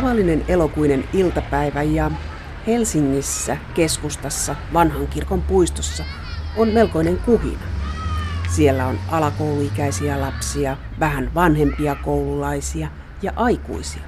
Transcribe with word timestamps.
tavallinen 0.00 0.44
elokuinen 0.48 1.04
iltapäivä 1.12 1.82
ja 1.82 2.10
Helsingissä 2.66 3.56
keskustassa 3.74 4.56
vanhan 4.72 5.06
kirkon 5.06 5.42
puistossa 5.42 6.04
on 6.56 6.68
melkoinen 6.68 7.18
kuhina. 7.18 7.62
Siellä 8.50 8.86
on 8.86 8.98
alakouluikäisiä 9.10 10.20
lapsia, 10.20 10.76
vähän 11.00 11.34
vanhempia 11.34 11.94
koululaisia 11.94 12.88
ja 13.22 13.32
aikuisia. 13.36 14.02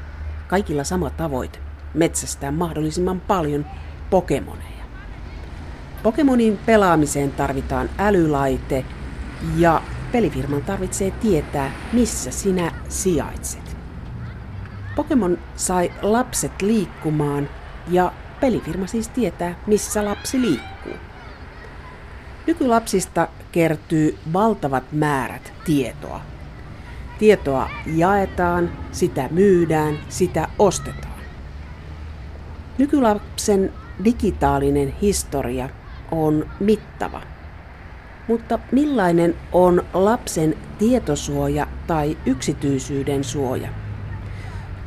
Kaikilla 0.49 0.85
sama 0.85 1.11
tavoite, 1.11 1.59
metsästää 1.95 2.51
mahdollisimman 2.51 3.21
paljon 3.21 3.67
pokemoneja. 4.11 4.85
Pokemonin 6.03 6.59
pelaamiseen 6.67 7.33
tarvitaan 7.33 7.91
älylaite 7.99 8.85
ja 9.57 9.83
pelifirman 10.13 10.63
tarvitsee 10.63 11.11
tietää, 11.11 11.73
missä 11.93 12.31
sinä 12.31 12.73
sijaitset. 12.89 13.68
Pokemon 14.99 15.39
sai 15.57 15.93
lapset 16.03 16.63
liikkumaan 16.63 17.49
ja 17.91 18.13
pelifirma 18.41 18.87
siis 18.87 19.09
tietää, 19.09 19.55
missä 19.67 20.05
lapsi 20.05 20.41
liikkuu. 20.41 20.93
Nykylapsista 22.47 23.29
kertyy 23.53 24.19
valtavat 24.33 24.85
määrät 24.93 25.53
tietoa. 25.65 26.21
Tietoa 27.19 27.71
jaetaan, 27.87 28.71
sitä 28.93 29.29
myydään, 29.31 29.99
sitä 30.09 30.49
ostetaan. 30.59 31.21
Nykylapsen 32.79 33.73
digitaalinen 34.05 34.95
historia 35.03 35.69
on 36.11 36.47
mittava. 36.61 37.23
Mutta 38.29 38.59
millainen 38.73 39.35
on 39.53 39.85
lapsen 39.95 40.55
tietosuoja 40.79 41.67
tai 41.87 42.17
yksityisyyden 42.27 43.25
suoja? 43.25 43.69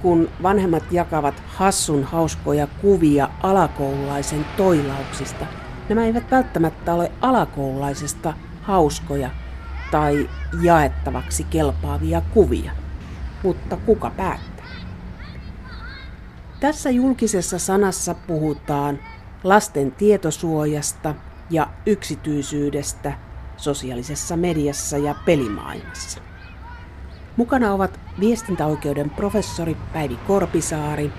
Kun 0.02 0.30
vanhemmat 0.44 0.84
jakavat 0.92 1.44
hassun 1.48 2.04
hauskoja 2.04 2.68
kuvia 2.68 3.30
alakoululaisen 3.44 4.46
toilauksista, 4.58 5.46
nämä 5.90 6.06
eivät 6.06 6.32
välttämättä 6.32 6.94
ole 6.94 7.12
alakoululaisesta 7.22 8.34
hauskoja 8.62 9.30
tai 9.92 10.30
jaettavaksi 10.62 11.44
kelpaavia 11.44 12.22
kuvia. 12.34 12.72
Mutta 13.44 13.78
kuka 13.78 14.10
päättää? 14.10 14.66
Tässä 16.60 16.90
julkisessa 16.90 17.60
sanassa 17.60 18.14
puhutaan 18.14 19.00
lasten 19.44 19.92
tietosuojasta 19.92 21.16
ja 21.50 21.68
yksityisyydestä 21.86 23.14
sosiaalisessa 23.58 24.38
mediassa 24.38 24.98
ja 24.98 25.16
pelimaailmassa. 25.26 26.31
Mukana 27.38 27.74
ovat 27.74 28.00
viestintäoikeuden 28.20 29.10
professori 29.10 29.78
Päivi 29.94 30.20
Korpisaari, 30.28 31.12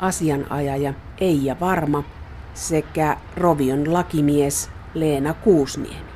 asianajaja 0.00 0.94
Eija 1.20 1.56
Varma 1.60 2.04
sekä 2.54 3.16
Rovion 3.36 3.92
lakimies 3.92 4.70
Leena 4.94 5.34
Kuusniemi. 5.34 6.12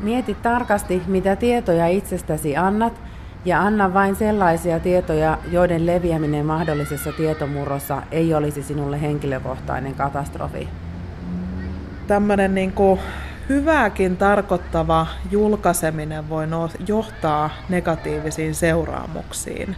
Mieti 0.00 0.34
tarkasti, 0.34 1.02
mitä 1.06 1.36
tietoja 1.36 1.86
itsestäsi 1.86 2.56
annat 2.56 3.00
ja 3.44 3.62
anna 3.62 3.94
vain 3.94 4.16
sellaisia 4.16 4.80
tietoja, 4.80 5.38
joiden 5.50 5.86
leviäminen 5.86 6.46
mahdollisessa 6.46 7.12
tietomurrossa 7.12 8.02
ei 8.10 8.34
olisi 8.34 8.62
sinulle 8.62 9.00
henkilökohtainen 9.00 9.94
katastrofi. 9.94 10.68
Tämmöinen 12.06 12.54
niin 12.54 12.72
kuin 12.72 13.00
hyvääkin 13.48 14.16
tarkoittava 14.16 15.06
julkaiseminen 15.30 16.28
voi 16.28 16.46
johtaa 16.86 17.50
negatiivisiin 17.68 18.54
seuraamuksiin. 18.54 19.76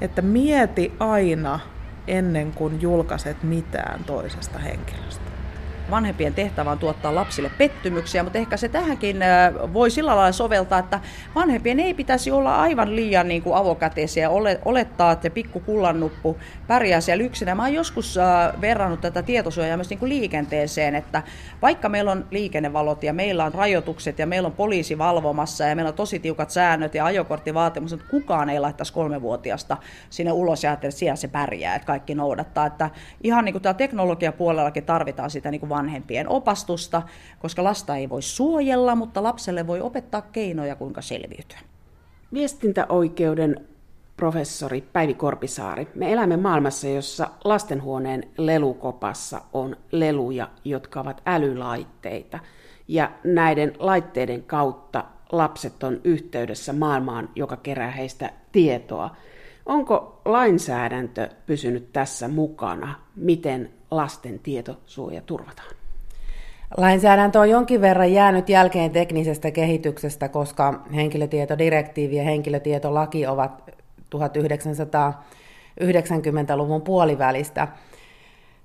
Että 0.00 0.22
mieti 0.22 0.92
aina 0.98 1.60
ennen 2.06 2.52
kuin 2.52 2.82
julkaiset 2.82 3.42
mitään 3.42 4.04
toisesta 4.04 4.58
henkilöstä 4.58 5.35
vanhempien 5.90 6.34
tehtävä 6.34 6.70
on 6.70 6.78
tuottaa 6.78 7.14
lapsille 7.14 7.50
pettymyksiä, 7.58 8.22
mutta 8.22 8.38
ehkä 8.38 8.56
se 8.56 8.68
tähänkin 8.68 9.16
voi 9.72 9.90
sillä 9.90 10.16
lailla 10.16 10.32
soveltaa, 10.32 10.78
että 10.78 11.00
vanhempien 11.34 11.80
ei 11.80 11.94
pitäisi 11.94 12.30
olla 12.30 12.56
aivan 12.56 12.96
liian 12.96 13.28
niin 13.28 13.42
kuin 13.42 13.56
avokäteisiä, 13.56 14.30
olettaa, 14.64 15.12
että 15.12 15.30
pikku 15.30 15.60
kullannuppu 15.60 16.36
pärjää 16.66 17.00
siellä 17.00 17.24
yksinä. 17.24 17.54
Mä 17.54 17.62
oon 17.62 17.74
joskus 17.74 18.18
verrannut 18.60 19.00
tätä 19.00 19.22
tietosuojaa 19.22 19.76
myös 19.76 19.90
niin 19.90 19.98
kuin 19.98 20.08
liikenteeseen, 20.08 20.94
että 20.94 21.22
vaikka 21.62 21.88
meillä 21.88 22.12
on 22.12 22.26
liikennevalot 22.30 23.02
ja 23.02 23.12
meillä 23.12 23.44
on 23.44 23.54
rajoitukset 23.54 24.18
ja 24.18 24.26
meillä 24.26 24.46
on 24.46 24.52
poliisi 24.52 24.98
valvomassa 24.98 25.64
ja 25.64 25.76
meillä 25.76 25.88
on 25.88 25.94
tosi 25.94 26.18
tiukat 26.18 26.50
säännöt 26.50 26.94
ja 26.94 27.04
ajokorttivaatimukset, 27.04 27.98
mutta 27.98 28.10
kukaan 28.10 28.50
ei 28.50 28.60
laittaisi 28.60 28.92
kolmevuotiasta 28.92 29.76
sinne 30.10 30.32
ulos 30.32 30.64
ja 30.64 30.72
että 30.72 30.90
siellä 30.90 31.16
se 31.16 31.28
pärjää, 31.28 31.74
että 31.74 31.86
kaikki 31.86 32.14
noudattaa. 32.14 32.66
Että 32.66 32.90
ihan 33.22 33.44
niin 33.44 33.52
kuin 33.52 33.62
tämä 33.62 33.74
teknologiapuolellakin 33.74 34.84
tarvitaan 34.84 35.30
sitä 35.30 35.50
niin 35.50 35.60
kuin 35.60 35.70
vanhempien 35.76 36.28
opastusta, 36.28 37.02
koska 37.38 37.64
lasta 37.64 37.96
ei 37.96 38.08
voi 38.08 38.22
suojella, 38.22 38.94
mutta 38.94 39.22
lapselle 39.22 39.66
voi 39.66 39.80
opettaa 39.80 40.22
keinoja, 40.22 40.76
kuinka 40.76 41.02
selviytyä. 41.02 41.58
Viestintäoikeuden 42.32 43.66
professori 44.16 44.80
Päivi 44.92 45.14
Korpisaari. 45.14 45.88
Me 45.94 46.12
elämme 46.12 46.36
maailmassa, 46.36 46.88
jossa 46.88 47.30
lastenhuoneen 47.44 48.24
lelukopassa 48.38 49.40
on 49.52 49.76
leluja, 49.92 50.48
jotka 50.64 51.00
ovat 51.00 51.22
älylaitteita. 51.26 52.38
Ja 52.88 53.10
näiden 53.24 53.72
laitteiden 53.78 54.42
kautta 54.42 55.04
lapset 55.32 55.82
on 55.82 56.00
yhteydessä 56.04 56.72
maailmaan, 56.72 57.28
joka 57.34 57.56
kerää 57.56 57.90
heistä 57.90 58.30
tietoa. 58.52 59.16
Onko 59.66 60.20
lainsäädäntö 60.24 61.28
pysynyt 61.46 61.92
tässä 61.92 62.28
mukana? 62.28 62.94
Miten 63.16 63.70
lasten 63.90 64.38
tietosuoja 64.38 65.20
turvataan? 65.20 65.76
Lainsäädäntö 66.76 67.40
on 67.40 67.50
jonkin 67.50 67.80
verran 67.80 68.12
jäänyt 68.12 68.48
jälkeen 68.48 68.90
teknisestä 68.90 69.50
kehityksestä, 69.50 70.28
koska 70.28 70.82
henkilötietodirektiivi 70.94 72.16
ja 72.16 72.24
henkilötietolaki 72.24 73.26
ovat 73.26 73.70
1990-luvun 74.16 76.82
puolivälistä. 76.82 77.68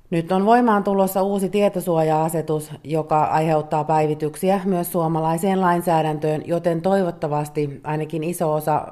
Nyt 0.09 0.31
on 0.31 0.45
voimaan 0.45 0.83
tulossa 0.83 1.21
uusi 1.21 1.49
tietosuoja-asetus, 1.49 2.71
joka 2.83 3.23
aiheuttaa 3.23 3.83
päivityksiä 3.83 4.61
myös 4.65 4.91
suomalaiseen 4.91 5.61
lainsäädäntöön, 5.61 6.43
joten 6.45 6.81
toivottavasti 6.81 7.81
ainakin 7.83 8.23
iso 8.23 8.53
osa 8.53 8.87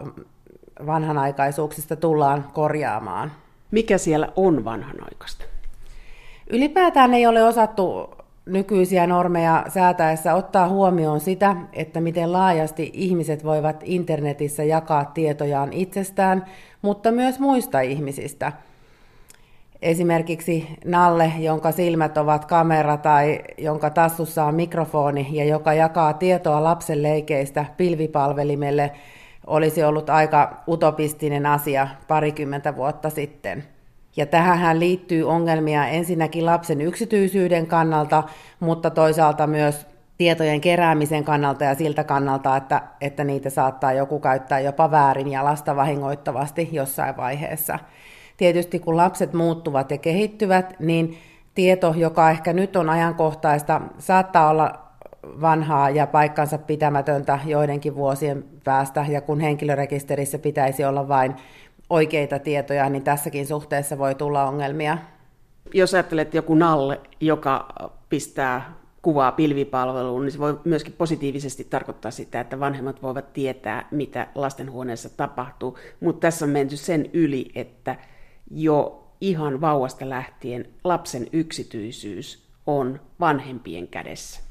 vanhanaikaisuuksista 0.86 1.96
tullaan 1.96 2.48
korjaamaan. 2.54 3.32
Mikä 3.72 3.98
siellä 3.98 4.30
on 4.36 4.66
vanhanaikaista? 4.66 5.49
Ylipäätään 6.50 7.14
ei 7.14 7.28
ole 7.28 7.44
osattu 7.44 8.10
nykyisiä 8.46 9.08
normeja 9.08 9.66
säätäessä 9.68 10.36
ottaa 10.36 10.70
huomioon 10.70 11.20
sitä, 11.20 11.56
että 11.74 12.02
miten 12.02 12.34
laajasti 12.34 12.90
ihmiset 12.94 13.44
voivat 13.44 13.84
internetissä 13.86 14.64
jakaa 14.64 15.06
tietojaan 15.06 15.74
itsestään, 15.74 16.46
mutta 16.82 17.12
myös 17.12 17.40
muista 17.40 17.82
ihmisistä. 17.82 18.52
Esimerkiksi 19.82 20.68
Nalle, 20.86 21.32
jonka 21.40 21.72
silmät 21.72 22.18
ovat 22.18 22.46
kamera 22.46 22.98
tai 22.98 23.42
jonka 23.58 23.90
tassussa 23.90 24.46
on 24.46 24.56
mikrofoni 24.56 25.28
ja 25.32 25.46
joka 25.46 25.74
jakaa 25.74 26.14
tietoa 26.14 26.64
lapsen 26.64 27.04
leikeistä 27.04 27.66
pilvipalvelimelle, 27.78 28.92
olisi 29.48 29.84
ollut 29.84 30.10
aika 30.10 30.64
utopistinen 30.68 31.46
asia 31.46 31.88
parikymmentä 32.08 32.76
vuotta 32.76 33.10
sitten. 33.10 33.64
Ja 34.20 34.26
tähän 34.26 34.80
liittyy 34.80 35.24
ongelmia 35.24 35.88
ensinnäkin 35.88 36.46
lapsen 36.46 36.82
yksityisyyden 36.82 37.68
kannalta, 37.68 38.24
mutta 38.60 38.90
toisaalta 38.90 39.48
myös 39.48 39.88
tietojen 40.18 40.62
keräämisen 40.62 41.24
kannalta 41.24 41.64
ja 41.64 41.76
siltä 41.76 42.04
kannalta, 42.04 42.58
että, 42.58 42.82
että 43.02 43.24
niitä 43.24 43.50
saattaa 43.50 43.94
joku 43.94 44.20
käyttää 44.20 44.60
jopa 44.60 44.92
väärin 44.92 45.32
ja 45.32 45.44
lasta 45.44 45.76
vahingoittavasti 45.76 46.70
jossain 46.72 47.18
vaiheessa. 47.18 47.80
Tietysti 48.38 48.80
kun 48.80 48.98
lapset 48.98 49.34
muuttuvat 49.34 49.92
ja 49.92 49.98
kehittyvät, 49.98 50.80
niin 50.80 51.18
tieto, 51.56 51.94
joka 51.98 52.30
ehkä 52.30 52.54
nyt 52.54 52.76
on 52.76 52.90
ajankohtaista, 52.90 53.82
saattaa 53.98 54.50
olla 54.50 54.80
vanhaa 55.42 55.90
ja 55.90 56.08
paikkansa 56.08 56.58
pitämätöntä 56.58 57.40
joidenkin 57.46 57.96
vuosien 57.96 58.44
päästä, 58.64 59.06
ja 59.10 59.22
kun 59.22 59.40
henkilörekisterissä 59.40 60.40
pitäisi 60.40 60.86
olla 60.86 61.08
vain 61.08 61.36
oikeita 61.90 62.40
tietoja, 62.40 62.90
niin 62.90 63.04
tässäkin 63.04 63.48
suhteessa 63.48 63.98
voi 63.98 64.16
tulla 64.16 64.44
ongelmia. 64.44 64.98
Jos 65.74 65.94
ajattelet 65.94 66.34
joku 66.34 66.56
nalle, 66.56 67.02
joka 67.20 67.68
pistää 68.10 68.74
kuvaa 69.02 69.32
pilvipalveluun, 69.32 70.22
niin 70.22 70.32
se 70.32 70.40
voi 70.40 70.60
myöskin 70.64 70.94
positiivisesti 70.94 71.64
tarkoittaa 71.64 72.12
sitä, 72.12 72.40
että 72.40 72.60
vanhemmat 72.60 73.02
voivat 73.04 73.34
tietää, 73.34 73.88
mitä 73.92 74.28
lastenhuoneessa 74.36 75.10
tapahtuu. 75.10 75.78
Mutta 76.00 76.20
tässä 76.20 76.46
on 76.46 76.52
menty 76.52 76.78
sen 76.78 77.10
yli, 77.14 77.52
että 77.56 77.96
jo 78.52 79.08
ihan 79.22 79.62
vauvasta 79.62 80.10
lähtien 80.10 80.66
lapsen 80.84 81.28
yksityisyys 81.34 82.50
on 82.66 83.00
vanhempien 83.20 83.88
kädessä. 83.88 84.42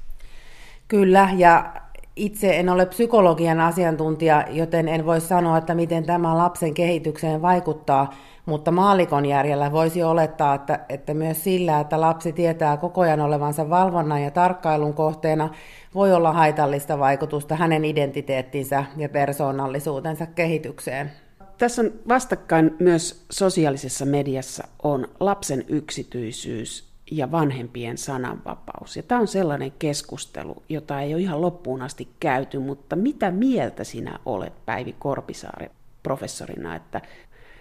Kyllä, 0.89 1.29
ja 1.37 1.75
itse 2.19 2.59
en 2.59 2.69
ole 2.69 2.87
psykologian 2.87 3.61
asiantuntija, 3.61 4.45
joten 4.51 4.89
en 4.89 5.07
voi 5.07 5.21
sanoa, 5.21 5.59
että 5.59 5.75
miten 5.75 6.05
tämä 6.05 6.39
lapsen 6.39 6.75
kehitykseen 6.75 7.43
vaikuttaa, 7.43 8.15
mutta 8.47 8.71
maalikon 8.71 9.27
järjellä 9.27 9.73
voisi 9.73 10.03
olettaa, 10.03 10.55
että, 10.55 10.81
että 10.89 11.15
myös 11.15 11.45
sillä, 11.45 11.81
että 11.81 12.01
lapsi 12.01 12.33
tietää 12.33 12.77
koko 12.77 13.01
ajan 13.01 13.21
olevansa 13.21 13.71
valvonnan 13.71 14.23
ja 14.23 14.31
tarkkailun 14.31 14.95
kohteena, 14.95 15.51
voi 15.95 16.13
olla 16.13 16.33
haitallista 16.33 16.99
vaikutusta 16.99 17.57
hänen 17.57 17.85
identiteettinsä 17.85 18.85
ja 18.97 19.09
persoonallisuutensa 19.09 20.27
kehitykseen. 20.27 21.13
Tässä 21.59 21.83
on 21.83 21.93
vastakkain 22.09 22.77
myös 22.79 23.25
sosiaalisessa 23.31 24.05
mediassa 24.05 24.69
on 24.83 25.09
lapsen 25.21 25.65
yksityisyys 25.69 26.88
ja 27.11 27.31
vanhempien 27.31 27.99
sananvapaus. 27.99 28.97
Ja 28.97 29.03
tämä 29.03 29.21
on 29.21 29.29
sellainen 29.29 29.73
keskustelu, 29.79 30.63
jota 30.69 31.01
ei 31.01 31.15
ole 31.15 31.23
ihan 31.23 31.41
loppuun 31.41 31.83
asti 31.83 32.09
käyty, 32.21 32.59
mutta 32.59 32.97
mitä 32.97 33.31
mieltä 33.31 33.85
sinä 33.85 34.19
olet, 34.27 34.53
Päivi 34.67 34.95
Korpisaari, 34.99 35.71
professorina, 36.03 36.77
että 36.77 37.01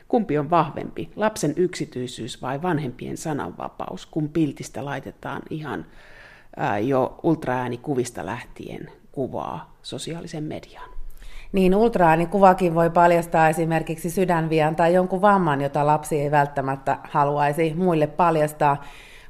kumpi 0.08 0.38
on 0.38 0.50
vahvempi, 0.50 1.10
lapsen 1.16 1.54
yksityisyys 1.56 2.42
vai 2.42 2.62
vanhempien 2.62 3.18
sananvapaus, 3.18 4.06
kun 4.06 4.30
piltistä 4.30 4.86
laitetaan 4.86 5.42
ihan 5.50 5.86
jo 6.84 7.20
ultraäänikuvista 7.24 8.26
lähtien 8.26 8.92
kuvaa 9.12 9.78
sosiaalisen 9.82 10.44
mediaan? 10.44 10.90
Niin 11.52 11.76
ultraäänikuvakin 11.76 12.76
voi 12.76 12.90
paljastaa 12.90 13.50
esimerkiksi 13.50 14.10
sydänvian 14.10 14.76
tai 14.76 14.94
jonkun 14.94 15.22
vamman, 15.22 15.62
jota 15.62 15.88
lapsi 15.88 16.20
ei 16.20 16.32
välttämättä 16.32 16.98
haluaisi 17.04 17.74
muille 17.74 18.08
paljastaa, 18.08 18.84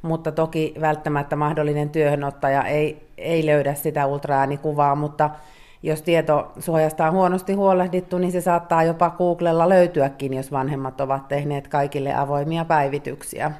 mutta 0.07 0.31
toki 0.31 0.73
välttämättä 0.81 1.35
mahdollinen 1.35 1.89
työhönottaja 1.89 2.63
ei, 2.63 3.07
ei 3.17 3.45
löydä 3.45 3.73
sitä 3.73 4.05
ultraäänikuvaa, 4.05 4.95
mutta 4.95 5.29
jos 5.83 6.01
tieto 6.01 6.51
suojasta 6.59 7.07
on 7.07 7.13
huonosti 7.13 7.53
huolehdittu, 7.53 8.17
niin 8.17 8.31
se 8.31 8.41
saattaa 8.41 8.83
jopa 8.83 9.09
Googlella 9.09 9.69
löytyäkin, 9.69 10.33
jos 10.33 10.51
vanhemmat 10.51 11.01
ovat 11.01 11.27
tehneet 11.27 11.67
kaikille 11.67 12.13
avoimia 12.13 12.65
päivityksiä. 12.65 13.51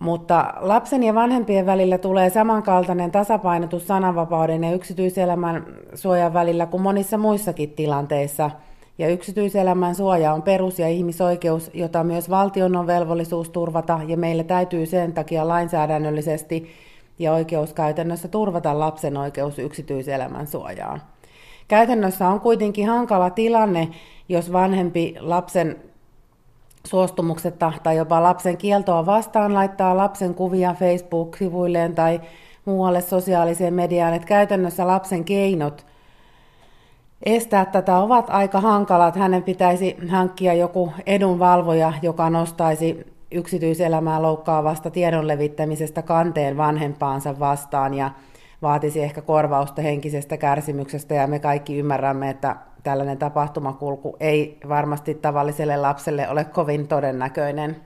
Mutta 0.00 0.54
lapsen 0.60 1.02
ja 1.02 1.14
vanhempien 1.14 1.66
välillä 1.66 1.98
tulee 1.98 2.30
samankaltainen 2.30 3.10
tasapainotus 3.10 3.86
sananvapauden 3.86 4.64
ja 4.64 4.72
yksityiselämän 4.72 5.66
suojan 5.94 6.34
välillä 6.34 6.66
kuin 6.66 6.82
monissa 6.82 7.18
muissakin 7.18 7.70
tilanteissa. 7.70 8.50
Ja 8.98 9.08
yksityiselämän 9.08 9.94
suoja 9.94 10.32
on 10.32 10.42
perus- 10.42 10.78
ja 10.78 10.88
ihmisoikeus, 10.88 11.70
jota 11.74 12.04
myös 12.04 12.30
valtion 12.30 12.76
on 12.76 12.86
velvollisuus 12.86 13.50
turvata, 13.50 14.00
ja 14.06 14.16
meillä 14.16 14.44
täytyy 14.44 14.86
sen 14.86 15.12
takia 15.12 15.48
lainsäädännöllisesti 15.48 16.70
ja 17.18 17.32
oikeuskäytännössä 17.32 18.28
turvata 18.28 18.78
lapsen 18.78 19.16
oikeus 19.16 19.58
yksityiselämän 19.58 20.46
suojaan. 20.46 21.02
Käytännössä 21.68 22.28
on 22.28 22.40
kuitenkin 22.40 22.88
hankala 22.88 23.30
tilanne, 23.30 23.88
jos 24.28 24.52
vanhempi 24.52 25.14
lapsen 25.20 25.76
suostumuksetta 26.86 27.72
tai 27.82 27.96
jopa 27.96 28.22
lapsen 28.22 28.56
kieltoa 28.56 29.06
vastaan 29.06 29.54
laittaa 29.54 29.96
lapsen 29.96 30.34
kuvia 30.34 30.74
Facebook-sivuilleen 30.74 31.94
tai 31.94 32.20
muualle 32.64 33.00
sosiaaliseen 33.00 33.74
mediaan, 33.74 34.14
että 34.14 34.28
käytännössä 34.28 34.86
lapsen 34.86 35.24
keinot 35.24 35.86
estää 37.24 37.64
tätä 37.64 37.98
ovat 37.98 38.26
aika 38.28 38.60
hankalat. 38.60 39.16
Hänen 39.16 39.42
pitäisi 39.42 39.96
hankkia 40.08 40.54
joku 40.54 40.92
edunvalvoja, 41.06 41.92
joka 42.02 42.30
nostaisi 42.30 43.06
yksityiselämää 43.30 44.22
loukkaavasta 44.22 44.90
tiedon 44.90 45.28
levittämisestä 45.28 46.02
kanteen 46.02 46.56
vanhempaansa 46.56 47.38
vastaan 47.38 47.94
ja 47.94 48.10
vaatisi 48.62 49.02
ehkä 49.02 49.22
korvausta 49.22 49.82
henkisestä 49.82 50.36
kärsimyksestä 50.36 51.14
ja 51.14 51.26
me 51.26 51.38
kaikki 51.38 51.78
ymmärrämme, 51.78 52.30
että 52.30 52.56
tällainen 52.82 53.18
tapahtumakulku 53.18 54.16
ei 54.20 54.58
varmasti 54.68 55.14
tavalliselle 55.14 55.76
lapselle 55.76 56.28
ole 56.28 56.44
kovin 56.44 56.88
todennäköinen. 56.88 57.76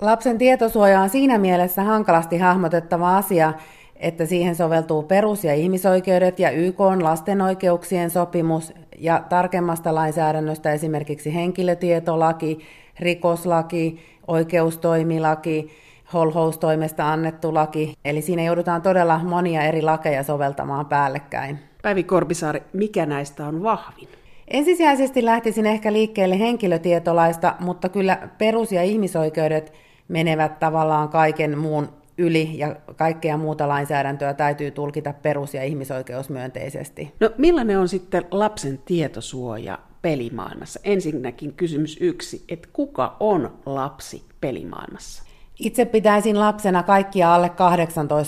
Lapsen 0.00 0.38
tietosuoja 0.38 1.00
on 1.00 1.08
siinä 1.08 1.38
mielessä 1.38 1.82
hankalasti 1.82 2.38
hahmotettava 2.38 3.16
asia, 3.16 3.52
että 3.96 4.26
siihen 4.26 4.54
soveltuu 4.54 5.02
perus- 5.02 5.44
ja 5.44 5.54
ihmisoikeudet 5.54 6.38
ja 6.38 6.50
YK 6.50 6.80
on 6.80 7.04
lasten 7.04 7.42
oikeuksien 7.42 8.10
sopimus 8.10 8.72
ja 8.98 9.22
tarkemmasta 9.28 9.94
lainsäädännöstä 9.94 10.72
esimerkiksi 10.72 11.34
henkilötietolaki, 11.34 12.58
rikoslaki, 13.00 13.98
oikeustoimilaki, 14.26 15.70
holhoustoimesta 16.12 17.12
annettu 17.12 17.54
laki, 17.54 17.94
eli 18.04 18.22
siinä 18.22 18.42
joudutaan 18.42 18.82
todella 18.82 19.18
monia 19.18 19.62
eri 19.62 19.82
lakeja 19.82 20.22
soveltamaan 20.22 20.86
päällekkäin. 20.86 21.58
Päivi 21.82 22.02
Korpisaari, 22.02 22.62
mikä 22.72 23.06
näistä 23.06 23.46
on 23.46 23.62
vahvin? 23.62 24.08
Ensisijaisesti 24.48 25.24
lähtisin 25.24 25.66
ehkä 25.66 25.92
liikkeelle 25.92 26.38
henkilötietolaista, 26.38 27.54
mutta 27.60 27.88
kyllä 27.88 28.28
perus- 28.38 28.72
ja 28.72 28.82
ihmisoikeudet 28.82 29.72
menevät 30.08 30.58
tavallaan 30.58 31.08
kaiken 31.08 31.58
muun 31.58 31.88
yli 32.18 32.58
ja 32.58 32.76
kaikkea 32.96 33.36
muuta 33.36 33.68
lainsäädäntöä 33.68 34.34
täytyy 34.34 34.70
tulkita 34.70 35.12
perus- 35.12 35.54
ja 35.54 35.64
ihmisoikeusmyönteisesti. 35.64 37.12
No 37.20 37.30
millainen 37.38 37.78
on 37.78 37.88
sitten 37.88 38.24
lapsen 38.30 38.78
tietosuoja 38.84 39.78
pelimaailmassa? 40.02 40.80
Ensinnäkin 40.84 41.52
kysymys 41.52 41.96
yksi, 42.00 42.44
että 42.48 42.68
kuka 42.72 43.16
on 43.20 43.58
lapsi 43.66 44.22
pelimaailmassa? 44.40 45.22
Itse 45.58 45.84
pitäisin 45.84 46.40
lapsena 46.40 46.82
kaikkia 46.82 47.34
alle 47.34 47.50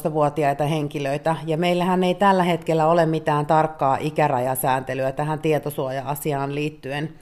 18-vuotiaita 0.08 0.64
henkilöitä, 0.64 1.36
ja 1.46 1.56
meillähän 1.56 2.04
ei 2.04 2.14
tällä 2.14 2.42
hetkellä 2.42 2.86
ole 2.86 3.06
mitään 3.06 3.46
tarkkaa 3.46 3.98
ikärajasääntelyä 4.00 5.12
tähän 5.12 5.38
tietosuoja-asiaan 5.38 6.54
liittyen. 6.54 7.14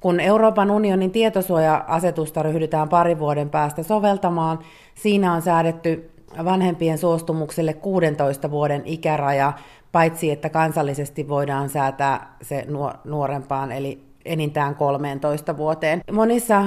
Kun 0.00 0.20
Euroopan 0.20 0.70
unionin 0.70 1.10
tietosuoja-asetusta 1.10 2.42
ryhdytään 2.42 2.88
parin 2.88 3.18
vuoden 3.18 3.50
päästä 3.50 3.82
soveltamaan, 3.82 4.58
siinä 4.94 5.32
on 5.32 5.42
säädetty 5.42 6.10
vanhempien 6.44 6.98
suostumukselle 6.98 7.72
16 7.72 8.50
vuoden 8.50 8.82
ikäraja, 8.84 9.52
paitsi 9.92 10.30
että 10.30 10.48
kansallisesti 10.48 11.28
voidaan 11.28 11.68
säätää 11.68 12.36
se 12.42 12.66
nuorempaan, 13.04 13.72
eli 13.72 14.04
enintään 14.24 14.74
13 14.74 15.56
vuoteen. 15.56 16.00
Monissa 16.12 16.64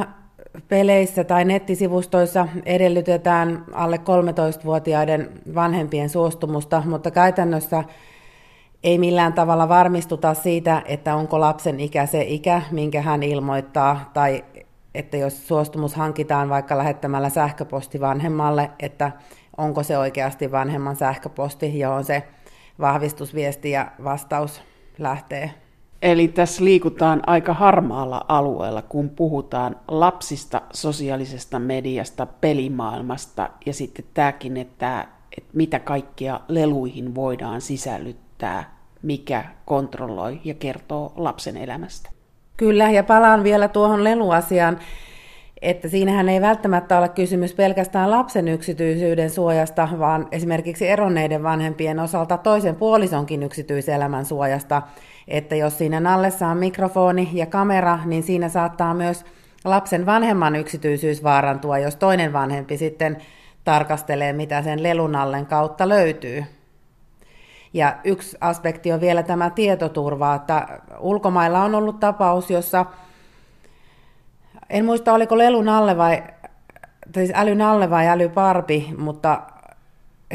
peleissä 0.68 1.24
tai 1.24 1.45
nettisivustoissa 1.45 2.48
edellytetään 2.66 3.66
alle 3.74 3.98
13-vuotiaiden 3.98 5.30
vanhempien 5.56 6.10
suostumusta, 6.10 6.83
mutta 6.86 7.12
käytännössä 7.12 7.83
ei 8.83 8.98
millään 8.98 9.33
tavalla 9.33 9.69
varmistuta 9.69 10.33
siitä, 10.33 10.81
että 10.86 11.16
onko 11.16 11.39
lapsen 11.39 11.80
ikä 11.80 12.06
se 12.06 12.22
ikä, 12.22 12.62
minkä 12.72 13.01
hän 13.01 13.24
ilmoittaa, 13.24 14.10
tai 14.13 14.44
että 14.95 15.18
jos 15.18 15.47
suostumus 15.47 15.95
hankitaan 15.95 16.50
vaikka 16.50 16.78
lähettämällä 16.78 17.30
sähköposti 17.30 18.00
vanhemmalle, 18.00 18.71
että 18.80 19.11
onko 19.57 19.83
se 19.83 19.97
oikeasti 19.97 20.52
vanhemman 20.52 20.95
sähköposti, 20.95 21.80
johon 21.80 22.04
se 22.04 22.23
vahvistusviesti 22.80 23.71
ja 23.71 23.92
vastaus 24.04 24.61
lähtee. 24.97 25.52
Eli 26.02 26.28
tässä 26.28 26.64
liikutaan 26.64 27.21
aika 27.28 27.54
harmaalla 27.54 28.26
alueella, 28.28 28.81
kun 28.81 29.09
puhutaan 29.09 29.76
lapsista, 29.88 30.61
sosiaalisesta 30.73 31.59
mediasta, 31.59 32.26
pelimaailmasta 32.26 33.50
ja 33.66 33.73
sitten 33.73 34.06
tämäkin, 34.14 34.57
että, 34.57 35.07
että 35.38 35.50
mitä 35.54 35.80
kaikkia 35.80 36.40
leluihin 36.47 37.16
voidaan 37.16 37.61
sisällyttää, 37.61 38.31
mikä 39.02 39.44
kontrolloi 39.66 40.42
ja 40.44 40.54
kertoo 40.54 41.14
lapsen 41.16 41.57
elämästä. 41.57 42.10
Kyllä, 42.57 42.92
ja 42.92 43.04
palaan 43.04 43.44
vielä 43.44 43.68
tuohon 43.68 44.04
leluasiaan, 44.04 44.80
että 45.62 45.90
siinähän 45.90 46.30
ei 46.30 46.42
välttämättä 46.42 46.98
ole 46.98 47.10
kysymys 47.10 47.54
pelkästään 47.54 48.12
lapsen 48.12 48.48
yksityisyyden 48.48 49.30
suojasta, 49.30 49.90
vaan 50.00 50.28
esimerkiksi 50.31 50.88
eronneiden 50.88 51.44
vanhempien 51.44 52.00
osalta 52.00 52.38
toisen 52.38 52.76
puolisonkin 52.76 53.44
yksityiselämän 53.44 54.26
suojasta– 54.26 54.81
että 55.28 55.56
jos 55.56 55.78
siinä 55.78 56.00
nallessa 56.00 56.48
on 56.48 56.57
mikrofoni 56.57 57.30
ja 57.33 57.45
kamera, 57.45 58.00
niin 58.06 58.24
siinä 58.24 58.50
saattaa 58.50 58.94
myös 58.94 59.26
lapsen 59.66 60.06
vanhemman 60.06 60.56
yksityisyys 60.56 61.24
vaarantua, 61.24 61.78
jos 61.78 61.95
toinen 61.95 62.33
vanhempi 62.33 62.78
sitten 62.78 63.18
tarkastelee, 63.64 64.33
mitä 64.33 64.62
sen 64.62 64.83
lelunallen 64.83 65.45
kautta 65.45 65.90
löytyy. 65.90 66.44
Ja 67.73 67.95
yksi 68.04 68.37
aspekti 68.42 68.92
on 68.92 69.01
vielä 69.01 69.23
tämä 69.23 69.49
tietoturva, 69.49 70.35
että 70.35 70.68
ulkomailla 70.99 71.63
on 71.63 71.75
ollut 71.75 71.99
tapaus, 71.99 72.51
jossa 72.51 72.85
en 74.69 74.85
muista 74.85 75.13
oliko 75.13 75.37
lelun 75.37 75.69
alle 75.69 75.97
vai, 75.97 76.23
siis 77.13 77.31
älyn 77.35 77.61
alle 77.61 77.90
vai 77.90 78.07
älyparpi, 78.07 78.94
mutta 78.97 79.42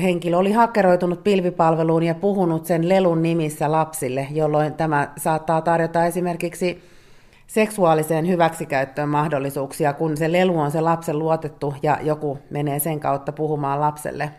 henkilö 0.03 0.37
oli 0.37 0.53
hakkeroitunut 0.53 1.25
pilvipalveluun 1.25 2.03
ja 2.03 2.15
puhunut 2.15 2.67
sen 2.67 2.89
lelun 2.89 3.23
nimissä 3.23 3.73
lapsille, 3.73 4.27
jolloin 4.31 4.75
tämä 4.75 5.09
saattaa 5.17 5.61
tarjota 5.61 6.05
esimerkiksi 6.05 6.83
seksuaaliseen 7.47 8.29
hyväksikäyttöön 8.29 9.09
mahdollisuuksia, 9.09 9.93
kun 9.93 10.17
se 10.17 10.33
lelu 10.33 10.59
on 10.59 10.71
se 10.71 10.81
lapsen 10.81 11.19
luotettu 11.19 11.75
ja 11.83 11.99
joku 12.03 12.39
menee 12.51 12.79
sen 12.79 13.01
kautta 13.01 13.33
puhumaan 13.33 13.81
lapselle. 13.81 14.31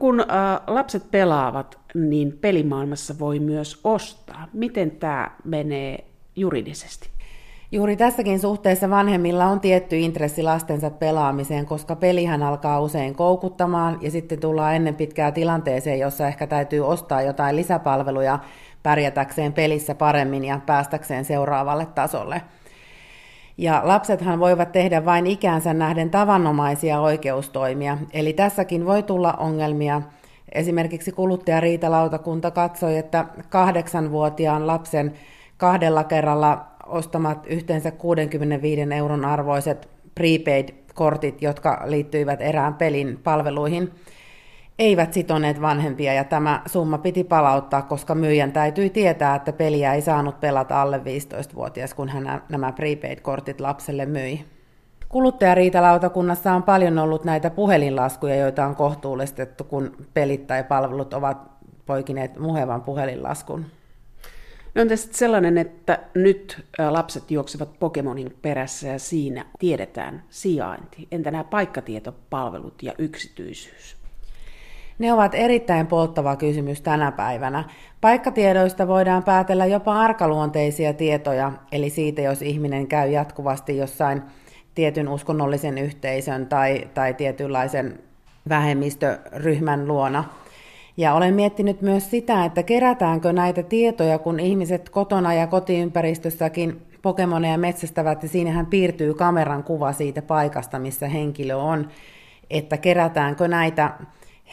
Kun 0.00 0.20
äh, 0.20 0.26
lapset 0.66 1.10
pelaavat, 1.10 1.78
niin 1.94 2.38
pelimaailmassa 2.40 3.14
voi 3.18 3.38
myös 3.38 3.80
ostaa. 3.84 4.48
Miten 4.52 4.90
tämä 4.90 5.30
menee 5.44 6.04
juridisesti? 6.36 7.10
Juuri 7.72 7.96
tässäkin 7.96 8.40
suhteessa 8.40 8.90
vanhemmilla 8.90 9.46
on 9.46 9.60
tietty 9.60 9.98
intressi 9.98 10.42
lastensa 10.42 10.90
pelaamiseen, 10.90 11.66
koska 11.66 11.96
pelihän 11.96 12.42
alkaa 12.42 12.80
usein 12.80 13.14
koukuttamaan 13.14 13.98
ja 14.00 14.10
sitten 14.10 14.40
tullaan 14.40 14.74
ennen 14.74 14.94
pitkää 14.94 15.32
tilanteeseen, 15.32 15.98
jossa 15.98 16.28
ehkä 16.28 16.46
täytyy 16.46 16.86
ostaa 16.86 17.22
jotain 17.22 17.56
lisäpalveluja 17.56 18.38
pärjätäkseen 18.82 19.52
pelissä 19.52 19.94
paremmin 19.94 20.44
ja 20.44 20.60
päästäkseen 20.66 21.24
seuraavalle 21.24 21.86
tasolle. 21.86 22.42
Ja 23.60 23.80
lapsethan 23.84 24.40
voivat 24.40 24.72
tehdä 24.72 25.04
vain 25.04 25.26
ikäänsä 25.26 25.74
nähden 25.74 26.10
tavanomaisia 26.10 27.00
oikeustoimia, 27.00 27.98
eli 28.12 28.32
tässäkin 28.32 28.86
voi 28.86 29.02
tulla 29.02 29.32
ongelmia. 29.32 30.02
Esimerkiksi 30.52 31.12
kuluttajariitalautakunta 31.12 32.50
katsoi, 32.50 32.96
että 32.98 33.24
kahdeksanvuotiaan 33.48 34.66
lapsen 34.66 35.12
kahdella 35.56 36.04
kerralla 36.04 36.66
ostamat 36.86 37.46
yhteensä 37.46 37.90
65 37.90 38.80
euron 38.96 39.24
arvoiset 39.24 39.88
prepaid-kortit, 40.14 41.42
jotka 41.42 41.82
liittyivät 41.84 42.40
erään 42.40 42.74
pelin 42.74 43.18
palveluihin, 43.24 43.90
eivät 44.80 45.12
sitoneet 45.12 45.60
vanhempia 45.60 46.14
ja 46.14 46.24
tämä 46.24 46.62
summa 46.66 46.98
piti 46.98 47.24
palauttaa, 47.24 47.82
koska 47.82 48.14
myyjän 48.14 48.52
täytyi 48.52 48.90
tietää, 48.90 49.34
että 49.34 49.52
peliä 49.52 49.94
ei 49.94 50.02
saanut 50.02 50.40
pelata 50.40 50.82
alle 50.82 50.98
15-vuotias, 50.98 51.94
kun 51.94 52.08
hän 52.08 52.42
nämä 52.48 52.72
prepaid-kortit 52.72 53.60
lapselle 53.60 54.06
myi. 54.06 54.44
Kuluttajariitalautakunnassa 55.08 56.52
on 56.52 56.62
paljon 56.62 56.98
ollut 56.98 57.24
näitä 57.24 57.50
puhelinlaskuja, 57.50 58.36
joita 58.36 58.66
on 58.66 58.76
kohtuullistettu, 58.76 59.64
kun 59.64 59.96
pelit 60.14 60.46
tai 60.46 60.64
palvelut 60.64 61.14
ovat 61.14 61.38
poikineet 61.86 62.38
muhevan 62.38 62.82
puhelinlaskun. 62.82 63.66
No 64.74 64.82
on 64.82 64.88
tässä 64.88 65.08
sellainen, 65.12 65.58
että 65.58 65.98
nyt 66.14 66.64
lapset 66.90 67.30
juoksevat 67.30 67.78
Pokemonin 67.78 68.36
perässä 68.42 68.88
ja 68.88 68.98
siinä 68.98 69.44
tiedetään 69.58 70.22
sijainti. 70.30 71.08
Entä 71.12 71.30
nämä 71.30 71.44
paikkatietopalvelut 71.44 72.82
ja 72.82 72.92
yksityisyys? 72.98 73.99
Ne 75.00 75.12
ovat 75.12 75.34
erittäin 75.34 75.86
polttava 75.86 76.36
kysymys 76.36 76.80
tänä 76.80 77.12
päivänä. 77.12 77.64
Paikkatiedoista 78.00 78.88
voidaan 78.88 79.22
päätellä 79.22 79.66
jopa 79.66 80.00
arkaluonteisia 80.00 80.94
tietoja, 80.94 81.52
eli 81.72 81.90
siitä, 81.90 82.22
jos 82.22 82.42
ihminen 82.42 82.86
käy 82.86 83.10
jatkuvasti 83.10 83.76
jossain 83.76 84.22
tietyn 84.74 85.08
uskonnollisen 85.08 85.78
yhteisön 85.78 86.46
tai, 86.46 86.88
tai 86.94 87.14
tietynlaisen 87.14 87.98
vähemmistöryhmän 88.48 89.88
luona– 89.88 90.24
ja 90.96 91.14
olen 91.14 91.34
miettinyt 91.34 91.82
myös 91.82 92.10
sitä, 92.10 92.44
että 92.44 92.62
kerätäänkö 92.62 93.32
näitä 93.32 93.62
tietoja, 93.62 94.18
kun 94.18 94.40
ihmiset 94.40 94.90
kotona 94.90 95.34
ja 95.34 95.46
kotiympäristössäkin 95.46 96.82
Pokemoneja 97.02 97.58
metsästävät, 97.58 98.22
ja 98.22 98.28
siinähän 98.28 98.66
piirtyy 98.66 99.14
kameran 99.14 99.64
kuva 99.64 99.92
siitä 99.92 100.22
paikasta, 100.22 100.78
missä 100.78 101.08
henkilö 101.08 101.56
on, 101.56 101.88
että 102.50 102.76
kerätäänkö 102.76 103.48
näitä 103.48 103.90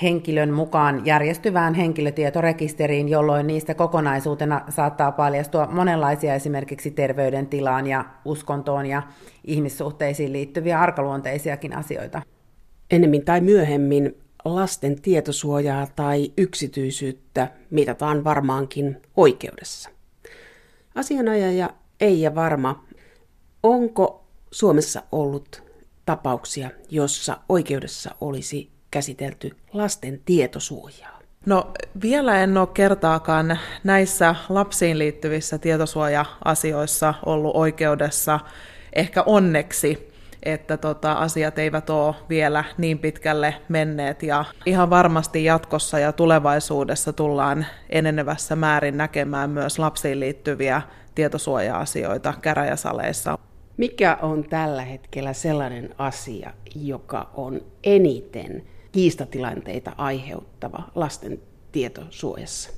henkilön 0.02 0.54
mukaan 0.54 1.06
järjestyvään 1.06 1.74
henkilötietorekisteriin, 1.74 3.10
jolloin 3.10 3.48
niistä 3.48 3.74
kokonaisuutena 3.74 4.62
saattaa 4.70 5.12
paljastua 5.12 5.68
monenlaisia 5.72 6.34
esimerkiksi 6.36 6.92
terveydentilaan 6.92 7.88
ja 7.88 8.06
uskontoon 8.26 8.86
ja 8.86 9.04
ihmissuhteisiin 9.44 10.34
liittyviä 10.34 10.80
arkaluonteisiakin 10.80 11.76
asioita. 11.76 12.22
Ennemmin 12.92 13.26
tai 13.26 13.42
myöhemmin 13.42 14.18
lasten 14.46 15.02
tietosuojaa 15.02 15.88
tai 15.96 16.32
yksityisyyttä 16.38 17.48
mitataan 17.70 18.24
varmaankin 18.24 19.02
oikeudessa. 19.18 19.90
Asianajaja 20.96 21.70
Eija 22.00 22.36
Varma, 22.36 22.84
onko 23.64 24.28
Suomessa 24.52 25.04
ollut 25.12 25.64
tapauksia, 26.06 26.70
jossa 26.90 27.38
oikeudessa 27.50 28.16
olisi 28.22 28.77
käsitelty 28.98 29.52
lasten 29.74 30.22
tietosuojaa? 30.26 31.20
No 31.46 31.72
vielä 32.02 32.44
en 32.44 32.58
ole 32.58 32.68
kertaakaan 32.74 33.60
näissä 33.84 34.36
lapsiin 34.50 35.00
liittyvissä 35.00 35.58
tietosuoja-asioissa 35.58 37.14
ollut 37.26 37.56
oikeudessa, 37.56 38.40
ehkä 38.94 39.24
onneksi 39.26 40.08
että 40.44 40.78
tota, 40.78 41.14
asiat 41.14 41.60
eivät 41.60 41.90
ole 41.90 42.16
vielä 42.30 42.64
niin 42.78 43.00
pitkälle 43.00 43.56
menneet 43.70 44.24
ja 44.24 44.46
ihan 44.66 44.90
varmasti 44.90 45.44
jatkossa 45.44 46.00
ja 46.00 46.12
tulevaisuudessa 46.12 47.14
tullaan 47.14 47.66
enenevässä 47.90 48.56
määrin 48.56 48.98
näkemään 48.98 49.50
myös 49.50 49.80
lapsiin 49.80 50.20
liittyviä 50.20 50.82
tietosuoja-asioita 51.16 52.34
käräjäsaleissa. 52.42 53.38
Mikä 53.78 54.18
on 54.22 54.44
tällä 54.44 54.82
hetkellä 54.82 55.34
sellainen 55.34 55.90
asia, 55.98 56.54
joka 56.76 57.30
on 57.34 57.62
eniten 57.84 58.64
kiistatilanteita 58.92 59.94
aiheuttava 59.98 60.84
lasten 60.96 61.42
tietosuojassa? 61.72 62.70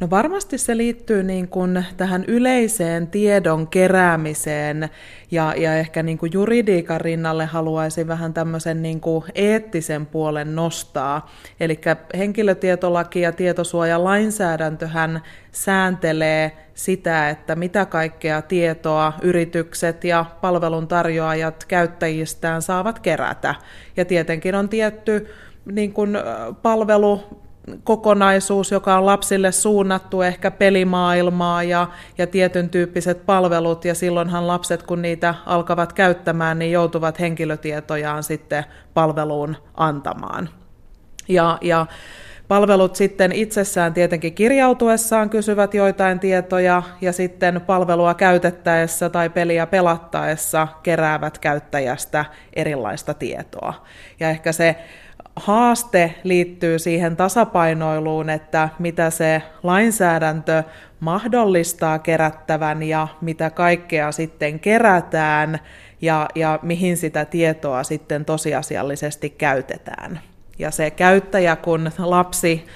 No 0.00 0.10
varmasti 0.10 0.58
se 0.58 0.76
liittyy 0.76 1.22
niin 1.22 1.48
kuin 1.48 1.84
tähän 1.96 2.24
yleiseen 2.28 3.06
tiedon 3.06 3.66
keräämiseen 3.68 4.88
ja, 5.30 5.54
ja 5.56 5.76
ehkä 5.76 6.02
niin 6.02 6.18
kuin 6.18 6.32
juridiikan 6.32 7.00
rinnalle 7.00 7.46
haluaisin 7.46 8.08
vähän 8.08 8.34
tämmöisen 8.34 8.82
niin 8.82 9.00
kuin 9.00 9.24
eettisen 9.34 10.06
puolen 10.06 10.54
nostaa. 10.54 11.30
Eli 11.60 11.80
henkilötietolaki 12.16 13.20
ja 13.20 13.32
tietosuojalainsäädäntöhän 13.32 15.22
sääntelee 15.52 16.52
sitä, 16.74 17.30
että 17.30 17.56
mitä 17.56 17.86
kaikkea 17.86 18.42
tietoa 18.42 19.12
yritykset 19.22 20.04
ja 20.04 20.24
palveluntarjoajat 20.40 21.64
käyttäjistään 21.64 22.62
saavat 22.62 22.98
kerätä. 22.98 23.54
Ja 23.96 24.04
tietenkin 24.04 24.54
on 24.54 24.68
tietty 24.68 25.28
niin 25.72 25.92
kuin 25.92 26.18
palvelu 26.62 27.47
kokonaisuus, 27.84 28.70
joka 28.70 28.98
on 28.98 29.06
lapsille 29.06 29.52
suunnattu, 29.52 30.22
ehkä 30.22 30.50
pelimaailmaa 30.50 31.62
ja, 31.62 31.86
ja 32.18 32.26
tietyn 32.26 32.70
tyyppiset 32.70 33.26
palvelut, 33.26 33.84
ja 33.84 33.94
silloinhan 33.94 34.46
lapset, 34.46 34.82
kun 34.82 35.02
niitä 35.02 35.34
alkavat 35.46 35.92
käyttämään, 35.92 36.58
niin 36.58 36.72
joutuvat 36.72 37.20
henkilötietojaan 37.20 38.22
sitten 38.22 38.64
palveluun 38.94 39.56
antamaan. 39.74 40.48
Ja, 41.28 41.58
ja 41.60 41.86
Palvelut 42.48 42.96
sitten 42.96 43.32
itsessään 43.32 43.94
tietenkin 43.94 44.34
kirjautuessaan 44.34 45.30
kysyvät 45.30 45.74
joitain 45.74 46.20
tietoja 46.20 46.82
ja 47.00 47.12
sitten 47.12 47.60
palvelua 47.60 48.14
käytettäessä 48.14 49.10
tai 49.10 49.30
peliä 49.30 49.66
pelattaessa 49.66 50.68
keräävät 50.82 51.38
käyttäjästä 51.38 52.24
erilaista 52.52 53.14
tietoa. 53.14 53.86
Ja 54.20 54.30
ehkä 54.30 54.52
se 54.52 54.76
haaste 55.38 56.14
liittyy 56.24 56.78
siihen 56.78 57.16
tasapainoiluun, 57.16 58.30
että 58.30 58.68
mitä 58.78 59.10
se 59.10 59.42
lainsäädäntö 59.62 60.62
mahdollistaa 61.00 61.98
kerättävän 61.98 62.82
ja 62.82 63.08
mitä 63.20 63.50
kaikkea 63.50 64.12
sitten 64.12 64.60
kerätään 64.60 65.58
ja, 66.02 66.28
ja 66.34 66.58
mihin 66.62 66.96
sitä 66.96 67.24
tietoa 67.24 67.82
sitten 67.82 68.24
tosiasiallisesti 68.24 69.30
käytetään. 69.30 70.20
Ja 70.58 70.70
se 70.70 70.90
käyttäjä, 70.90 71.56
kun 71.56 71.90
lapsi 71.98 72.66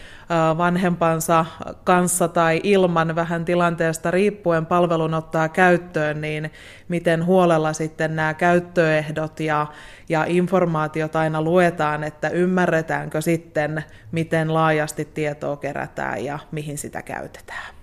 vanhempansa 0.58 1.46
kanssa 1.84 2.28
tai 2.28 2.60
ilman 2.62 3.14
vähän 3.14 3.44
tilanteesta 3.44 4.10
riippuen 4.10 4.66
palvelun 4.66 5.14
ottaa 5.14 5.48
käyttöön, 5.48 6.20
niin 6.20 6.50
miten 6.88 7.26
huolella 7.26 7.72
sitten 7.72 8.16
nämä 8.16 8.34
käyttöehdot 8.34 9.40
ja, 9.40 9.66
ja 10.08 10.24
informaatiot 10.28 11.16
aina 11.16 11.42
luetaan, 11.42 12.04
että 12.04 12.28
ymmärretäänkö 12.28 13.20
sitten, 13.20 13.84
miten 14.12 14.54
laajasti 14.54 15.04
tietoa 15.04 15.56
kerätään 15.56 16.24
ja 16.24 16.38
mihin 16.50 16.78
sitä 16.78 17.02
käytetään. 17.02 17.74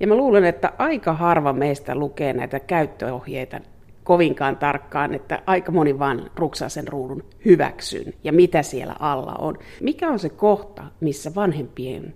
Ja 0.00 0.06
mä 0.06 0.14
luulen, 0.14 0.44
että 0.44 0.72
aika 0.78 1.12
harva 1.12 1.52
meistä 1.52 1.94
lukee 1.94 2.32
näitä 2.32 2.60
käyttöohjeita 2.60 3.60
kovinkaan 4.06 4.56
tarkkaan, 4.56 5.14
että 5.14 5.42
aika 5.46 5.72
moni 5.72 5.98
vaan 5.98 6.30
ruksaa 6.36 6.68
sen 6.68 6.88
ruudun 6.88 7.24
hyväksyn 7.44 8.14
ja 8.24 8.32
mitä 8.32 8.62
siellä 8.62 8.96
alla 9.00 9.34
on. 9.38 9.58
Mikä 9.80 10.08
on 10.08 10.18
se 10.18 10.28
kohta, 10.28 10.84
missä 11.00 11.34
vanhempien 11.34 12.14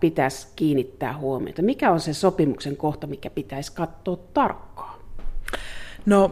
pitäisi 0.00 0.48
kiinnittää 0.56 1.18
huomiota? 1.18 1.62
Mikä 1.62 1.90
on 1.90 2.00
se 2.00 2.14
sopimuksen 2.14 2.76
kohta, 2.76 3.06
mikä 3.06 3.30
pitäisi 3.30 3.72
katsoa 3.72 4.18
tarkkaan? 4.34 5.00
No 6.06 6.30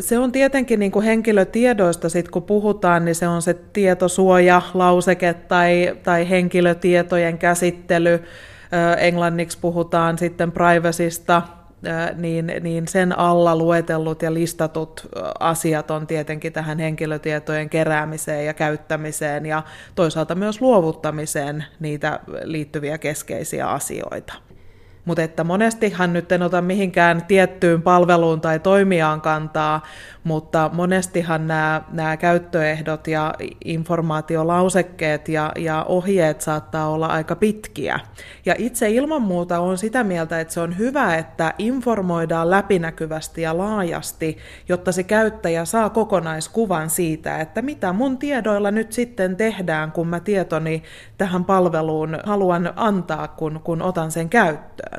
se 0.00 0.18
on 0.18 0.32
tietenkin 0.32 0.80
niin 0.80 0.92
kuin 0.92 1.04
henkilötiedoista, 1.04 2.08
sit 2.08 2.28
kun 2.28 2.42
puhutaan, 2.42 3.04
niin 3.04 3.14
se 3.14 3.28
on 3.28 3.42
se 3.42 3.54
tietosuoja-lauseke 3.54 5.34
tai, 5.34 5.96
tai 6.02 6.30
henkilötietojen 6.30 7.38
käsittely. 7.38 8.24
Englanniksi 8.98 9.58
puhutaan 9.60 10.18
sitten 10.18 10.52
privacysta, 10.52 11.42
niin, 12.14 12.52
niin 12.60 12.88
sen 12.88 13.18
alla 13.18 13.56
luetellut 13.56 14.22
ja 14.22 14.34
listatut 14.34 15.06
asiat 15.40 15.90
on 15.90 16.06
tietenkin 16.06 16.52
tähän 16.52 16.78
henkilötietojen 16.78 17.70
keräämiseen 17.70 18.46
ja 18.46 18.54
käyttämiseen 18.54 19.46
ja 19.46 19.62
toisaalta 19.94 20.34
myös 20.34 20.60
luovuttamiseen 20.60 21.64
niitä 21.80 22.20
liittyviä 22.42 22.98
keskeisiä 22.98 23.70
asioita. 23.70 24.45
Mutta 25.06 25.22
että 25.22 25.44
monestihan 25.44 26.12
nyt 26.12 26.32
en 26.32 26.42
ota 26.42 26.62
mihinkään 26.62 27.24
tiettyyn 27.28 27.82
palveluun 27.82 28.40
tai 28.40 28.58
toimijaan 28.58 29.20
kantaa, 29.20 29.82
mutta 30.24 30.70
monestihan 30.72 31.46
nämä, 31.46 31.82
nämä 31.92 32.16
käyttöehdot 32.16 33.06
ja 33.06 33.34
informaatiolausekkeet 33.64 35.28
ja, 35.28 35.52
ja 35.56 35.84
ohjeet 35.88 36.40
saattaa 36.40 36.88
olla 36.88 37.06
aika 37.06 37.36
pitkiä. 37.36 38.00
Ja 38.46 38.54
itse 38.58 38.90
ilman 38.90 39.22
muuta 39.22 39.60
on 39.60 39.78
sitä 39.78 40.04
mieltä, 40.04 40.40
että 40.40 40.54
se 40.54 40.60
on 40.60 40.78
hyvä, 40.78 41.16
että 41.16 41.54
informoidaan 41.58 42.50
läpinäkyvästi 42.50 43.42
ja 43.42 43.58
laajasti, 43.58 44.38
jotta 44.68 44.92
se 44.92 45.02
käyttäjä 45.02 45.64
saa 45.64 45.90
kokonaiskuvan 45.90 46.90
siitä, 46.90 47.40
että 47.40 47.62
mitä 47.62 47.92
mun 47.92 48.18
tiedoilla 48.18 48.70
nyt 48.70 48.92
sitten 48.92 49.36
tehdään, 49.36 49.92
kun 49.92 50.08
mä 50.08 50.20
tietoni 50.20 50.82
tähän 51.18 51.44
palveluun 51.44 52.18
haluan 52.24 52.72
antaa, 52.76 53.28
kun, 53.28 53.60
kun 53.64 53.82
otan 53.82 54.10
sen 54.10 54.28
käyttöön 54.28 54.95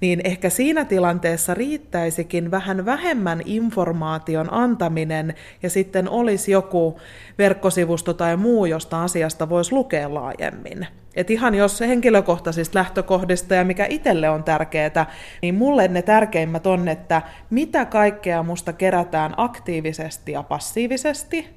niin 0.00 0.20
ehkä 0.24 0.50
siinä 0.50 0.84
tilanteessa 0.84 1.54
riittäisikin 1.54 2.50
vähän 2.50 2.84
vähemmän 2.84 3.42
informaation 3.44 4.52
antaminen 4.52 5.34
ja 5.62 5.70
sitten 5.70 6.08
olisi 6.08 6.52
joku 6.52 7.00
verkkosivusto 7.38 8.14
tai 8.14 8.36
muu, 8.36 8.66
josta 8.66 9.02
asiasta 9.02 9.48
voisi 9.48 9.72
lukea 9.72 10.14
laajemmin. 10.14 10.86
Et 11.14 11.30
ihan 11.30 11.54
jos 11.54 11.80
henkilökohtaisista 11.80 12.78
lähtökohdista 12.78 13.54
ja 13.54 13.64
mikä 13.64 13.86
itselle 13.88 14.30
on 14.30 14.44
tärkeää, 14.44 15.06
niin 15.42 15.54
mulle 15.54 15.88
ne 15.88 16.02
tärkeimmät 16.02 16.66
on, 16.66 16.88
että 16.88 17.22
mitä 17.50 17.84
kaikkea 17.84 18.42
musta 18.42 18.72
kerätään 18.72 19.34
aktiivisesti 19.36 20.32
ja 20.32 20.42
passiivisesti, 20.42 21.48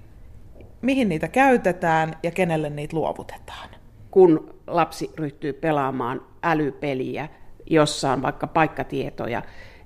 mihin 0.81 1.09
niitä 1.09 1.27
käytetään 1.27 2.15
ja 2.23 2.31
kenelle 2.31 2.69
niitä 2.69 2.95
luovutetaan. 2.95 3.69
Kun 4.11 4.55
lapsi 4.67 5.11
ryhtyy 5.17 5.53
pelaamaan 5.53 6.21
älypeliä, 6.43 7.29
jossa 7.71 8.11
on 8.11 8.21
vaikka 8.21 8.47
paikkatietoja, 8.47 9.41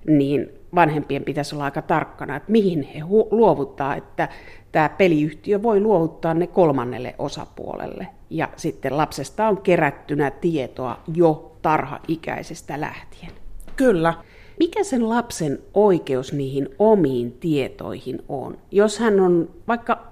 niin 0.07 0.49
vanhempien 0.75 1.23
pitäisi 1.23 1.55
olla 1.55 1.65
aika 1.65 1.81
tarkkana, 1.81 2.35
että 2.35 2.51
mihin 2.51 2.83
he 2.83 3.01
luovuttaa, 3.31 3.95
että 3.95 4.29
tämä 4.71 4.89
peliyhtiö 4.89 5.63
voi 5.63 5.79
luovuttaa 5.79 6.33
ne 6.33 6.47
kolmannelle 6.47 7.15
osapuolelle. 7.17 8.07
Ja 8.29 8.49
sitten 8.55 8.97
lapsesta 8.97 9.47
on 9.47 9.61
kerättynä 9.61 10.31
tietoa 10.31 10.99
jo 11.13 11.57
tarha-ikäisestä 11.61 12.81
lähtien. 12.81 13.31
Kyllä. 13.75 14.13
Mikä 14.59 14.83
sen 14.83 15.09
lapsen 15.09 15.59
oikeus 15.73 16.33
niihin 16.33 16.69
omiin 16.79 17.31
tietoihin 17.31 18.19
on? 18.29 18.57
Jos 18.71 18.99
hän 18.99 19.19
on 19.19 19.49
vaikka 19.67 20.07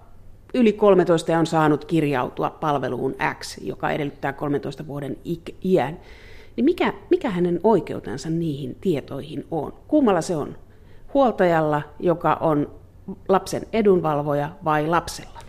yli 0.54 0.74
13 0.74 1.32
ja 1.32 1.40
on 1.40 1.46
saanut 1.46 1.86
kirjautua 1.86 2.50
palveluun 2.50 3.16
X, 3.40 3.58
joka 3.58 3.92
edellyttää 3.92 4.34
13 4.34 4.88
vuoden 4.88 5.18
iän, 5.66 6.00
niin 6.56 6.66
mikä, 6.66 6.94
mikä 7.10 7.30
hänen 7.30 7.60
oikeutensa 7.64 8.30
niihin 8.30 8.78
tietoihin 8.82 9.46
on? 9.52 9.74
Kummalla 9.88 10.22
se 10.22 10.36
on? 10.36 10.56
Huoltajalla, 11.14 11.82
joka 12.00 12.34
on 12.34 12.72
lapsen 13.30 13.62
edunvalvoja 13.74 14.50
vai 14.64 14.88
lapsella? 14.88 15.43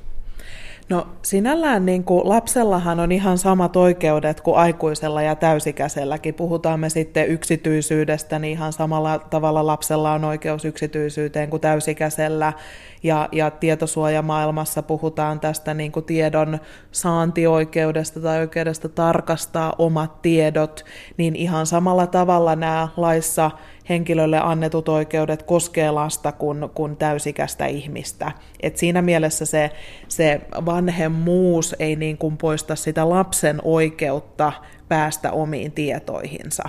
No 0.89 1.07
sinällään 1.23 1.87
niin 1.87 2.05
kuin 2.05 2.29
lapsellahan 2.29 3.01
on 3.01 3.13
ihan 3.13 3.39
samat 3.39 3.77
oikeudet 3.77 4.41
kuin 4.41 4.57
aikuisella 4.57 5.23
ja 5.23 5.35
täysikäiselläkin. 5.35 6.35
Puhutaan 6.35 6.81
me 6.81 6.89
sitten 6.89 7.29
yksityisyydestä, 7.29 8.39
niin 8.39 8.53
ihan 8.53 8.73
samalla 8.73 9.19
tavalla 9.19 9.67
lapsella 9.67 10.13
on 10.13 10.25
oikeus 10.25 10.65
yksityisyyteen 10.65 11.51
kuin 11.51 11.61
täysikäisellä. 11.61 12.53
Ja, 13.03 13.29
ja 13.33 13.51
tietosuojamaailmassa 13.51 14.83
puhutaan 14.83 15.41
tästä 15.41 15.75
niin 15.75 15.93
kuin 15.93 16.05
tiedon 16.05 16.59
saantioikeudesta 16.93 18.21
tai 18.21 18.41
oikeudesta 18.41 18.89
tarkastaa 18.89 19.75
omat 19.79 20.23
tiedot, 20.23 20.85
niin 21.17 21.37
ihan 21.37 21.67
samalla 21.67 22.07
tavalla 22.07 22.57
nämä 22.57 22.89
laissa 22.97 23.51
henkilölle 23.89 24.39
annetut 24.39 24.89
oikeudet 24.89 25.43
koskee 25.43 25.91
lasta 25.91 26.33
kuin, 26.33 26.71
kuin 26.75 26.97
täysikäistä 26.97 27.67
ihmistä. 27.67 28.33
Et 28.61 28.77
siinä 28.77 29.03
mielessä 29.03 29.45
se, 29.45 29.71
se 30.09 30.41
vanhemmuus 30.67 31.77
ei 31.79 31.97
niin 31.97 32.19
kuin 32.19 32.37
poista 32.37 32.77
sitä 32.77 33.09
lapsen 33.09 33.61
oikeutta 33.65 34.53
päästä 34.89 35.33
omiin 35.33 35.73
tietoihinsa. 35.73 36.69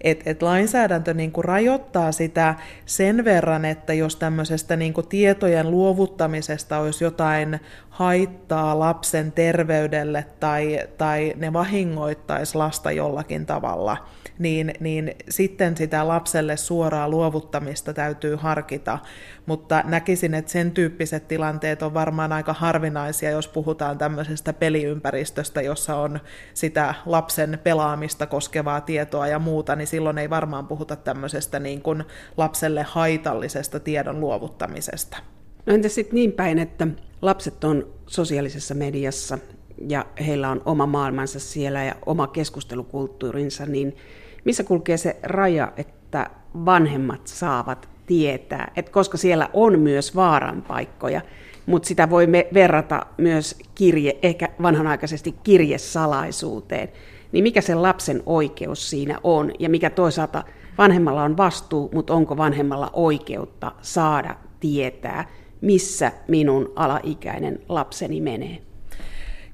Et, 0.00 0.22
et 0.26 0.42
lainsäädäntö 0.42 1.14
niin 1.14 1.32
kuin 1.32 1.44
rajoittaa 1.44 2.12
sitä 2.12 2.54
sen 2.86 3.24
verran, 3.24 3.64
että 3.64 3.92
jos 3.92 4.16
tämmöisestä 4.16 4.76
niin 4.76 4.92
kuin 4.92 5.08
tietojen 5.08 5.70
luovuttamisesta 5.70 6.78
olisi 6.78 7.04
jotain 7.04 7.60
haittaa 7.90 8.78
lapsen 8.78 9.32
terveydelle 9.32 10.26
tai, 10.40 10.80
tai 10.98 11.32
ne 11.36 11.52
vahingoittaisi 11.52 12.58
lasta 12.58 12.92
jollakin 12.92 13.46
tavalla, 13.46 13.96
niin, 14.38 14.74
niin 14.80 15.14
sitten 15.28 15.76
sitä 15.76 16.08
lapselle 16.08 16.56
suoraa 16.56 17.08
luovuttamista 17.08 17.92
täytyy 17.92 18.36
harkita. 18.36 18.98
Mutta 19.46 19.82
näkisin, 19.84 20.34
että 20.34 20.52
sen 20.52 20.70
tyyppiset 20.70 21.28
tilanteet 21.28 21.82
on 21.82 21.94
varmaan 21.94 22.32
aika 22.32 22.52
harvinaisia, 22.52 23.30
jos 23.30 23.48
puhutaan 23.48 23.98
tämmöisestä 23.98 24.52
peliympäristöstä, 24.52 25.62
jossa 25.62 25.96
on 25.96 26.20
sitä 26.54 26.94
lapsen 27.06 27.58
pelaamista 27.64 28.26
koskevaa 28.26 28.80
tietoa 28.80 29.26
ja 29.26 29.38
muuta, 29.38 29.76
niin 29.76 29.86
silloin 29.86 30.18
ei 30.18 30.30
varmaan 30.30 30.66
puhuta 30.66 30.96
tämmöisestä 30.96 31.60
niin 31.60 31.82
kuin 31.82 32.04
lapselle 32.36 32.82
haitallisesta 32.82 33.80
tiedon 33.80 34.20
luovuttamisesta. 34.20 35.16
No 35.66 35.74
entä 35.74 35.88
sitten 35.88 36.14
niin 36.14 36.32
päin, 36.32 36.58
että 36.58 36.86
lapset 37.22 37.64
on 37.64 37.92
sosiaalisessa 38.06 38.74
mediassa 38.74 39.38
ja 39.88 40.06
heillä 40.26 40.50
on 40.50 40.62
oma 40.64 40.86
maailmansa 40.86 41.40
siellä 41.40 41.84
ja 41.84 41.94
oma 42.06 42.26
keskustelukulttuurinsa, 42.26 43.66
niin 43.66 43.96
missä 44.46 44.64
kulkee 44.64 44.96
se 44.96 45.16
raja, 45.22 45.72
että 45.76 46.30
vanhemmat 46.64 47.26
saavat 47.26 47.88
tietää, 48.06 48.72
että 48.76 48.92
koska 48.92 49.16
siellä 49.16 49.50
on 49.52 49.78
myös 49.80 50.16
vaaran 50.16 50.62
paikkoja, 50.62 51.20
mutta 51.66 51.88
sitä 51.88 52.10
voi 52.10 52.28
verrata 52.54 53.06
myös 53.16 53.58
kirje, 53.74 54.18
ehkä 54.22 54.48
vanhanaikaisesti 54.62 55.34
kirjesalaisuuteen, 55.42 56.88
niin 57.32 57.42
mikä 57.42 57.60
se 57.60 57.74
lapsen 57.74 58.22
oikeus 58.26 58.90
siinä 58.90 59.18
on 59.22 59.52
ja 59.58 59.68
mikä 59.68 59.90
toisaalta 59.90 60.44
vanhemmalla 60.78 61.22
on 61.22 61.36
vastuu, 61.36 61.90
mutta 61.94 62.14
onko 62.14 62.36
vanhemmalla 62.36 62.90
oikeutta 62.92 63.72
saada 63.82 64.36
tietää, 64.60 65.28
missä 65.60 66.12
minun 66.28 66.72
alaikäinen 66.76 67.60
lapseni 67.68 68.20
menee? 68.20 68.65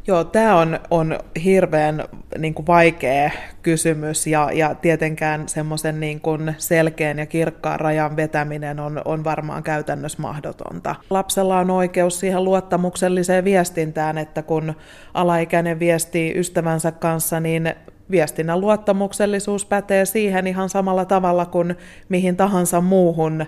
Joo, 0.07 0.25
tämä 0.25 0.59
on, 0.59 0.81
on 0.91 1.19
hirveän 1.45 2.05
niin 2.39 2.55
kuin 2.55 2.67
vaikea 2.67 3.31
kysymys 3.63 4.27
ja, 4.27 4.51
ja 4.53 4.75
tietenkään 4.75 5.49
semmoisen 5.49 6.01
niin 6.01 6.21
kuin 6.21 6.55
selkeän 6.59 7.19
ja 7.19 7.27
kirkkaan 7.27 7.81
rajan 7.81 8.17
vetäminen 8.17 8.81
on, 8.81 9.03
on 9.05 9.25
varmaan 9.25 9.63
käytännössä 9.63 10.23
mahdotonta. 10.23 10.95
Lapsella 11.11 11.59
on 11.59 11.71
oikeus 11.71 12.21
siihen 12.21 12.45
luottamukselliseen 12.45 13.45
viestintään, 13.45 14.19
että 14.19 14.43
kun 14.43 14.75
alaikäinen 15.15 15.79
viestii 15.79 16.39
ystävänsä 16.39 16.93
kanssa, 16.93 17.41
niin 17.41 17.75
viestinnän 18.11 18.61
luottamuksellisuus 18.61 19.67
pätee 19.67 20.05
siihen 20.05 20.47
ihan 20.47 20.69
samalla 20.69 21.05
tavalla 21.05 21.47
kuin 21.47 21.77
mihin 22.09 22.37
tahansa 22.37 22.81
muuhun 22.81 23.47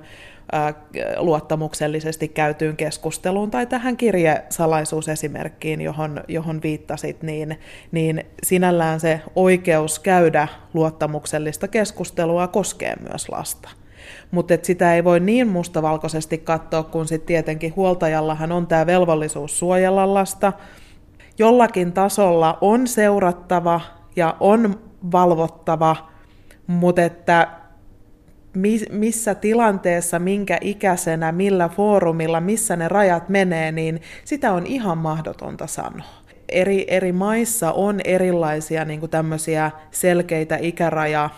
luottamuksellisesti 1.17 2.29
käytyyn 2.29 2.77
keskusteluun 2.77 3.51
tai 3.51 3.67
tähän 3.67 3.97
kirjesalaisuusesimerkkiin, 3.97 5.81
johon, 5.81 6.25
johon 6.29 6.63
viittasit, 6.63 7.23
niin, 7.23 7.61
niin 7.93 8.25
sinällään 8.43 9.01
se 9.01 9.21
oikeus 9.37 9.99
käydä 9.99 10.49
luottamuksellista 10.75 11.69
keskustelua 11.69 12.49
koskee 12.49 12.97
myös 13.09 13.29
lasta. 13.29 13.69
Mutta 14.31 14.55
sitä 14.63 14.95
ei 14.95 15.05
voi 15.05 15.21
niin 15.21 15.49
mustavalkoisesti 15.49 16.39
katsoa, 16.39 16.83
kun 16.83 17.09
sitten 17.09 17.27
tietenkin 17.27 17.77
huoltajallahan 17.77 18.53
on 18.53 18.67
tämä 18.67 18.87
velvollisuus 18.87 19.59
suojella 19.59 20.15
lasta. 20.15 20.53
Jollakin 21.39 21.93
tasolla 21.93 22.59
on 22.61 22.87
seurattava 22.87 23.81
ja 24.17 24.37
on 24.41 24.81
valvottava, 25.13 25.97
mutta 26.67 27.03
että 27.03 27.49
missä 28.91 29.35
tilanteessa, 29.35 30.19
minkä 30.19 30.59
ikäisenä, 30.61 31.33
millä 31.33 31.69
foorumilla, 31.69 32.41
missä 32.41 32.77
ne 32.77 32.89
rajat 32.89 33.29
menee, 33.29 33.73
niin 33.73 34.03
sitä 34.25 34.53
on 34.53 34.67
ihan 34.67 34.99
mahdotonta 34.99 35.67
sanoa. 35.67 36.25
Eri, 36.49 36.85
eri 36.89 37.13
maissa 37.13 37.73
on 37.73 38.01
erilaisia 38.05 38.85
niin 38.85 39.11
tämmöisiä 39.11 39.71
selkeitä 39.91 40.59
ikäraja 40.61 41.31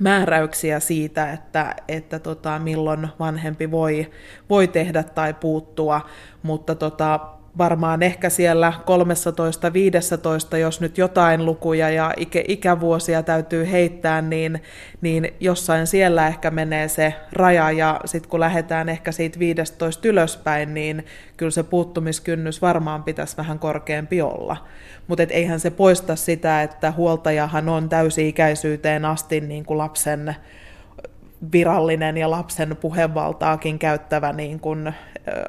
määräyksiä 0.00 0.80
siitä, 0.80 1.32
että, 1.32 1.74
että 1.88 2.18
tota, 2.18 2.58
milloin 2.58 3.08
vanhempi 3.18 3.70
voi, 3.70 4.10
voi 4.50 4.68
tehdä 4.68 5.02
tai 5.02 5.34
puuttua, 5.34 6.00
mutta 6.42 6.74
tota, 6.74 7.20
varmaan 7.58 8.02
ehkä 8.02 8.30
siellä 8.30 8.72
13-15, 10.54 10.56
jos 10.56 10.80
nyt 10.80 10.98
jotain 10.98 11.46
lukuja 11.46 11.90
ja 11.90 12.14
ikä, 12.16 12.42
ikävuosia 12.48 13.22
täytyy 13.22 13.70
heittää, 13.70 14.22
niin, 14.22 14.62
niin 15.00 15.34
jossain 15.40 15.86
siellä 15.86 16.28
ehkä 16.28 16.50
menee 16.50 16.88
se 16.88 17.14
raja, 17.32 17.70
ja 17.70 18.00
sitten 18.04 18.30
kun 18.30 18.40
lähdetään 18.40 18.88
ehkä 18.88 19.12
siitä 19.12 19.38
15 19.38 20.08
ylöspäin, 20.08 20.74
niin 20.74 21.06
kyllä 21.36 21.50
se 21.50 21.62
puuttumiskynnys 21.62 22.62
varmaan 22.62 23.02
pitäisi 23.02 23.36
vähän 23.36 23.58
korkeampi 23.58 24.22
olla. 24.22 24.56
Mutta 25.06 25.22
eihän 25.30 25.60
se 25.60 25.70
poista 25.70 26.16
sitä, 26.16 26.62
että 26.62 26.92
huoltajahan 26.92 27.68
on 27.68 27.88
täysi-ikäisyyteen 27.88 29.04
asti 29.04 29.40
niin 29.40 29.64
kuin 29.64 29.78
lapsen 29.78 30.36
virallinen 31.52 32.16
ja 32.16 32.30
lapsen 32.30 32.76
puhevaltaakin 32.80 33.78
käyttävä 33.78 34.32
niin 34.32 34.60
kuin, 34.60 34.92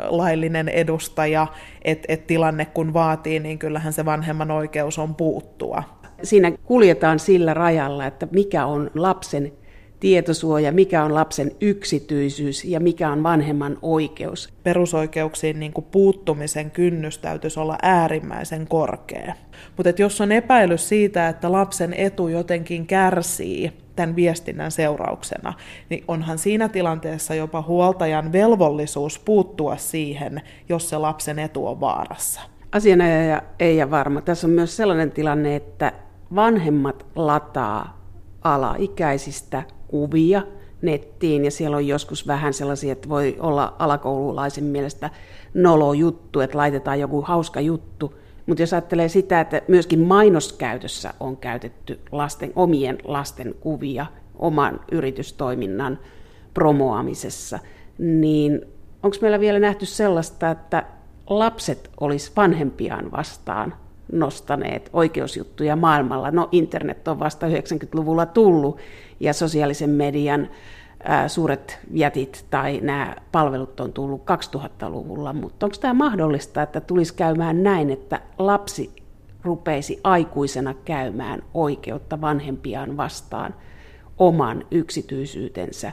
laillinen 0.07 0.69
edustaja, 0.69 1.47
että 1.81 2.05
et 2.13 2.27
tilanne 2.27 2.65
kun 2.65 2.93
vaatii, 2.93 3.39
niin 3.39 3.59
kyllähän 3.59 3.93
se 3.93 4.05
vanhemman 4.05 4.51
oikeus 4.51 4.99
on 4.99 5.15
puuttua. 5.15 5.83
Siinä 6.23 6.51
kuljetaan 6.51 7.19
sillä 7.19 7.53
rajalla, 7.53 8.05
että 8.05 8.27
mikä 8.31 8.65
on 8.65 8.91
lapsen 8.95 9.51
tietosuoja, 9.99 10.71
mikä 10.71 11.03
on 11.03 11.13
lapsen 11.13 11.51
yksityisyys 11.61 12.65
ja 12.65 12.79
mikä 12.79 13.09
on 13.09 13.23
vanhemman 13.23 13.77
oikeus. 13.81 14.49
Perusoikeuksiin 14.63 15.59
niin 15.59 15.73
kuin 15.73 15.85
puuttumisen 15.91 16.71
kynnys 16.71 17.17
täytyisi 17.17 17.59
olla 17.59 17.77
äärimmäisen 17.81 18.67
korkea. 18.67 19.33
Mutta 19.77 20.01
jos 20.01 20.21
on 20.21 20.31
epäilys 20.31 20.89
siitä, 20.89 21.29
että 21.29 21.51
lapsen 21.51 21.93
etu 21.93 22.27
jotenkin 22.27 22.87
kärsii 22.87 23.73
tämän 24.01 24.15
viestinnän 24.15 24.71
seurauksena, 24.71 25.53
niin 25.89 26.03
onhan 26.07 26.37
siinä 26.37 26.69
tilanteessa 26.69 27.35
jopa 27.35 27.61
huoltajan 27.61 28.31
velvollisuus 28.31 29.19
puuttua 29.19 29.77
siihen, 29.77 30.41
jos 30.69 30.89
se 30.89 30.97
lapsen 30.97 31.39
etu 31.39 31.67
on 31.67 31.79
vaarassa. 31.79 32.41
Asianajaja 32.71 33.41
ei 33.59 33.77
ja 33.77 33.91
varma. 33.91 34.21
Tässä 34.21 34.47
on 34.47 34.53
myös 34.53 34.77
sellainen 34.77 35.11
tilanne, 35.11 35.55
että 35.55 35.93
vanhemmat 36.35 37.05
lataa 37.15 38.01
alaikäisistä 38.41 39.63
kuvia 39.87 40.41
nettiin 40.81 41.45
ja 41.45 41.51
siellä 41.51 41.77
on 41.77 41.87
joskus 41.87 42.27
vähän 42.27 42.53
sellaisia, 42.53 42.91
että 42.91 43.09
voi 43.09 43.37
olla 43.39 43.75
alakoululaisen 43.79 44.63
mielestä 44.63 45.09
nolo 45.53 45.93
juttu, 45.93 46.39
että 46.39 46.57
laitetaan 46.57 46.99
joku 46.99 47.21
hauska 47.21 47.59
juttu. 47.59 48.20
Mutta 48.45 48.63
jos 48.63 48.73
ajattelee 48.73 49.09
sitä, 49.09 49.41
että 49.41 49.61
myöskin 49.67 49.99
mainoskäytössä 49.99 51.13
on 51.19 51.37
käytetty 51.37 51.99
lasten, 52.11 52.51
omien 52.55 52.97
lasten 53.03 53.55
kuvia 53.59 54.05
oman 54.35 54.79
yritystoiminnan 54.91 55.99
promoamisessa, 56.53 57.59
niin 57.97 58.61
onko 59.03 59.17
meillä 59.21 59.39
vielä 59.39 59.59
nähty 59.59 59.85
sellaista, 59.85 60.51
että 60.51 60.83
lapset 61.29 61.89
olisi 61.99 62.31
vanhempiaan 62.35 63.11
vastaan 63.11 63.73
nostaneet 64.11 64.89
oikeusjuttuja 64.93 65.75
maailmalla. 65.75 66.31
No 66.31 66.49
internet 66.51 67.07
on 67.07 67.19
vasta 67.19 67.47
90-luvulla 67.47 68.25
tullut 68.25 68.77
ja 69.19 69.33
sosiaalisen 69.33 69.89
median 69.89 70.49
suuret 71.27 71.79
jätit 71.91 72.45
tai 72.49 72.79
nämä 72.81 73.15
palvelut 73.31 73.79
on 73.79 73.93
tullut 73.93 74.21
2000-luvulla, 74.55 75.33
mutta 75.33 75.65
onko 75.65 75.77
tämä 75.81 75.93
mahdollista, 75.93 76.61
että 76.61 76.81
tulisi 76.81 77.13
käymään 77.13 77.63
näin, 77.63 77.89
että 77.89 78.21
lapsi 78.37 78.95
rupeisi 79.43 79.99
aikuisena 80.03 80.73
käymään 80.73 81.43
oikeutta 81.53 82.21
vanhempiaan 82.21 82.97
vastaan 82.97 83.55
oman 84.17 84.65
yksityisyytensä 84.71 85.91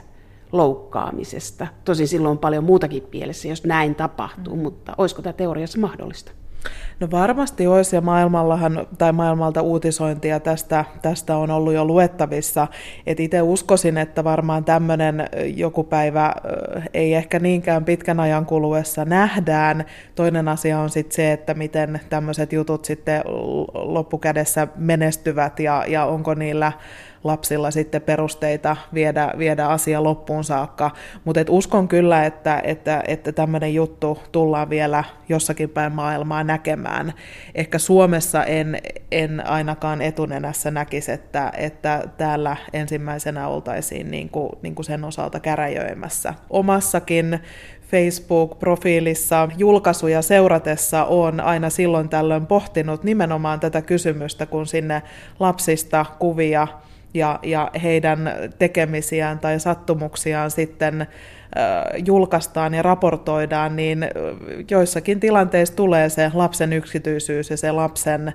loukkaamisesta. 0.51 1.67
Tosin 1.85 2.07
silloin 2.07 2.31
on 2.31 2.37
paljon 2.37 2.63
muutakin 2.63 3.03
pielessä, 3.03 3.47
jos 3.47 3.63
näin 3.63 3.95
tapahtuu, 3.95 4.55
mm. 4.55 4.61
mutta 4.61 4.93
olisiko 4.97 5.21
tämä 5.21 5.33
teoriassa 5.33 5.79
mahdollista? 5.79 6.31
No 6.99 7.07
varmasti 7.11 7.67
olisi, 7.67 7.95
ja 7.95 8.01
maailmallahan, 8.01 8.87
tai 8.97 9.11
maailmalta 9.11 9.61
uutisointia 9.61 10.39
tästä, 10.39 10.85
tästä 11.01 11.37
on 11.37 11.51
ollut 11.51 11.73
jo 11.73 11.85
luettavissa. 11.85 12.67
Et 13.07 13.19
itse 13.19 13.41
uskoisin, 13.41 13.97
että 13.97 14.23
varmaan 14.23 14.65
tämmöinen 14.65 15.29
joku 15.55 15.83
päivä 15.83 16.33
ei 16.93 17.13
ehkä 17.13 17.39
niinkään 17.39 17.85
pitkän 17.85 18.19
ajan 18.19 18.45
kuluessa 18.45 19.05
nähdään. 19.05 19.85
Toinen 20.15 20.47
asia 20.47 20.79
on 20.79 20.89
sitten 20.89 21.15
se, 21.15 21.31
että 21.31 21.53
miten 21.53 21.99
tämmöiset 22.09 22.53
jutut 22.53 22.85
sitten 22.85 23.21
loppukädessä 23.73 24.67
menestyvät, 24.75 25.59
ja, 25.59 25.85
ja 25.87 26.05
onko 26.05 26.33
niillä 26.33 26.71
lapsilla 27.23 27.71
sitten 27.71 28.01
perusteita 28.01 28.77
viedä, 28.93 29.33
viedä 29.37 29.65
asia 29.65 30.03
loppuun 30.03 30.43
saakka. 30.43 30.91
Mutta 31.25 31.39
uskon 31.49 31.87
kyllä, 31.87 32.25
että, 32.25 32.61
että, 32.63 33.03
että 33.07 33.31
tämmöinen 33.31 33.73
juttu 33.73 34.19
tullaan 34.31 34.69
vielä 34.69 35.03
jossakin 35.29 35.69
päin 35.69 35.91
maailmaa 35.91 36.43
näkemään. 36.43 37.13
Ehkä 37.55 37.79
Suomessa 37.79 38.43
en, 38.43 38.77
en 39.11 39.47
ainakaan 39.47 40.01
etunenässä 40.01 40.71
näkisi, 40.71 41.11
että, 41.11 41.51
että 41.57 42.03
täällä 42.17 42.57
ensimmäisenä 42.73 43.47
oltaisiin 43.47 44.11
niin 44.11 44.29
kuin, 44.29 44.49
niin 44.61 44.75
kuin 44.75 44.85
sen 44.85 45.03
osalta 45.03 45.39
käräjöimässä. 45.39 46.33
Omassakin 46.49 47.39
Facebook-profiilissa 47.91 49.49
julkaisuja 49.57 50.21
seuratessa 50.21 51.05
on 51.05 51.39
aina 51.39 51.69
silloin 51.69 52.09
tällöin 52.09 52.45
pohtinut 52.45 53.03
nimenomaan 53.03 53.59
tätä 53.59 53.81
kysymystä, 53.81 54.45
kun 54.45 54.67
sinne 54.67 55.01
lapsista 55.39 56.05
kuvia 56.19 56.67
ja, 57.13 57.39
ja 57.43 57.71
heidän 57.83 58.31
tekemisiään 58.59 59.39
tai 59.39 59.59
sattumuksiaan 59.59 60.51
sitten 60.51 61.07
julkaistaan 62.05 62.73
ja 62.73 62.81
raportoidaan, 62.81 63.75
niin 63.75 64.05
joissakin 64.71 65.19
tilanteissa 65.19 65.75
tulee 65.75 66.09
se 66.09 66.31
lapsen 66.33 66.73
yksityisyys 66.73 67.49
ja 67.49 67.57
se 67.57 67.71
lapsen, 67.71 68.33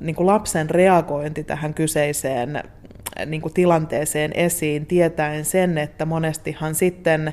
niin 0.00 0.16
kuin 0.16 0.26
lapsen 0.26 0.70
reagointi 0.70 1.44
tähän 1.44 1.74
kyseiseen 1.74 2.62
niin 3.26 3.42
kuin 3.42 3.54
tilanteeseen 3.54 4.30
esiin, 4.34 4.86
tietäen 4.86 5.44
sen, 5.44 5.78
että 5.78 6.04
monestihan 6.04 6.74
sitten 6.74 7.32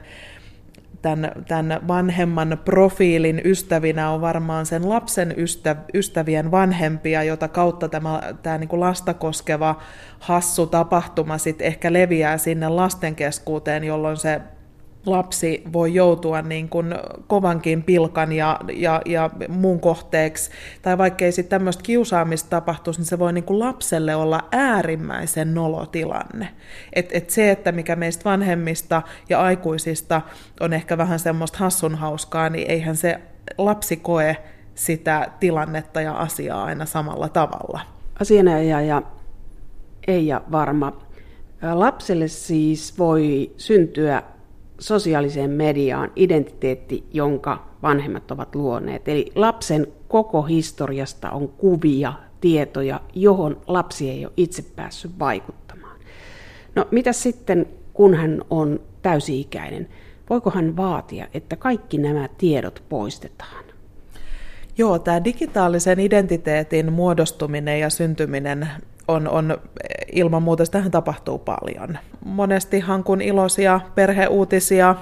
tämän, 1.02 1.32
tämän 1.48 1.88
vanhemman 1.88 2.62
profiilin 2.66 3.42
ystävinä 3.46 4.10
on 4.10 4.22
varmaan 4.22 4.66
sen 4.66 4.90
lapsen 4.90 5.34
ystä, 5.38 5.76
ystävien 5.94 6.52
vanhempia, 6.52 7.24
jota 7.24 7.48
kautta 7.48 7.90
tämä, 7.90 8.22
tämä 8.44 8.58
niin 8.58 8.68
kuin 8.68 8.80
lasta 8.80 9.14
koskeva 9.14 9.82
hassu 10.20 10.68
tapahtuma 10.68 11.38
sitten 11.38 11.68
ehkä 11.68 11.94
leviää 11.94 12.38
sinne 12.38 12.70
lasten 12.70 13.16
keskuuteen, 13.16 13.84
jolloin 13.84 14.18
se 14.18 14.42
lapsi 15.06 15.64
voi 15.74 15.94
joutua 15.94 16.42
niin 16.42 16.70
kuin 16.70 16.96
kovankin 17.28 17.84
pilkan 17.84 18.32
ja, 18.32 18.60
ja, 18.74 19.02
ja 19.06 19.30
muun 19.50 19.80
kohteeksi, 19.80 20.52
tai 20.82 20.98
vaikka 20.98 21.26
ei 21.26 21.32
sitten 21.32 21.50
tämmöistä 21.50 21.84
kiusaamista 21.84 22.50
tapahtuisi, 22.50 23.00
niin 23.00 23.08
se 23.08 23.20
voi 23.20 23.34
niin 23.34 23.44
kuin 23.44 23.60
lapselle 23.60 24.16
olla 24.16 24.44
äärimmäisen 24.52 25.54
nolotilanne. 25.54 26.48
Et, 26.94 27.10
et 27.12 27.30
se, 27.30 27.52
että 27.52 27.72
mikä 27.72 27.96
meistä 27.96 28.26
vanhemmista 28.26 29.02
ja 29.30 29.42
aikuisista 29.42 30.22
on 30.60 30.74
ehkä 30.74 30.98
vähän 30.98 31.20
semmoista 31.20 31.58
hassun 31.58 31.96
hauskaa, 31.96 32.50
niin 32.50 32.72
eihän 32.72 32.96
se 32.96 33.20
lapsi 33.58 33.98
koe 33.98 34.38
sitä 34.76 35.28
tilannetta 35.40 36.02
ja 36.02 36.14
asiaa 36.14 36.64
aina 36.64 36.86
samalla 36.86 37.30
tavalla. 37.30 37.82
Asianajaja 38.22 38.82
ja 38.82 39.02
Eija 40.08 40.42
Varma. 40.52 40.98
Lapselle 41.74 42.28
siis 42.28 42.98
voi 42.98 43.52
syntyä 43.58 44.24
sosiaaliseen 44.82 45.50
mediaan 45.50 46.12
identiteetti, 46.16 47.04
jonka 47.14 47.68
vanhemmat 47.84 48.32
ovat 48.32 48.56
luoneet. 48.56 49.08
Eli 49.08 49.32
lapsen 49.36 49.88
koko 50.08 50.42
historiasta 50.42 51.32
on 51.32 51.50
kuvia, 51.50 52.14
tietoja, 52.42 53.02
johon 53.14 53.62
lapsi 53.68 54.10
ei 54.10 54.26
ole 54.26 54.34
itse 54.38 54.62
päässyt 54.76 55.12
vaikuttamaan. 55.20 56.00
No 56.76 56.88
mitä 56.92 57.14
sitten, 57.14 57.66
kun 57.94 58.14
hän 58.14 58.42
on 58.50 58.80
täysi-ikäinen? 59.02 59.88
Voiko 60.30 60.50
hän 60.50 60.78
vaatia, 60.78 61.28
että 61.34 61.56
kaikki 61.56 61.98
nämä 61.98 62.30
tiedot 62.38 62.84
poistetaan? 62.90 63.66
Joo, 64.78 65.00
tämä 65.00 65.24
digitaalisen 65.24 66.00
identiteetin 66.00 66.94
muodostuminen 66.94 67.80
ja 67.80 67.90
syntyminen 67.90 68.70
on, 69.12 69.28
on 69.28 69.58
ilman 70.12 70.44
muuta, 70.44 70.64
tähän 70.72 70.92
tapahtuu 70.92 71.40
paljon. 71.40 71.98
Monestihan 72.26 73.04
kun 73.04 73.22
iloisia 73.22 73.80
perheuutisia 73.96 74.96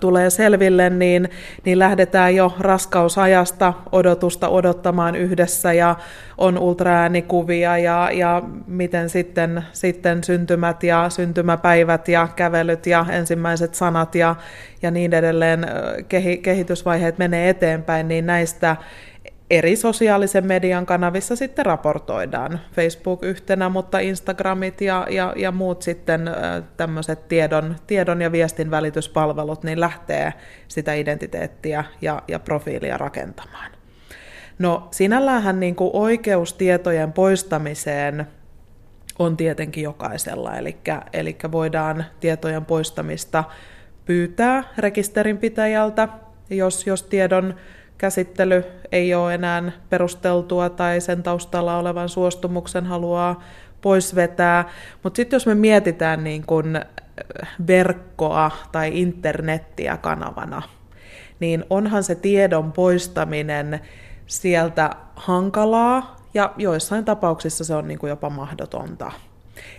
tulee 0.00 0.30
selville, 0.30 0.90
niin, 0.90 1.28
niin 1.64 1.78
lähdetään 1.78 2.36
jo 2.36 2.54
raskausajasta 2.58 3.72
odotusta 3.92 4.48
odottamaan 4.48 5.16
yhdessä 5.16 5.72
ja 5.72 5.96
on 6.38 6.58
ultraäänikuvia 6.58 7.78
ja, 7.78 8.10
ja 8.12 8.42
miten 8.66 9.08
sitten, 9.08 9.64
sitten 9.72 10.24
syntymät 10.24 10.82
ja 10.82 11.10
syntymäpäivät 11.10 12.08
ja 12.08 12.28
kävelyt 12.36 12.86
ja 12.86 13.06
ensimmäiset 13.10 13.74
sanat 13.74 14.14
ja, 14.14 14.36
ja 14.82 14.90
niin 14.90 15.14
edelleen 15.14 15.66
kehitysvaiheet 16.42 17.18
menee 17.18 17.48
eteenpäin, 17.48 18.08
niin 18.08 18.26
näistä 18.26 18.76
eri 19.52 19.76
sosiaalisen 19.76 20.46
median 20.46 20.86
kanavissa 20.86 21.36
sitten 21.36 21.66
raportoidaan. 21.66 22.60
Facebook 22.74 23.22
yhtenä, 23.22 23.68
mutta 23.68 23.98
Instagramit 23.98 24.80
ja, 24.80 25.06
ja, 25.10 25.32
ja 25.36 25.52
muut 25.52 25.82
sitten 25.82 26.30
tämmöiset 26.76 27.28
tiedon, 27.28 27.76
tiedon 27.86 28.22
ja 28.22 28.32
viestin 28.32 28.70
välityspalvelut 28.70 29.62
niin 29.62 29.80
lähtee 29.80 30.32
sitä 30.68 30.94
identiteettiä 30.94 31.84
ja, 32.00 32.22
ja 32.28 32.38
profiilia 32.38 32.98
rakentamaan. 32.98 33.72
No 34.58 34.88
sinälläänhän 34.90 35.60
niin 35.60 35.74
kuin 35.76 35.90
oikeus 35.92 36.54
tietojen 36.54 37.12
poistamiseen 37.12 38.26
on 39.18 39.36
tietenkin 39.36 39.84
jokaisella, 39.84 40.56
eli, 40.56 40.76
eli 41.12 41.36
voidaan 41.52 42.04
tietojen 42.20 42.64
poistamista 42.64 43.44
pyytää 44.04 44.64
rekisterinpitäjältä, 44.78 46.08
jos, 46.50 46.86
jos 46.86 47.02
tiedon 47.02 47.54
käsittely 48.02 48.64
ei 48.92 49.14
ole 49.14 49.34
enää 49.34 49.72
perusteltua 49.90 50.70
tai 50.70 51.00
sen 51.00 51.22
taustalla 51.22 51.78
olevan 51.78 52.08
suostumuksen 52.08 52.86
haluaa 52.86 53.42
pois 53.80 54.14
vetää. 54.14 54.68
Mutta 55.02 55.16
sitten 55.16 55.36
jos 55.36 55.46
me 55.46 55.54
mietitään 55.54 56.24
niin 56.24 56.46
kun 56.46 56.80
verkkoa 57.66 58.50
tai 58.72 58.90
internettiä 59.00 59.96
kanavana, 59.96 60.62
niin 61.40 61.64
onhan 61.70 62.02
se 62.02 62.14
tiedon 62.14 62.72
poistaminen 62.72 63.80
sieltä 64.26 64.90
hankalaa 65.16 66.16
ja 66.34 66.52
joissain 66.56 67.04
tapauksissa 67.04 67.64
se 67.64 67.74
on 67.74 67.88
niin 67.88 67.98
kuin 67.98 68.10
jopa 68.10 68.30
mahdotonta. 68.30 69.12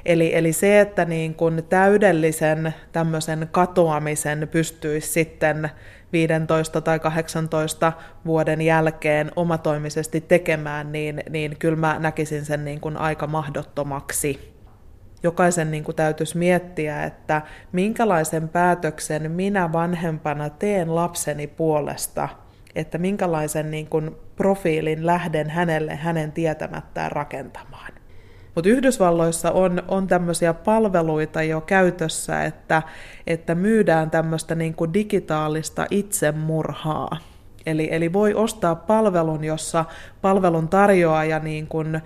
Eli, 0.06 0.36
eli 0.36 0.54
se, 0.54 0.80
että 0.80 1.06
niin 1.06 1.36
kuin 1.36 1.64
täydellisen 1.70 2.74
tämmöisen 2.92 3.50
katoamisen 3.52 4.48
pystyisi 4.52 5.08
sitten 5.08 5.70
15 6.14 6.82
tai 6.82 7.00
18 7.00 7.94
vuoden 8.26 8.62
jälkeen 8.62 9.32
omatoimisesti 9.36 10.22
tekemään, 10.22 10.92
niin, 10.92 11.24
niin 11.30 11.58
kyllä 11.60 11.78
mä 11.78 12.00
näkisin 12.00 12.46
sen 12.46 12.66
niin 12.66 12.80
kuin 12.80 12.98
aika 12.98 13.28
mahdottomaksi. 13.28 14.54
Jokaisen 15.24 15.72
niin 15.72 15.84
kuin 15.84 15.96
täytyisi 15.96 16.38
miettiä, 16.38 17.04
että 17.04 17.42
minkälaisen 17.72 18.50
päätöksen 18.50 19.32
minä 19.32 19.72
vanhempana 19.72 20.50
teen 20.50 20.96
lapseni 20.96 21.48
puolesta, 21.48 22.30
että 22.76 22.98
minkälaisen 22.98 23.72
niin 23.72 23.88
kuin 23.88 24.16
profiilin 24.36 25.06
lähden 25.06 25.50
hänelle 25.50 25.96
hänen 25.96 26.32
tietämättään 26.32 27.12
rakentamaan. 27.12 27.93
Mutta 28.56 28.70
Yhdysvalloissa 28.70 29.52
on, 29.52 29.84
on 29.88 30.08
tämmöisiä 30.08 30.54
palveluita 30.54 31.44
jo 31.44 31.62
käytössä, 31.62 32.44
että, 32.44 32.82
että 33.28 33.56
myydään 33.56 34.12
tämmöistä 34.12 34.56
niin 34.56 34.74
kuin 34.74 34.94
digitaalista 34.94 35.86
itsemurhaa. 35.92 37.18
Eli, 37.66 37.88
eli 37.92 38.14
voi 38.14 38.34
ostaa 38.34 38.76
palvelun, 38.76 39.44
jossa 39.44 39.86
palvelun 40.22 40.68
tarjoaja 40.68 41.40
niin 41.40 41.68
kuin 41.68 42.02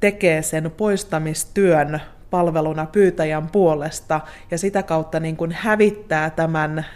tekee 0.00 0.42
sen 0.42 0.70
poistamistyön 0.76 2.00
palveluna 2.30 2.86
pyytäjän 2.86 3.48
puolesta 3.50 4.20
ja 4.50 4.58
sitä 4.58 4.82
kautta 4.82 5.20
niin 5.20 5.36
kuin 5.36 5.52
hävittää 5.52 6.30
tämän 6.30 6.86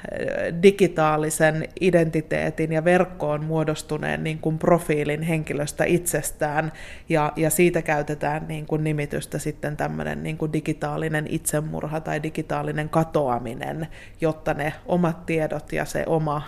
digitaalisen 0.62 1.68
identiteetin 1.80 2.72
ja 2.72 2.84
verkkoon 2.84 3.44
muodostuneen 3.44 4.24
niin 4.24 4.38
kuin 4.38 4.58
profiilin 4.58 5.22
henkilöstä 5.22 5.84
itsestään 5.84 6.72
ja, 7.08 7.32
ja 7.36 7.50
siitä 7.50 7.82
käytetään 7.82 8.48
niin 8.48 8.66
kuin 8.66 8.84
nimitystä 8.84 9.38
sitten 9.38 9.76
tämmöinen 9.76 10.22
niin 10.22 10.38
kuin 10.38 10.52
digitaalinen 10.52 11.26
itsemurha 11.28 12.00
tai 12.00 12.22
digitaalinen 12.22 12.88
katoaminen, 12.88 13.88
jotta 14.20 14.54
ne 14.54 14.72
omat 14.86 15.26
tiedot 15.26 15.72
ja 15.72 15.84
se 15.84 16.04
oma 16.06 16.42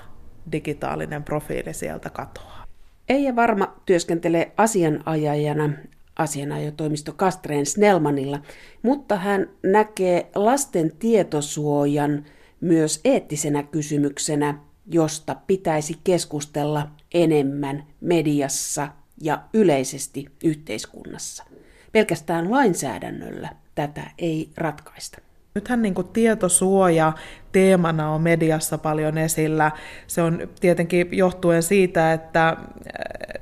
digitaalinen 0.52 1.24
profiili 1.24 1.74
sieltä 1.74 2.10
katoaa. 2.10 2.64
Eija 3.08 3.36
Varma 3.36 3.74
työskentelee 3.86 4.52
asianajajana 4.56 5.70
asianajotoimisto 6.16 7.12
Kastreen 7.12 7.66
Snellmanilla, 7.66 8.40
mutta 8.82 9.16
hän 9.16 9.50
näkee 9.62 10.30
lasten 10.34 10.92
tietosuojan 10.98 12.24
myös 12.60 13.00
eettisenä 13.04 13.62
kysymyksenä, 13.62 14.58
josta 14.86 15.36
pitäisi 15.46 15.98
keskustella 16.04 16.90
enemmän 17.14 17.84
mediassa 18.00 18.88
ja 19.20 19.42
yleisesti 19.54 20.26
yhteiskunnassa. 20.44 21.44
Pelkästään 21.92 22.50
lainsäädännöllä 22.50 23.48
tätä 23.74 24.10
ei 24.18 24.50
ratkaista. 24.56 25.18
Nythän 25.58 25.82
niin 25.82 25.94
kuin 25.94 26.08
tietosuoja 26.08 27.12
teemana 27.52 28.10
on 28.10 28.22
mediassa 28.22 28.78
paljon 28.78 29.18
esillä. 29.18 29.70
Se 30.06 30.22
on 30.22 30.48
tietenkin 30.60 31.08
johtuen 31.12 31.62
siitä, 31.62 32.12
että 32.12 32.48
äh, 32.48 32.56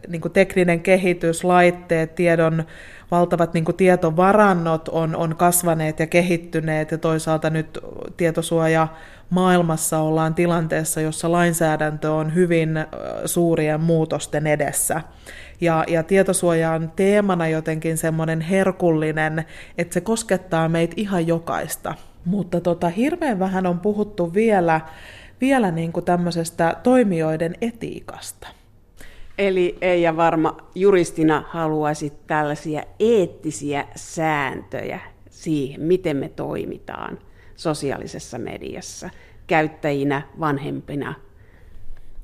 niin 0.09 0.21
kuin 0.21 0.33
tekninen 0.33 0.81
kehitys, 0.81 1.45
laitteet, 1.45 2.15
tiedon 2.15 2.65
valtavat 3.11 3.55
niin 3.55 3.65
kuin 3.65 3.77
tietovarannot 3.77 4.89
on, 4.89 5.17
on 5.17 5.37
kasvaneet 5.37 6.01
ja 6.01 6.07
kehittyneet 6.07 6.91
ja 6.91 6.99
toisaalta 6.99 7.51
nyt 7.51 7.79
tietosuoja 8.17 8.89
maailmassa 9.31 9.99
ollaan 9.99 10.35
tilanteessa, 10.35 11.01
jossa 11.01 11.33
lainsäädäntö 11.33 12.13
on 12.13 12.35
hyvin 12.35 12.77
äh, 12.77 12.87
suurien 13.25 13.81
muutosten 13.81 14.47
edessä. 14.47 15.01
Ja, 15.63 15.85
ja 15.89 16.03
tietosuoja 16.03 16.73
on 16.73 16.93
teemana 16.97 17.49
jotenkin 17.49 17.99
semmoinen 17.99 18.41
herkullinen, 18.41 19.45
että 19.79 19.95
se 19.95 20.01
koskettaa 20.01 20.69
meitä 20.69 20.95
ihan 20.97 21.27
jokaista. 21.27 21.95
Mutta 22.25 22.61
tota, 22.61 22.89
hirveän 22.89 23.39
vähän 23.39 23.67
on 23.67 23.81
puhuttu 23.81 24.35
vielä, 24.35 24.81
vielä 25.41 25.71
niin 25.71 25.93
kuin 25.93 26.05
tämmöisestä 26.05 26.77
toimijoiden 26.83 27.55
etiikasta. 27.61 28.49
Eli 29.39 29.79
Eija 29.81 30.17
Varma 30.17 30.57
juristina 30.75 31.45
haluaisi 31.49 32.13
tällaisia 32.27 32.83
eettisiä 33.01 33.85
sääntöjä 33.97 35.01
siihen, 35.31 35.81
miten 35.81 36.17
me 36.17 36.29
toimitaan 36.29 37.19
sosiaalisessa 37.57 38.39
mediassa 38.39 39.11
käyttäjinä, 39.47 40.23
vanhempina, 40.41 41.15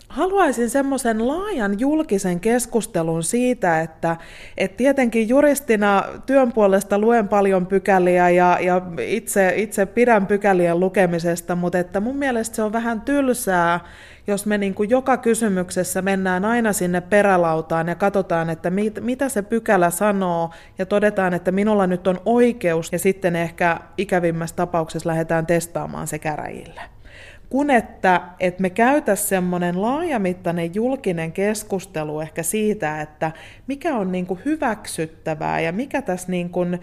haluaisin 0.09 0.71
semmoisen 0.71 1.29
laajan 1.29 1.81
julkisen 1.81 2.41
keskustelun 2.41 3.23
siitä, 3.23 3.81
että, 3.81 4.17
että 4.57 4.77
tietenkin 4.77 5.29
juristina 5.29 6.05
työn 6.27 6.53
puolesta 6.53 6.99
luen 6.99 7.29
paljon 7.29 7.67
pykäliä 7.67 8.31
ja, 8.31 8.59
ja 8.61 8.83
itse, 9.01 9.53
itse 9.57 9.87
pidän 9.87 10.27
pykälien 10.27 10.81
lukemisesta, 10.81 11.57
mutta 11.57 11.79
että 11.79 12.01
mun 12.01 12.17
mielestä 12.17 12.57
se 12.57 12.63
on 12.63 12.73
vähän 12.73 13.01
tylsää, 13.01 13.81
jos 14.27 14.47
me 14.47 14.59
niin 14.59 14.75
kuin 14.75 14.91
joka 14.91 15.17
kysymyksessä 15.17 16.03
mennään 16.03 16.45
aina 16.45 16.73
sinne 16.73 17.01
perälautaan 17.01 17.89
ja 17.89 17.95
katsotaan, 17.95 18.51
että 18.51 18.71
mit, 18.71 19.01
mitä 19.01 19.29
se 19.29 19.43
pykälä 19.43 19.91
sanoo 19.91 20.51
ja 20.79 20.87
todetaan, 20.87 21.35
että 21.35 21.53
minulla 21.53 21.87
nyt 21.87 22.07
on 22.07 22.21
oikeus 22.25 22.93
ja 22.93 22.99
sitten 22.99 23.37
ehkä 23.37 23.81
ikävimmässä 23.99 24.57
tapauksessa 24.57 25.09
lähdetään 25.09 25.47
testaamaan 25.47 26.07
se 26.07 26.19
käräjille 26.19 26.98
kun 27.51 27.71
että, 27.71 28.21
että 28.41 28.63
me 28.63 28.71
käytäisiin 28.71 29.29
semmoinen 29.29 29.83
laajamittainen 29.83 30.75
julkinen 30.75 31.33
keskustelu 31.33 32.21
ehkä 32.21 32.43
siitä, 32.43 33.01
että 33.01 33.33
mikä 33.67 33.97
on 33.97 34.13
niin 34.13 34.27
kuin 34.27 34.41
hyväksyttävää 34.45 35.61
ja 35.61 35.73
mikä 35.73 36.03
tässä 36.03 36.31
niin 36.31 36.51
kuin, 36.51 36.79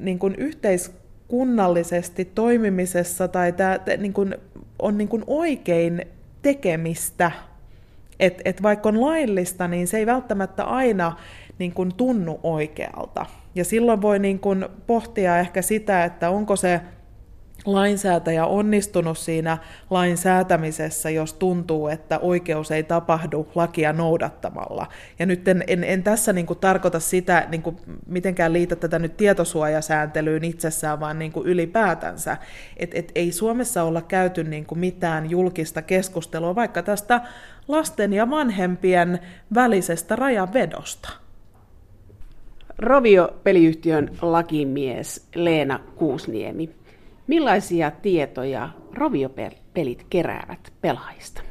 niin 0.00 0.18
kuin 0.18 0.34
yhteiskunnallisesti 0.34 2.24
toimimisessa 2.24 3.28
tai 3.28 3.52
tämä, 3.52 3.78
niin 3.98 4.12
kuin, 4.12 4.34
on 4.78 4.98
niin 4.98 5.08
kuin 5.08 5.24
oikein 5.26 6.06
tekemistä. 6.42 7.30
Että 8.20 8.42
et 8.44 8.62
vaikka 8.62 8.88
on 8.88 9.00
laillista, 9.00 9.68
niin 9.68 9.86
se 9.86 9.98
ei 9.98 10.06
välttämättä 10.06 10.64
aina 10.64 11.16
niin 11.58 11.72
kuin 11.72 11.94
tunnu 11.94 12.40
oikealta. 12.42 13.26
Ja 13.54 13.64
silloin 13.64 14.02
voi 14.02 14.18
niin 14.18 14.38
kuin 14.38 14.66
pohtia 14.86 15.38
ehkä 15.38 15.62
sitä, 15.62 16.04
että 16.04 16.30
onko 16.30 16.56
se 16.56 16.80
lainsäätäjä 17.72 18.46
onnistunut 18.46 19.18
siinä 19.18 19.58
lain 19.90 20.16
säätämisessä, 20.16 21.10
jos 21.10 21.32
tuntuu, 21.32 21.88
että 21.88 22.18
oikeus 22.18 22.70
ei 22.70 22.82
tapahdu 22.82 23.48
lakia 23.54 23.92
noudattamalla. 23.92 24.86
Ja 25.18 25.26
nyt 25.26 25.48
en, 25.48 25.64
en, 25.66 25.84
en 25.84 26.02
tässä 26.02 26.32
niin 26.32 26.46
kuin 26.46 26.58
tarkoita 26.58 27.00
sitä, 27.00 27.46
niin 27.48 27.62
kuin 27.62 27.76
mitenkään 28.06 28.52
liitä 28.52 28.76
tätä 28.76 28.98
nyt 28.98 29.16
tietosuojasääntelyyn 29.16 30.44
itsessään, 30.44 31.00
vaan 31.00 31.18
niin 31.18 31.32
kuin 31.32 31.46
ylipäätänsä. 31.46 32.36
Että 32.76 32.98
et 32.98 33.12
ei 33.14 33.32
Suomessa 33.32 33.82
olla 33.82 34.02
käyty 34.02 34.44
niin 34.44 34.66
kuin 34.66 34.78
mitään 34.78 35.30
julkista 35.30 35.82
keskustelua 35.82 36.54
vaikka 36.54 36.82
tästä 36.82 37.20
lasten 37.68 38.12
ja 38.12 38.30
vanhempien 38.30 39.18
välisestä 39.54 40.16
rajanvedosta. 40.16 41.10
Rovio-peliyhtiön 42.78 44.10
lakimies 44.22 45.26
Leena 45.34 45.80
Kuusniemi. 45.96 46.77
Millaisia 47.28 47.90
tietoja 47.90 48.68
roviopelit 48.94 50.06
keräävät 50.10 50.72
pelaajista? 50.80 51.42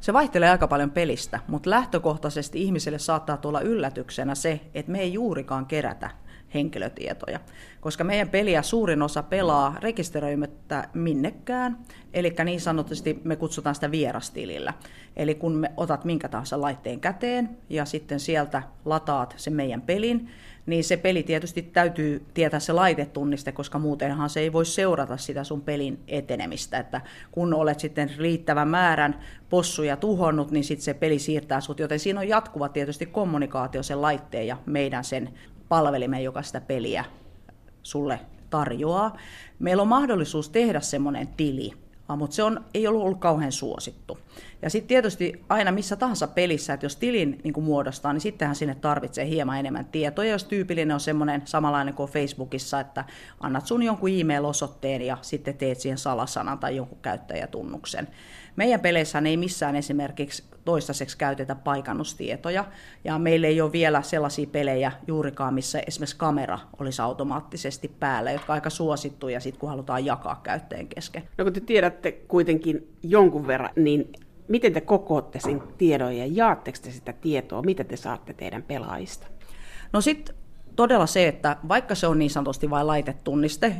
Se 0.00 0.12
vaihtelee 0.12 0.50
aika 0.50 0.68
paljon 0.68 0.90
pelistä, 0.90 1.40
mutta 1.48 1.70
lähtökohtaisesti 1.70 2.62
ihmiselle 2.62 2.98
saattaa 2.98 3.36
tulla 3.36 3.60
yllätyksenä 3.60 4.34
se, 4.34 4.60
että 4.74 4.92
me 4.92 5.00
ei 5.00 5.12
juurikaan 5.12 5.66
kerätä 5.66 6.10
henkilötietoja, 6.54 7.40
koska 7.80 8.04
meidän 8.04 8.28
peliä 8.28 8.62
suurin 8.62 9.02
osa 9.02 9.22
pelaa 9.22 9.76
rekisteröimättä 9.80 10.88
minnekään, 10.94 11.78
eli 12.14 12.34
niin 12.44 12.60
sanotusti 12.60 13.20
me 13.24 13.36
kutsutaan 13.36 13.74
sitä 13.74 13.90
vierastilillä. 13.90 14.74
Eli 15.16 15.34
kun 15.34 15.52
me 15.52 15.72
otat 15.76 16.04
minkä 16.04 16.28
tahansa 16.28 16.60
laitteen 16.60 17.00
käteen 17.00 17.58
ja 17.68 17.84
sitten 17.84 18.20
sieltä 18.20 18.62
lataat 18.84 19.34
sen 19.36 19.52
meidän 19.52 19.82
pelin, 19.82 20.30
niin 20.66 20.84
se 20.84 20.96
peli 20.96 21.22
tietysti 21.22 21.62
täytyy 21.62 22.26
tietää 22.34 22.60
se 22.60 22.72
laitetunniste, 22.72 23.52
koska 23.52 23.78
muutenhan 23.78 24.30
se 24.30 24.40
ei 24.40 24.52
voi 24.52 24.66
seurata 24.66 25.16
sitä 25.16 25.44
sun 25.44 25.60
pelin 25.60 26.00
etenemistä. 26.08 26.78
Että 26.78 27.00
kun 27.32 27.54
olet 27.54 27.80
sitten 27.80 28.10
riittävän 28.18 28.68
määrän 28.68 29.20
possuja 29.50 29.96
tuhonnut, 29.96 30.50
niin 30.50 30.64
sitten 30.64 30.84
se 30.84 30.94
peli 30.94 31.18
siirtää 31.18 31.60
sut, 31.60 31.78
joten 31.78 31.98
siinä 31.98 32.20
on 32.20 32.28
jatkuva 32.28 32.68
tietysti 32.68 33.06
kommunikaatio 33.06 33.82
sen 33.82 34.02
laitteen 34.02 34.46
ja 34.46 34.56
meidän 34.66 35.04
sen 35.04 35.30
palvelimen, 35.72 36.24
joka 36.24 36.42
sitä 36.42 36.60
peliä 36.60 37.04
sulle 37.82 38.20
tarjoaa. 38.50 39.16
Meillä 39.58 39.80
on 39.80 39.88
mahdollisuus 39.88 40.48
tehdä 40.48 40.80
semmoinen 40.80 41.28
tili, 41.28 41.72
mutta 42.16 42.36
se 42.36 42.42
on, 42.42 42.64
ei 42.74 42.86
ollut 42.86 43.02
ollut 43.02 43.18
kauhean 43.18 43.52
suosittu. 43.52 44.18
Ja 44.62 44.70
sitten 44.70 44.88
tietysti 44.88 45.44
aina 45.48 45.72
missä 45.72 45.96
tahansa 45.96 46.26
pelissä, 46.26 46.72
että 46.72 46.86
jos 46.86 46.96
tilin 46.96 47.40
niin 47.44 47.52
kuin 47.52 47.64
muodostaa, 47.64 48.12
niin 48.12 48.20
sittenhän 48.20 48.56
sinne 48.56 48.74
tarvitsee 48.74 49.28
hieman 49.28 49.58
enemmän 49.58 49.84
tietoja. 49.84 50.30
Jos 50.30 50.44
tyypillinen 50.44 50.94
on 50.94 51.00
semmoinen 51.00 51.42
samanlainen 51.44 51.94
kuin 51.94 52.10
Facebookissa, 52.10 52.80
että 52.80 53.04
annat 53.40 53.66
sun 53.66 53.82
jonkun 53.82 54.10
e-mail-osoitteen 54.10 55.02
ja 55.02 55.18
sitten 55.22 55.56
teet 55.56 55.80
siihen 55.80 55.98
salasanan 55.98 56.58
tai 56.58 56.76
jonkun 56.76 56.98
käyttäjätunnuksen. 57.02 58.08
Meidän 58.56 58.80
peleissä 58.80 59.22
ei 59.26 59.36
missään 59.36 59.76
esimerkiksi 59.76 60.44
toistaiseksi 60.64 61.18
käytetä 61.18 61.54
paikannustietoja, 61.54 62.64
ja 63.04 63.18
meillä 63.18 63.46
ei 63.46 63.60
ole 63.60 63.72
vielä 63.72 64.02
sellaisia 64.02 64.46
pelejä 64.46 64.92
juurikaan, 65.06 65.54
missä 65.54 65.82
esimerkiksi 65.86 66.16
kamera 66.16 66.58
olisi 66.80 67.02
automaattisesti 67.02 67.88
päällä, 68.00 68.32
jotka 68.32 68.52
on 68.52 68.54
aika 68.54 68.70
suosittuja 68.70 69.40
sit, 69.40 69.56
kun 69.56 69.68
halutaan 69.68 70.04
jakaa 70.04 70.40
käyttäjän 70.42 70.88
kesken. 70.88 71.22
No 71.38 71.44
kun 71.44 71.52
te 71.52 71.60
tiedätte 71.60 72.12
kuitenkin 72.12 72.96
jonkun 73.02 73.46
verran, 73.46 73.70
niin 73.76 74.12
miten 74.48 74.72
te 74.72 74.80
kokootte 74.80 75.40
sen 75.40 75.62
tiedon 75.78 76.16
ja 76.16 76.26
jaatteko 76.26 76.78
te 76.82 76.90
sitä 76.90 77.12
tietoa, 77.12 77.62
mitä 77.62 77.84
te 77.84 77.96
saatte 77.96 78.32
teidän 78.32 78.62
pelaajista? 78.62 79.26
No 79.92 80.00
sitten 80.00 80.34
todella 80.76 81.06
se, 81.06 81.28
että 81.28 81.56
vaikka 81.68 81.94
se 81.94 82.06
on 82.06 82.18
niin 82.18 82.30
sanotusti 82.30 82.70
vain 82.70 82.86
laitetunniste, 82.86 83.76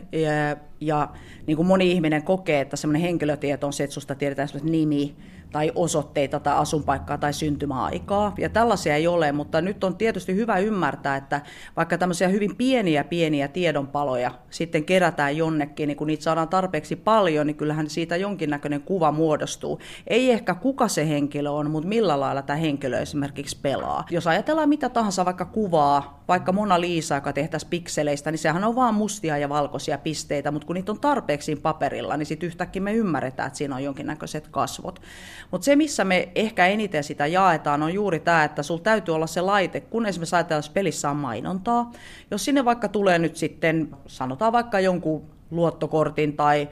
ja, 0.86 1.08
niin 1.46 1.56
kuin 1.56 1.66
moni 1.66 1.92
ihminen 1.92 2.22
kokee, 2.22 2.60
että 2.60 2.76
semmoinen 2.76 3.02
henkilötieto 3.02 3.66
on 3.66 3.72
se, 3.72 3.84
että 3.84 3.94
susta 3.94 4.14
tiedetään 4.14 4.48
nimi, 4.62 5.16
tai 5.52 5.72
osoitteita 5.74 6.40
tai 6.40 6.56
asunpaikkaa 6.56 7.18
tai 7.18 7.32
syntymäaikaa. 7.32 8.34
Ja 8.38 8.48
tällaisia 8.48 8.96
ei 8.96 9.06
ole, 9.06 9.32
mutta 9.32 9.60
nyt 9.60 9.84
on 9.84 9.96
tietysti 9.96 10.34
hyvä 10.34 10.58
ymmärtää, 10.58 11.16
että 11.16 11.40
vaikka 11.76 11.98
tämmöisiä 11.98 12.28
hyvin 12.28 12.56
pieniä 12.56 13.04
pieniä 13.04 13.48
tiedonpaloja 13.48 14.30
sitten 14.50 14.84
kerätään 14.84 15.36
jonnekin, 15.36 15.86
niin 15.86 15.96
kun 15.96 16.06
niitä 16.06 16.22
saadaan 16.22 16.48
tarpeeksi 16.48 16.96
paljon, 16.96 17.46
niin 17.46 17.56
kyllähän 17.56 17.90
siitä 17.90 18.16
jonkinnäköinen 18.16 18.82
kuva 18.82 19.12
muodostuu. 19.12 19.80
Ei 20.06 20.30
ehkä 20.30 20.54
kuka 20.54 20.88
se 20.88 21.08
henkilö 21.08 21.50
on, 21.50 21.70
mutta 21.70 21.88
millä 21.88 22.20
lailla 22.20 22.42
tämä 22.42 22.56
henkilö 22.56 22.98
esimerkiksi 22.98 23.58
pelaa. 23.62 24.06
Jos 24.10 24.26
ajatellaan 24.26 24.68
mitä 24.68 24.88
tahansa 24.88 25.24
vaikka 25.24 25.44
kuvaa, 25.44 26.22
vaikka 26.28 26.52
Mona 26.52 26.80
Lisa, 26.80 27.14
joka 27.14 27.32
tehtäisiin 27.32 27.70
pikseleistä, 27.70 28.30
niin 28.30 28.38
sehän 28.38 28.64
on 28.64 28.76
vaan 28.76 28.94
mustia 28.94 29.38
ja 29.38 29.48
valkoisia 29.48 29.98
pisteitä, 29.98 30.50
mutta 30.50 30.66
kun 30.72 30.76
niitä 30.76 30.92
on 30.92 31.00
tarpeeksi 31.00 31.56
paperilla, 31.56 32.16
niin 32.16 32.26
sitten 32.26 32.46
yhtäkkiä 32.46 32.82
me 32.82 32.92
ymmärretään, 32.92 33.46
että 33.46 33.56
siinä 33.56 33.74
on 33.74 33.85
jonkinnäköiset 33.85 34.48
kasvot. 34.48 35.02
Mutta 35.50 35.64
se, 35.64 35.76
missä 35.76 36.04
me 36.04 36.28
ehkä 36.35 36.66
eniten 36.66 37.04
sitä 37.04 37.26
jaetaan, 37.26 37.82
on 37.82 37.94
juuri 37.94 38.20
tämä, 38.20 38.44
että 38.44 38.62
sulla 38.62 38.82
täytyy 38.82 39.14
olla 39.14 39.26
se 39.26 39.40
laite, 39.40 39.80
kun 39.80 40.06
esimerkiksi 40.06 40.37
ajatellaan, 40.37 40.64
että 40.64 40.74
pelissä 40.74 41.11
on 41.11 41.16
mainontaa. 41.16 41.92
Jos 42.30 42.44
sinne 42.44 42.64
vaikka 42.64 42.88
tulee 42.88 43.18
nyt 43.18 43.37
sitten, 43.37 43.88
sanotaan 44.06 44.52
vaikka 44.52 44.80
jonkun 44.80 45.22
luottokortin 45.50 46.37
tai 46.37 46.68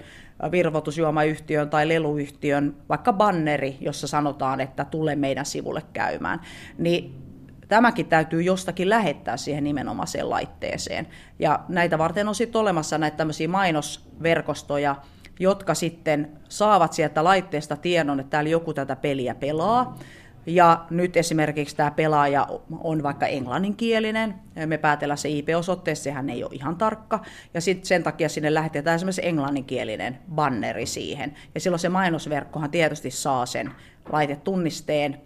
virvoitusjuomayhtiön 0.51 1.71
tai 1.71 1.89
leluyhtiön 1.89 2.77
vaikka 2.89 3.13
banneri, 3.13 3.77
jossa 3.81 4.07
sanotaan, 4.07 4.61
että 4.61 4.85
tule 4.85 5.17
meidän 5.17 5.47
sivulle 5.47 5.83
käymään, 5.93 6.41
niin 6.79 7.30
tämäkin 7.71 8.07
täytyy 8.07 8.43
jostakin 8.43 8.89
lähettää 8.89 9.37
siihen 9.37 9.65
nimenomaiseen 9.65 10.31
laitteeseen. 10.31 11.07
Ja 11.39 11.61
näitä 11.69 11.99
varten 11.99 12.29
on 12.29 12.35
sitten 12.35 12.61
olemassa 12.61 12.99
näitä 12.99 13.17
tämmöisiä 13.17 13.49
mainosverkostoja, 13.49 14.97
jotka 15.39 15.75
sitten 15.75 16.31
saavat 16.49 16.93
sieltä 16.93 17.25
laitteesta 17.25 17.77
tiedon, 17.77 18.21
että 18.21 18.31
täällä 18.31 18.51
joku 18.51 18.75
tätä 18.75 18.97
peliä 18.97 19.35
pelaa. 19.35 19.99
Ja 20.47 20.85
nyt 20.91 21.17
esimerkiksi 21.17 21.77
tämä 21.77 21.91
pelaaja 21.91 22.47
on 22.81 23.03
vaikka 23.03 23.27
englanninkielinen, 23.27 24.35
me 24.67 24.79
päätellään 24.79 25.19
se 25.19 25.29
IP-osoite, 25.29 25.95
sehän 25.95 26.31
ei 26.31 26.45
ole 26.45 26.55
ihan 26.55 26.77
tarkka, 26.77 27.23
ja 27.55 27.61
sitten 27.61 27.87
sen 27.87 28.03
takia 28.03 28.29
sinne 28.29 28.55
lähetetään 28.55 28.97
esimerkiksi 28.97 29.27
englanninkielinen 29.27 30.19
banneri 30.35 30.87
siihen. 30.87 31.35
Ja 31.55 31.61
silloin 31.61 31.81
se 31.81 31.89
mainosverkkohan 31.89 32.71
tietysti 32.71 33.11
saa 33.11 33.47
sen 33.47 33.71
laitetunnisteen, 34.13 35.21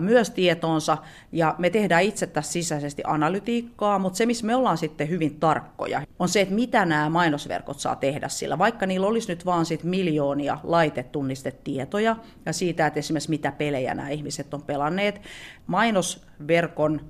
myös 0.00 0.30
tietoonsa, 0.30 0.98
ja 1.32 1.54
me 1.58 1.70
tehdään 1.70 2.02
itse 2.02 2.26
tässä 2.26 2.52
sisäisesti 2.52 3.02
analytiikkaa, 3.06 3.98
mutta 3.98 4.16
se, 4.16 4.26
missä 4.26 4.46
me 4.46 4.54
ollaan 4.54 4.78
sitten 4.78 5.08
hyvin 5.08 5.40
tarkkoja, 5.40 6.02
on 6.18 6.28
se, 6.28 6.40
että 6.40 6.54
mitä 6.54 6.84
nämä 6.84 7.10
mainosverkot 7.10 7.80
saa 7.80 7.96
tehdä 7.96 8.28
sillä, 8.28 8.58
vaikka 8.58 8.86
niillä 8.86 9.06
olisi 9.06 9.28
nyt 9.28 9.46
vaan 9.46 9.66
sit 9.66 9.84
miljoonia 9.84 10.58
laitetunnistettietoja, 10.62 12.16
ja 12.46 12.52
siitä, 12.52 12.86
että 12.86 12.98
esimerkiksi 12.98 13.30
mitä 13.30 13.52
pelejä 13.52 13.94
nämä 13.94 14.08
ihmiset 14.08 14.54
on 14.54 14.62
pelanneet, 14.62 15.20
mainosverkon 15.66 17.00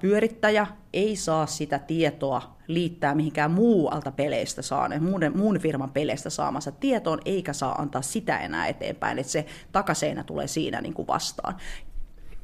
pyörittäjä 0.00 0.66
ei 0.92 1.16
saa 1.16 1.46
sitä 1.46 1.78
tietoa 1.78 2.56
liittää 2.66 3.14
mihinkään 3.14 3.50
muualta 3.50 4.12
peleistä 4.12 4.62
saaneen, 4.62 5.02
muun, 5.02 5.20
muun 5.34 5.58
firman 5.58 5.90
peleistä 5.90 6.30
saamansa 6.30 6.72
tietoon, 6.72 7.20
eikä 7.24 7.52
saa 7.52 7.74
antaa 7.74 8.02
sitä 8.02 8.38
enää 8.38 8.66
eteenpäin, 8.66 9.18
että 9.18 9.32
se 9.32 9.46
takaseinä 9.72 10.24
tulee 10.24 10.46
siinä 10.46 10.80
niin 10.80 10.94
kuin 10.94 11.06
vastaan. 11.06 11.56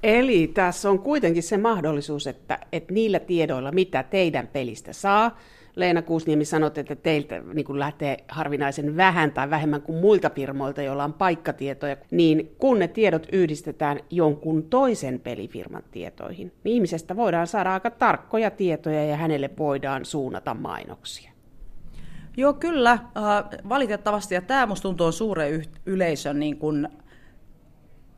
Eli 0.06 0.50
tässä 0.54 0.90
on 0.90 0.98
kuitenkin 0.98 1.42
se 1.42 1.56
mahdollisuus, 1.56 2.26
että, 2.26 2.58
että 2.72 2.94
niillä 2.94 3.18
tiedoilla, 3.18 3.72
mitä 3.72 4.02
teidän 4.02 4.46
pelistä 4.46 4.92
saa, 4.92 5.38
Leena 5.76 6.02
Kuusniemi 6.02 6.44
sanoi, 6.44 6.70
että 6.76 6.96
teiltä 6.96 7.42
niin 7.54 7.64
kuin 7.64 7.78
lähtee 7.78 8.16
harvinaisen 8.28 8.96
vähän 8.96 9.32
tai 9.32 9.50
vähemmän 9.50 9.82
kuin 9.82 9.98
muilta 9.98 10.30
firmoilta, 10.30 10.82
joilla 10.82 11.04
on 11.04 11.12
paikkatietoja, 11.12 11.96
niin 12.10 12.54
kun 12.58 12.78
ne 12.78 12.88
tiedot 12.88 13.26
yhdistetään 13.32 14.00
jonkun 14.10 14.62
toisen 14.62 15.20
pelifirman 15.20 15.82
tietoihin, 15.90 16.52
niin 16.64 16.74
ihmisestä 16.74 17.16
voidaan 17.16 17.46
saada 17.46 17.72
aika 17.72 17.90
tarkkoja 17.90 18.50
tietoja 18.50 19.04
ja 19.04 19.16
hänelle 19.16 19.50
voidaan 19.58 20.04
suunnata 20.04 20.54
mainoksia. 20.54 21.32
Joo, 22.36 22.52
kyllä. 22.52 22.92
Äh, 22.92 23.08
valitettavasti, 23.68 24.34
ja 24.34 24.42
tämä 24.42 24.66
minusta 24.66 24.82
tuntuu 24.82 25.12
suuren 25.12 25.64
yleisön 25.86 26.40
niin 26.40 26.58
kuin 26.58 26.88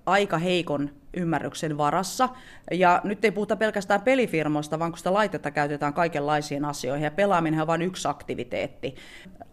aika 0.07 0.39
heikon 0.39 0.98
ymmärryksen 1.17 1.79
varassa. 1.79 2.29
Ja 2.71 3.01
nyt 3.05 3.25
ei 3.25 3.31
puhuta 3.31 3.57
pelkästään 3.57 4.03
pelifirmoista, 4.03 4.79
vaan 4.79 4.91
kun 4.91 4.99
sitä 4.99 5.13
laitetta 5.13 5.51
käytetään 5.51 5.95
kaikenlaisiin 5.95 6.65
asioihin, 6.65 7.05
ja 7.05 7.11
pelaaminen 7.11 7.61
on 7.61 7.67
vain 7.67 7.83
yksi 7.83 8.09
aktiviteetti. 8.09 8.95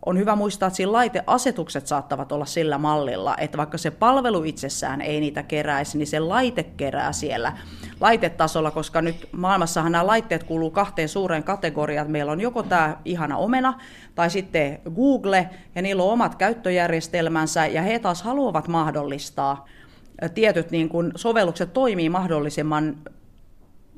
On 0.06 0.18
hyvä 0.18 0.36
muistaa, 0.36 0.68
että 0.68 0.78
siinä 0.78 0.92
laiteasetukset 0.92 1.88
saattavat 1.88 2.32
olla 2.32 2.46
sillä 2.46 2.78
mallilla, 2.78 3.38
että 3.38 3.58
vaikka 3.58 3.78
se 3.78 3.92
palvelu 3.92 4.44
itsessään 4.44 5.02
ei 5.02 5.20
niitä 5.20 5.44
keräisi, 5.44 5.98
niin 5.98 6.08
se 6.08 6.20
laite 6.20 6.64
kerää 6.64 7.12
siellä 7.12 7.54
laitetasolla, 8.00 8.72
koska 8.72 9.02
nyt 9.02 9.30
maailmassahan 9.32 9.92
nämä 9.92 10.08
laitteet 10.08 10.44
kuuluu 10.44 10.72
kahteen 10.72 11.10
suureen 11.10 11.44
kategoriaan. 11.44 12.12
Meillä 12.12 12.32
on 12.32 12.42
joko 12.42 12.64
tämä 12.64 12.98
ihana 13.06 13.38
omena, 13.38 13.74
tai 14.16 14.30
sitten 14.30 14.80
Google, 14.96 15.50
ja 15.76 15.82
niillä 15.82 16.04
on 16.04 16.14
omat 16.14 16.36
käyttöjärjestelmänsä, 16.36 17.66
ja 17.66 17.82
he 17.82 18.00
taas 18.00 18.24
haluavat 18.24 18.68
mahdollistaa 18.68 19.66
tietyt 20.34 20.72
niin 20.72 20.90
kuin 20.90 21.12
sovellukset 21.16 21.74
toimii 21.74 22.10
mahdollisimman 22.10 22.98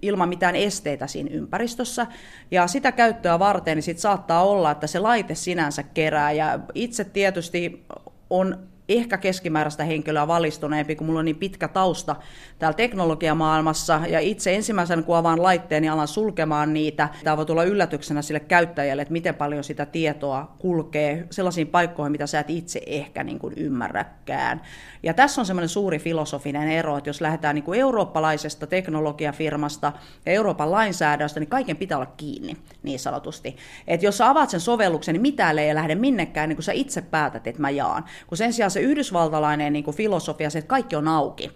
ilman 0.01 0.30
mitään 0.30 0.56
esteitä 0.56 1.08
siinä 1.08 1.30
ympäristössä. 1.34 2.08
Ja 2.51 2.67
sitä 2.67 2.91
käyttöä 2.91 3.39
varten 3.39 3.77
niin 3.77 3.84
sit 3.84 3.99
saattaa 3.99 4.43
olla, 4.43 4.71
että 4.71 4.88
se 4.88 4.99
laite 4.99 5.36
sinänsä 5.36 5.84
kerää. 5.84 6.32
Ja 6.32 6.60
itse 6.75 7.03
tietysti 7.03 7.86
on 8.30 8.67
ehkä 8.89 9.17
keskimääräistä 9.17 9.84
henkilöä 9.84 10.28
valistuneempi, 10.28 10.95
kun 10.95 11.08
mulla 11.08 11.19
on 11.19 11.26
niin 11.26 11.36
pitkä 11.36 11.67
tausta 11.67 12.15
täällä 12.60 12.76
teknologiamaailmassa, 12.76 14.02
ja 14.10 14.19
itse 14.19 14.56
ensimmäisen 14.56 15.04
kun 15.04 15.17
avaan 15.17 15.43
laitteen 15.43 15.84
ja 15.84 15.93
alan 15.93 16.08
sulkemaan 16.08 16.73
niitä, 16.73 17.10
tämä 17.23 17.38
voi 17.38 17.45
tulla 17.45 17.63
yllätyksenä 17.63 18.21
sille 18.21 18.39
käyttäjälle, 18.39 19.02
että 19.02 19.12
miten 19.12 19.36
paljon 19.36 19.63
sitä 19.63 19.86
tietoa 19.86 20.56
kulkee 20.60 21.28
sellaisiin 21.30 21.67
paikkoihin, 21.67 22.12
mitä 22.12 22.28
sä 22.28 22.39
et 22.39 22.50
itse 22.50 22.82
ehkä 22.86 23.23
niin 23.23 23.39
kuin 23.39 23.54
ymmärräkään. 23.58 24.62
Ja 25.04 25.13
tässä 25.13 25.41
on 25.41 25.45
semmoinen 25.45 25.69
suuri 25.69 26.00
filosofinen 26.00 26.69
ero, 26.69 26.97
että 26.97 27.10
jos 27.10 27.21
lähdetään 27.21 27.56
niin 27.56 27.63
kuin 27.63 27.80
eurooppalaisesta 27.80 28.67
teknologiafirmasta 28.67 29.93
ja 30.26 30.32
Euroopan 30.32 30.71
lainsäädännöstä, 30.71 31.39
niin 31.39 31.50
kaiken 31.50 31.78
pitää 31.78 31.97
olla 31.97 32.13
kiinni, 32.17 32.58
niin 32.84 33.00
sanotusti. 33.00 33.58
Että 33.88 34.06
jos 34.06 34.17
sä 34.17 34.30
avaat 34.30 34.50
sen 34.50 34.60
sovelluksen, 34.60 35.13
niin 35.13 35.21
mitään 35.21 35.60
ei 35.60 35.76
lähde 35.76 35.95
minnekään, 35.95 36.50
niin 36.50 36.58
kuin 36.58 36.63
sä 36.63 36.71
itse 36.71 37.02
päätät, 37.02 37.47
että 37.47 37.62
mä 37.62 37.69
jaan. 37.69 38.06
Kun 38.28 38.38
sen 38.38 38.54
sijaan 38.54 38.71
se 38.78 38.82
yhdysvaltalainen 38.82 39.74
niin 39.74 39.84
kuin 39.84 39.98
filosofia, 39.98 40.50
se, 40.50 40.60
että 40.60 40.70
kaikki 40.70 40.96
on 40.96 41.08
auki. 41.08 41.52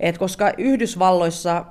Et 0.00 0.18
koska 0.18 0.52
Yhdysvalloissa 0.58 1.64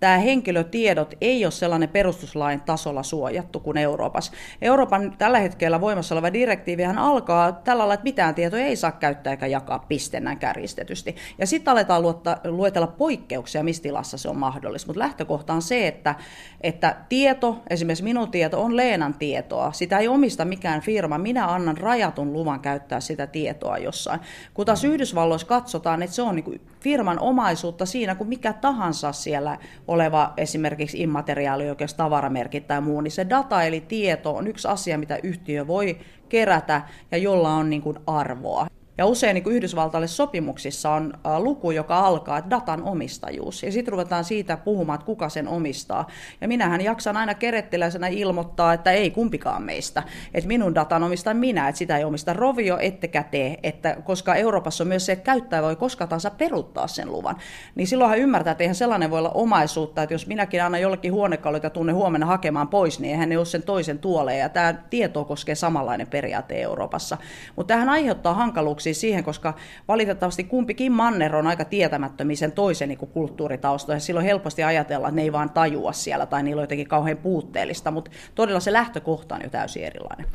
tämä 0.00 0.18
henkilötiedot 0.18 1.14
ei 1.20 1.44
ole 1.44 1.50
sellainen 1.50 1.88
perustuslain 1.88 2.60
tasolla 2.60 3.02
suojattu 3.02 3.60
kuin 3.60 3.76
Euroopassa. 3.76 4.32
Euroopan 4.62 5.14
tällä 5.18 5.38
hetkellä 5.38 5.80
voimassa 5.80 6.14
oleva 6.14 6.32
direktiivihän 6.32 6.98
alkaa 6.98 7.52
tällä 7.52 7.78
lailla, 7.78 7.94
että 7.94 8.04
mitään 8.04 8.34
tietoja 8.34 8.66
ei 8.66 8.76
saa 8.76 8.92
käyttää 8.92 9.30
eikä 9.30 9.46
jakaa 9.46 9.78
pistennän 9.78 10.38
kärjistetysti. 10.38 11.16
Ja 11.38 11.46
sitten 11.46 11.72
aletaan 11.72 12.02
luetella 12.44 12.86
poikkeuksia, 12.86 13.62
missä 13.64 13.82
tilassa 13.82 14.18
se 14.18 14.28
on 14.28 14.36
mahdollista. 14.36 14.88
Mutta 14.88 15.00
lähtökohta 15.00 15.52
on 15.52 15.62
se, 15.62 15.86
että, 15.88 16.14
että 16.60 16.96
tieto, 17.08 17.62
esimerkiksi 17.70 18.04
minun 18.04 18.30
tieto, 18.30 18.62
on 18.62 18.76
Leenan 18.76 19.14
tietoa. 19.14 19.72
Sitä 19.72 19.98
ei 19.98 20.08
omista 20.08 20.44
mikään 20.44 20.80
firma. 20.80 21.18
Minä 21.18 21.46
annan 21.46 21.78
rajatun 21.78 22.32
luvan 22.32 22.60
käyttää 22.60 23.00
sitä 23.00 23.26
tietoa 23.26 23.78
jossain. 23.78 24.20
Kun 24.54 24.66
taas 24.66 24.84
Yhdysvalloissa 24.84 25.46
katsotaan, 25.46 26.02
että 26.02 26.16
se 26.16 26.22
on 26.22 26.36
niin 26.36 26.60
firman 26.88 27.20
omaisuutta 27.20 27.86
siinä 27.86 28.14
kuin 28.14 28.28
mikä 28.28 28.52
tahansa 28.52 29.12
siellä 29.12 29.58
oleva 29.88 30.32
esimerkiksi 30.36 31.02
immateriaalioikeus, 31.02 31.94
tavaramerkit 31.94 32.66
tai 32.66 32.80
muu, 32.80 33.00
niin 33.00 33.12
se 33.12 33.28
data 33.28 33.62
eli 33.62 33.80
tieto 33.80 34.36
on 34.36 34.46
yksi 34.46 34.68
asia, 34.68 34.98
mitä 34.98 35.18
yhtiö 35.22 35.66
voi 35.66 35.98
kerätä 36.28 36.82
ja 37.10 37.18
jolla 37.18 37.50
on 37.50 37.70
niin 37.70 37.82
kuin 37.82 37.98
arvoa. 38.06 38.66
Ja 38.98 39.06
usein 39.06 39.34
niin 39.34 39.44
Yhdysvaltaille 39.48 40.06
sopimuksissa 40.06 40.90
on 40.90 41.12
luku, 41.38 41.70
joka 41.70 41.98
alkaa, 41.98 42.38
että 42.38 42.50
datan 42.50 42.82
omistajuus. 42.82 43.62
Ja 43.62 43.72
sitten 43.72 43.92
ruvetaan 43.92 44.24
siitä 44.24 44.56
puhumaan, 44.56 44.94
että 44.94 45.06
kuka 45.06 45.28
sen 45.28 45.48
omistaa. 45.48 46.06
Ja 46.40 46.48
minähän 46.48 46.80
jaksan 46.80 47.16
aina 47.16 47.34
kerettiläisenä 47.34 48.06
ilmoittaa, 48.06 48.72
että 48.72 48.90
ei 48.90 49.10
kumpikaan 49.10 49.62
meistä. 49.62 50.02
Että 50.34 50.48
minun 50.48 50.74
datan 50.74 51.02
omistan 51.02 51.36
minä, 51.36 51.68
että 51.68 51.78
sitä 51.78 51.98
ei 51.98 52.04
omista 52.04 52.32
Rovio, 52.32 52.78
ettekä 52.80 53.22
tee. 53.22 53.58
Että 53.62 53.96
koska 54.04 54.34
Euroopassa 54.34 54.84
on 54.84 54.88
myös 54.88 55.06
se, 55.06 55.12
että 55.12 55.24
käyttäjä 55.24 55.62
voi 55.62 55.76
koska 55.76 56.06
tahansa 56.06 56.30
peruttaa 56.30 56.86
sen 56.86 57.12
luvan. 57.12 57.36
Niin 57.74 57.86
silloinhan 57.86 58.18
ymmärtää, 58.18 58.50
että 58.50 58.64
eihän 58.64 58.74
sellainen 58.74 59.10
voi 59.10 59.18
olla 59.18 59.30
omaisuutta, 59.30 60.02
että 60.02 60.14
jos 60.14 60.26
minäkin 60.26 60.62
annan 60.62 60.80
jollekin 60.80 61.12
huonekalut 61.12 61.62
ja 61.62 61.70
tunne 61.70 61.92
huomenna 61.92 62.26
hakemaan 62.26 62.68
pois, 62.68 63.00
niin 63.00 63.10
eihän 63.10 63.28
ne 63.28 63.38
ole 63.38 63.46
sen 63.46 63.62
toisen 63.62 63.98
tuoleen. 63.98 64.38
Ja 64.38 64.48
tämä 64.48 64.72
tieto 64.72 65.24
koskee 65.24 65.54
samanlainen 65.54 66.06
periaate 66.06 66.62
Euroopassa. 66.62 67.18
Mutta 67.56 67.74
tähän 67.74 67.88
aiheuttaa 67.88 68.34
hankaluuksia 68.34 68.87
siis 68.88 69.00
siihen, 69.00 69.24
koska 69.24 69.54
valitettavasti 69.88 70.44
kumpikin 70.44 70.92
manner 70.92 71.36
on 71.36 71.46
aika 71.46 71.64
tietämättömiä 71.64 72.36
sen 72.36 72.52
toisen 72.52 72.88
niin 72.88 72.98
kulttuuritaustoja. 72.98 74.00
Silloin 74.00 74.26
helposti 74.26 74.64
ajatella, 74.64 75.08
että 75.08 75.16
ne 75.16 75.22
ei 75.22 75.32
vaan 75.32 75.50
tajua 75.50 75.92
siellä 75.92 76.26
tai 76.26 76.42
niillä 76.42 76.60
on 76.60 76.64
jotenkin 76.64 76.88
kauhean 76.88 77.16
puutteellista, 77.16 77.90
mutta 77.90 78.10
todella 78.34 78.60
se 78.60 78.72
lähtökohta 78.72 79.34
on 79.34 79.42
jo 79.42 79.50
täysin 79.50 79.84
erilainen. 79.84 80.26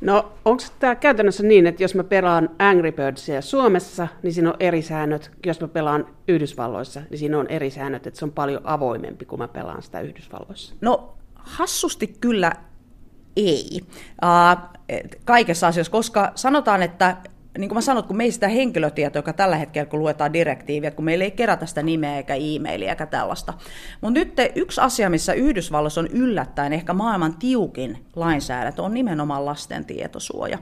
No 0.00 0.32
onko 0.44 0.62
tämä 0.78 0.94
käytännössä 0.94 1.42
niin, 1.42 1.66
että 1.66 1.82
jos 1.82 1.94
mä 1.94 2.04
pelaan 2.04 2.50
Angry 2.58 2.92
Birdsia 2.92 3.40
Suomessa, 3.42 4.08
niin 4.22 4.32
siinä 4.32 4.48
on 4.50 4.56
eri 4.60 4.82
säännöt. 4.82 5.30
Jos 5.46 5.60
mä 5.60 5.68
pelaan 5.68 6.06
Yhdysvalloissa, 6.28 7.02
niin 7.10 7.18
siinä 7.18 7.38
on 7.38 7.46
eri 7.46 7.70
säännöt, 7.70 8.06
että 8.06 8.18
se 8.18 8.24
on 8.24 8.32
paljon 8.32 8.60
avoimempi, 8.64 9.24
kun 9.24 9.38
mä 9.38 9.48
pelaan 9.48 9.82
sitä 9.82 10.00
Yhdysvalloissa. 10.00 10.74
No 10.80 11.14
hassusti 11.34 12.06
kyllä 12.20 12.52
ei 13.36 13.80
uh, 14.22 15.10
kaikessa 15.24 15.66
asiassa, 15.66 15.92
koska 15.92 16.32
sanotaan, 16.34 16.82
että 16.82 17.16
niin 17.58 17.68
kuin 17.68 17.76
mä 17.76 17.80
sanoin, 17.80 18.06
kun 18.06 18.16
me 18.16 18.24
ei 18.24 18.32
sitä 18.32 18.48
henkilötietoa, 18.48 19.18
joka 19.18 19.32
tällä 19.32 19.56
hetkellä, 19.56 19.86
kun 19.86 20.00
luetaan 20.00 20.32
direktiiviä, 20.32 20.90
kun 20.90 21.04
meillä 21.04 21.24
ei 21.24 21.30
kerätä 21.30 21.66
sitä 21.66 21.82
nimeä 21.82 22.16
eikä 22.16 22.34
e-mailia 22.34 22.90
eikä 22.90 23.06
tällaista. 23.06 23.54
Mutta 24.00 24.20
nyt 24.20 24.34
yksi 24.54 24.80
asia, 24.80 25.10
missä 25.10 25.32
Yhdysvalloissa 25.32 26.00
on 26.00 26.06
yllättäen 26.06 26.72
ehkä 26.72 26.92
maailman 26.92 27.34
tiukin 27.34 28.04
lainsäädäntö, 28.16 28.82
on 28.82 28.94
nimenomaan 28.94 29.44
lasten 29.44 29.84
tietosuoja. 29.84 30.58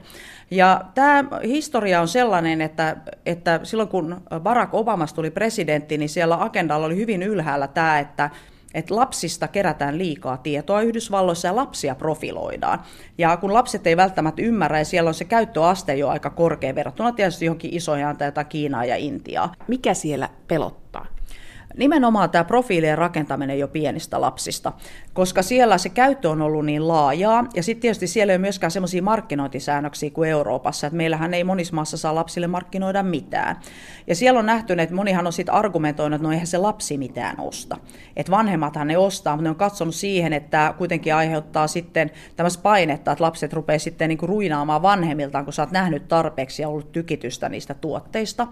Ja 0.51 0.81
tämä 0.93 1.23
historia 1.43 2.01
on 2.01 2.07
sellainen, 2.07 2.61
että, 2.61 2.97
että 3.25 3.59
silloin 3.63 3.89
kun 3.89 4.21
Barack 4.39 4.73
Obama 4.73 5.05
tuli 5.15 5.31
presidentti, 5.31 5.97
niin 5.97 6.09
siellä 6.09 6.43
agendalla 6.43 6.85
oli 6.85 6.95
hyvin 6.95 7.23
ylhäällä 7.23 7.67
tämä, 7.67 7.99
että 7.99 8.29
että 8.73 8.95
lapsista 8.95 9.47
kerätään 9.47 9.97
liikaa 9.97 10.37
tietoa 10.37 10.81
Yhdysvalloissa 10.81 11.47
ja 11.47 11.55
lapsia 11.55 11.95
profiloidaan. 11.95 12.81
Ja 13.17 13.37
kun 13.37 13.53
lapset 13.53 13.87
ei 13.87 13.97
välttämättä 13.97 14.41
ymmärrä, 14.41 14.79
ja 14.79 14.85
siellä 14.85 15.07
on 15.07 15.13
se 15.13 15.25
käyttöaste 15.25 15.95
jo 15.95 16.09
aika 16.09 16.29
korkea 16.29 16.75
verrattuna 16.75 17.11
tietysti 17.11 17.45
johonkin 17.45 17.73
isoihin 17.73 18.17
tai 18.33 18.45
Kiinaa 18.45 18.85
ja 18.85 18.95
Intiaa. 18.95 19.53
Mikä 19.67 19.93
siellä 19.93 20.29
pelottaa? 20.47 21.05
Nimenomaan 21.77 22.29
tämä 22.29 22.43
profiilien 22.43 22.97
rakentaminen 22.97 23.59
jo 23.59 23.67
pienistä 23.67 24.21
lapsista, 24.21 24.73
koska 25.13 25.41
siellä 25.41 25.77
se 25.77 25.89
käyttö 25.89 26.29
on 26.29 26.41
ollut 26.41 26.65
niin 26.65 26.87
laajaa, 26.87 27.45
ja 27.55 27.63
sitten 27.63 27.81
tietysti 27.81 28.07
siellä 28.07 28.33
ei 28.33 28.35
ole 28.35 28.41
myöskään 28.41 28.71
semmoisia 28.71 29.03
markkinointisäännöksiä 29.03 30.09
kuin 30.09 30.29
Euroopassa, 30.29 30.87
että 30.87 30.97
meillähän 30.97 31.33
ei 31.33 31.43
monissa 31.43 31.75
maassa 31.75 31.97
saa 31.97 32.15
lapsille 32.15 32.47
markkinoida 32.47 33.03
mitään. 33.03 33.59
Ja 34.07 34.15
siellä 34.15 34.39
on 34.39 34.45
nähty, 34.45 34.73
että 34.77 34.95
monihan 34.95 35.27
on 35.27 35.33
sitten 35.33 35.55
argumentoinut, 35.55 36.15
että 36.15 36.27
no 36.27 36.31
eihän 36.31 36.47
se 36.47 36.57
lapsi 36.57 36.97
mitään 36.97 37.39
osta. 37.39 37.77
Että 38.15 38.31
vanhemmathan 38.31 38.87
ne 38.87 38.97
ostaa, 38.97 39.35
mutta 39.35 39.43
ne 39.43 39.49
on 39.49 39.55
katsonut 39.55 39.95
siihen, 39.95 40.33
että 40.33 40.73
kuitenkin 40.77 41.15
aiheuttaa 41.15 41.67
sitten 41.67 42.11
tämmöistä 42.35 42.63
painetta, 42.63 43.11
että 43.11 43.23
lapset 43.23 43.53
rupeaa 43.53 43.79
sitten 43.79 44.09
niinku 44.09 44.27
ruinaamaan 44.27 44.81
vanhemmiltaan, 44.81 45.43
kun 45.43 45.53
sä 45.53 45.61
oot 45.61 45.71
nähnyt 45.71 46.07
tarpeeksi 46.07 46.61
ja 46.61 46.69
ollut 46.69 46.91
tykitystä 46.91 47.49
niistä 47.49 47.73
tuotteista. 47.73 48.47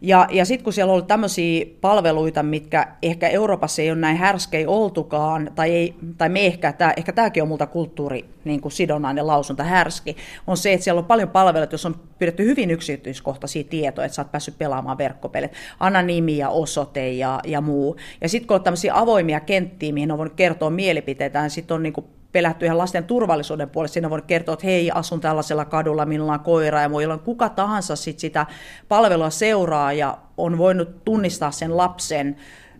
Ja, 0.00 0.26
ja 0.30 0.44
sitten 0.44 0.64
kun 0.64 0.72
siellä 0.72 0.92
ollut 0.92 1.06
tämmöisiä 1.06 1.66
palveluita, 1.80 2.42
mitkä 2.42 2.88
ehkä 3.02 3.28
Euroopassa 3.28 3.82
ei 3.82 3.90
ole 3.90 3.98
näin 3.98 4.16
härskei 4.16 4.66
oltukaan, 4.66 5.50
tai, 5.54 5.70
ei, 5.70 5.94
tai 6.18 6.28
me 6.28 6.46
ehkä, 6.46 6.72
tää, 6.72 6.92
ehkä 6.96 7.12
tämäkin 7.12 7.42
on 7.42 7.48
multa 7.48 7.66
kulttuuri 7.66 8.24
niin 8.44 8.60
kuin 8.60 8.72
sidonnainen 8.72 9.26
lausunta 9.26 9.64
härski, 9.64 10.16
on 10.46 10.56
se, 10.56 10.72
että 10.72 10.84
siellä 10.84 10.98
on 10.98 11.04
paljon 11.04 11.28
palveluita, 11.28 11.74
jos 11.74 11.86
on 11.86 12.00
pidetty 12.18 12.44
hyvin 12.44 12.70
yksityiskohtaisia 12.70 13.64
tietoja, 13.64 14.06
että 14.06 14.16
sä 14.16 14.22
oot 14.22 14.32
päässyt 14.32 14.58
pelaamaan 14.58 14.98
verkkopelit. 14.98 15.52
Anna 15.80 16.02
nimi 16.02 16.36
ja 16.36 16.48
osoite 16.48 17.12
ja, 17.12 17.40
ja 17.46 17.60
muu. 17.60 17.96
Ja 18.20 18.28
sitten 18.28 18.48
kun 18.48 18.54
on 18.54 18.62
tämmöisiä 18.62 18.98
avoimia 18.98 19.40
kenttiä, 19.40 19.92
mihin 19.92 20.12
on 20.12 20.18
voinut 20.18 20.36
kertoa 20.36 20.70
mielipiteitä, 20.70 21.40
niin 21.40 21.50
sitten 21.50 21.74
on 21.74 21.82
niin 21.82 21.92
kuin 21.92 22.06
pelätty 22.38 22.64
ihan 22.64 22.78
lasten 22.78 23.04
turvallisuuden 23.04 23.70
puolesta. 23.70 23.92
Siinä 23.92 24.10
voi 24.10 24.22
kertoa, 24.22 24.52
että 24.52 24.66
hei, 24.66 24.90
asun 24.90 25.20
tällaisella 25.20 25.64
kadulla, 25.64 26.06
minulla 26.06 26.32
on 26.32 26.40
koira 26.40 26.82
ja 26.82 26.88
muilla 26.88 27.14
on 27.14 27.20
kuka 27.20 27.48
tahansa 27.48 27.96
sit 27.96 28.18
sitä 28.18 28.46
palvelua 28.88 29.30
seuraa 29.30 29.92
ja 29.92 30.18
on 30.36 30.58
voinut 30.58 31.04
tunnistaa 31.04 31.50
sen 31.50 31.76
lapsen 31.76 32.36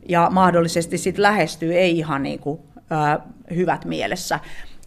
ja 0.08 0.28
mahdollisesti 0.30 0.98
sitten 0.98 1.22
lähestyy 1.22 1.74
ei 1.74 1.98
ihan 1.98 2.22
niin 2.22 2.38
kuin, 2.38 2.60
ää, 2.90 3.20
hyvät 3.54 3.84
mielessä. 3.84 4.40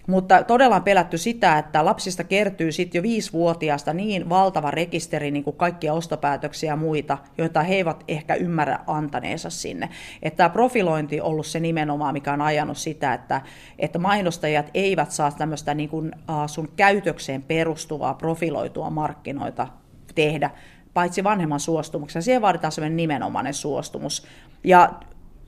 Mutta 0.07 0.43
todella 0.43 0.75
on 0.75 0.83
pelätty 0.83 1.17
sitä, 1.17 1.57
että 1.57 1.85
lapsista 1.85 2.23
kertyy 2.23 2.71
sitten 2.71 2.99
jo 2.99 3.03
viisivuotiaasta 3.03 3.93
niin 3.93 4.29
valtava 4.29 4.71
rekisteri, 4.71 5.31
niin 5.31 5.43
kuin 5.43 5.55
kaikkia 5.55 5.93
ostopäätöksiä 5.93 6.71
ja 6.71 6.75
muita, 6.75 7.17
joita 7.37 7.61
he 7.61 7.75
eivät 7.75 8.03
ehkä 8.07 8.35
ymmärrä 8.35 8.79
antaneensa 8.87 9.49
sinne. 9.49 9.89
Että 10.21 10.37
tämä 10.37 10.49
profilointi 10.49 11.21
on 11.21 11.27
ollut 11.27 11.45
se 11.45 11.59
nimenomaan, 11.59 12.13
mikä 12.13 12.33
on 12.33 12.41
ajanut 12.41 12.77
sitä, 12.77 13.13
että, 13.13 13.41
että 13.79 13.99
mainostajat 13.99 14.71
eivät 14.73 15.11
saa 15.11 15.31
tämmöistä 15.31 15.73
niin 15.73 15.89
kuin, 15.89 16.11
sun 16.47 16.69
käytökseen 16.75 17.41
perustuvaa 17.41 18.13
profiloitua 18.13 18.89
markkinoita 18.89 19.67
tehdä, 20.15 20.49
paitsi 20.93 21.23
vanhemman 21.23 21.59
suostumuksen. 21.59 22.23
Siihen 22.23 22.41
vaaditaan 22.41 22.71
sellainen 22.71 22.97
nimenomainen 22.97 23.53
suostumus. 23.53 24.27
Ja 24.63 24.93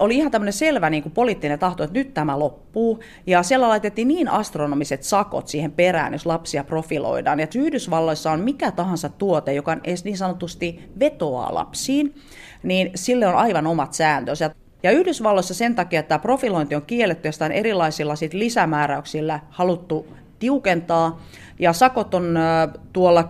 oli 0.04 0.18
ihan 0.18 0.32
tämmöinen 0.32 0.54
selvä 0.54 0.90
niin 0.90 1.04
kuin 1.04 1.14
poliittinen 1.14 1.60
tahto, 1.60 1.84
että 1.84 2.00
nyt 2.00 2.14
tämä 2.14 2.40
loppuu. 2.40 3.00
Ja 3.28 3.44
siellä 3.44 3.70
laitettiin 3.70 4.08
niin 4.08 4.30
astronomiset 4.30 5.04
sakot 5.04 5.48
siihen 5.48 5.72
perään, 5.72 6.14
jos 6.14 6.26
lapsia 6.26 6.64
profiloidaan. 6.64 7.40
Ja 7.40 7.48
Yhdysvalloissa 7.56 8.32
on 8.32 8.40
mikä 8.40 8.72
tahansa 8.72 9.10
tuote, 9.10 9.54
joka 9.54 9.78
edes 9.84 10.04
niin 10.04 10.18
sanotusti 10.18 10.90
vetoaa 11.00 11.54
lapsiin, 11.54 12.16
niin 12.64 12.92
sille 12.96 13.28
on 13.28 13.36
aivan 13.36 13.68
omat 13.68 13.94
sääntönsä. 13.94 14.52
Ja 14.84 14.92
Yhdysvalloissa 14.92 15.54
sen 15.54 15.76
takia, 15.76 16.00
että 16.00 16.10
tämä 16.10 16.20
profilointi 16.20 16.76
on 16.76 16.82
kielletty 16.82 17.28
ja 17.28 17.32
sitä 17.32 17.46
on 17.46 17.52
erilaisilla 17.52 18.16
sit 18.16 18.34
lisämääräyksillä 18.34 19.40
haluttu 19.50 20.08
tiukentaa. 20.40 21.22
Ja 21.60 21.74
sakot 21.74 22.14
on 22.14 22.38
tuolla 22.94 23.22
10-20 23.22 23.26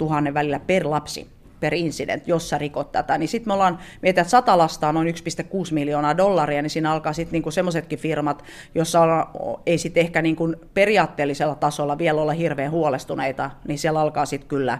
000 0.00 0.34
välillä 0.34 0.60
per 0.60 0.90
lapsi 0.90 1.33
per 1.64 1.74
incident, 1.74 2.28
jos 2.28 2.48
sä 2.48 2.58
rikot 2.58 2.92
tätä, 2.92 3.18
niin 3.18 3.28
sitten 3.28 3.48
me 3.48 3.54
ollaan, 3.54 3.78
mietitään, 4.02 4.22
että 4.22 4.30
sata 4.30 4.58
lasta 4.58 4.88
on 4.88 4.94
noin 4.94 5.14
1,6 5.14 5.14
miljoonaa 5.70 6.16
dollaria, 6.16 6.62
niin 6.62 6.70
siinä 6.70 6.92
alkaa 6.92 7.12
sitten 7.12 7.32
niinku 7.32 7.50
semmoisetkin 7.50 7.98
firmat, 7.98 8.44
jossa 8.74 9.26
ei 9.66 9.78
sitten 9.78 10.00
ehkä 10.00 10.22
niinku 10.22 10.54
periaatteellisella 10.74 11.54
tasolla 11.54 11.98
vielä 11.98 12.20
olla 12.20 12.32
hirveän 12.32 12.70
huolestuneita, 12.70 13.50
niin 13.68 13.78
siellä 13.78 14.00
alkaa 14.00 14.26
sitten 14.26 14.48
kyllä 14.48 14.78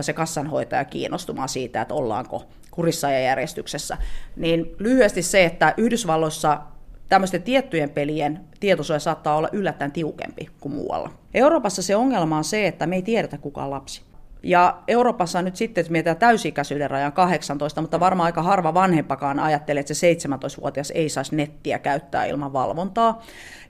se 0.00 0.12
kassanhoitaja 0.12 0.84
kiinnostumaan 0.84 1.48
siitä, 1.48 1.80
että 1.82 1.94
ollaanko 1.94 2.44
kurissa 2.70 3.10
ja 3.10 3.20
järjestyksessä. 3.20 3.96
Niin 4.36 4.66
lyhyesti 4.78 5.22
se, 5.22 5.44
että 5.44 5.74
Yhdysvalloissa 5.76 6.60
tämmöisten 7.08 7.42
tiettyjen 7.42 7.90
pelien 7.90 8.40
tietosuoja 8.60 9.00
saattaa 9.00 9.36
olla 9.36 9.48
yllättäen 9.52 9.92
tiukempi 9.92 10.48
kuin 10.60 10.74
muualla. 10.74 11.10
Euroopassa 11.34 11.82
se 11.82 11.96
ongelma 11.96 12.36
on 12.38 12.44
se, 12.44 12.66
että 12.66 12.86
me 12.86 12.96
ei 12.96 13.02
tiedetä 13.02 13.38
kuka 13.38 13.64
on 13.64 13.70
lapsi. 13.70 14.03
Ja 14.44 14.76
Euroopassa 14.88 15.42
nyt 15.42 15.56
sitten, 15.56 15.82
että 15.82 15.92
mietitään 15.92 16.16
täysikäisyyden 16.16 16.90
rajan 16.90 17.12
18, 17.12 17.80
mutta 17.80 18.00
varmaan 18.00 18.26
aika 18.26 18.42
harva 18.42 18.74
vanhempakaan 18.74 19.38
ajattelee, 19.40 19.80
että 19.80 19.94
se 19.94 20.12
17-vuotias 20.12 20.90
ei 20.90 21.08
saisi 21.08 21.36
nettiä 21.36 21.78
käyttää 21.78 22.24
ilman 22.24 22.52
valvontaa. 22.52 23.22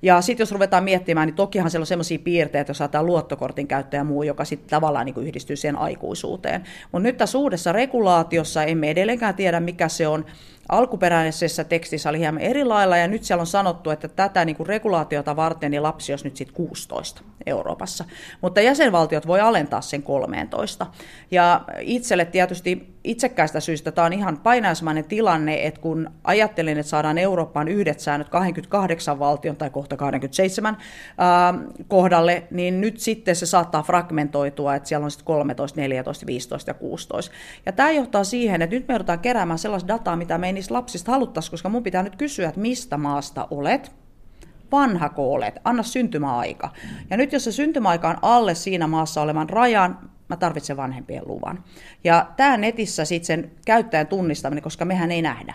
Ja 0.02 0.20
sitten 0.20 0.42
jos 0.42 0.52
ruvetaan 0.52 0.84
miettimään, 0.84 1.26
niin 1.26 1.34
tokihan 1.34 1.70
siellä 1.70 1.82
on 1.82 1.86
sellaisia 1.86 2.18
piirteitä, 2.18 2.70
jos 2.70 2.78
saattaa 2.78 3.02
luottokortin 3.02 3.66
käyttää 3.66 3.98
ja 3.98 4.04
muu, 4.04 4.22
joka 4.22 4.44
sitten 4.44 4.70
tavallaan 4.70 5.06
niin 5.06 5.26
yhdistyy 5.26 5.56
siihen 5.56 5.78
aikuisuuteen. 5.78 6.62
Mutta 6.92 7.02
nyt 7.02 7.16
tässä 7.16 7.38
uudessa 7.38 7.72
regulaatiossa 7.72 8.64
emme 8.64 8.90
edelleenkään 8.90 9.34
tiedä, 9.34 9.60
mikä 9.60 9.88
se 9.88 10.08
on. 10.08 10.24
Alkuperäisessä 10.68 11.64
tekstissä 11.64 12.08
oli 12.08 12.18
hieman 12.18 12.42
eri 12.42 12.64
lailla, 12.64 12.96
ja 12.96 13.08
nyt 13.08 13.24
siellä 13.24 13.40
on 13.40 13.46
sanottu, 13.46 13.90
että 13.90 14.08
tätä 14.08 14.44
niin 14.44 14.56
kuin 14.56 14.66
regulaatiota 14.66 15.36
varten 15.36 15.70
niin 15.70 15.82
lapsi 15.82 16.12
olisi 16.12 16.24
nyt 16.24 16.36
sitten 16.36 16.56
16 16.56 17.22
Euroopassa. 17.46 18.04
Mutta 18.40 18.60
jäsenvaltiot 18.60 19.26
voi 19.26 19.40
alentaa 19.40 19.80
sen 19.80 20.02
13. 20.02 20.86
Ja 21.30 21.64
itselle 21.80 22.24
tietysti 22.24 22.93
itsekkäistä 23.04 23.60
syystä 23.60 23.92
tämä 23.92 24.04
on 24.04 24.12
ihan 24.12 24.40
painaismainen 24.42 25.04
tilanne, 25.04 25.66
että 25.66 25.80
kun 25.80 26.10
ajattelin, 26.24 26.78
että 26.78 26.90
saadaan 26.90 27.18
Eurooppaan 27.18 27.68
yhdet 27.68 28.00
säännöt 28.00 28.28
28 28.28 29.18
valtion 29.18 29.56
tai 29.56 29.70
kohta 29.70 29.96
27 29.96 30.76
ää, 31.18 31.54
kohdalle, 31.88 32.42
niin 32.50 32.80
nyt 32.80 33.00
sitten 33.00 33.36
se 33.36 33.46
saattaa 33.46 33.82
fragmentoitua, 33.82 34.74
että 34.74 34.88
siellä 34.88 35.04
on 35.04 35.10
sitten 35.10 35.26
13, 35.26 35.80
14, 35.80 36.26
15 36.26 36.70
ja 36.70 36.74
16. 36.74 37.32
Ja 37.66 37.72
tämä 37.72 37.90
johtaa 37.90 38.24
siihen, 38.24 38.62
että 38.62 38.76
nyt 38.76 38.88
me 38.88 38.94
joudutaan 38.94 39.18
keräämään 39.18 39.58
sellaista 39.58 39.88
dataa, 39.88 40.16
mitä 40.16 40.38
me 40.38 40.46
ei 40.46 40.52
niistä 40.52 40.74
lapsista 40.74 41.12
haluttaisi, 41.12 41.50
koska 41.50 41.68
mun 41.68 41.82
pitää 41.82 42.02
nyt 42.02 42.16
kysyä, 42.16 42.48
että 42.48 42.60
mistä 42.60 42.96
maasta 42.96 43.48
olet, 43.50 43.92
vanhako 44.72 45.32
olet, 45.32 45.58
anna 45.64 45.82
syntymäaika. 45.82 46.70
Ja 47.10 47.16
nyt 47.16 47.32
jos 47.32 47.44
se 47.44 47.52
syntymäaika 47.52 48.08
on 48.08 48.18
alle 48.22 48.54
siinä 48.54 48.86
maassa 48.86 49.22
olevan 49.22 49.50
rajan, 49.50 50.10
mä 50.34 50.38
tarvitsen 50.38 50.76
vanhempien 50.76 51.22
luvan. 51.26 51.64
Ja 52.04 52.26
tämä 52.36 52.56
netissä 52.56 53.04
sitten 53.04 53.26
sen 53.26 53.50
käyttäjän 53.66 54.06
tunnistaminen, 54.06 54.62
koska 54.62 54.84
mehän 54.84 55.10
ei 55.10 55.22
nähdä. 55.22 55.54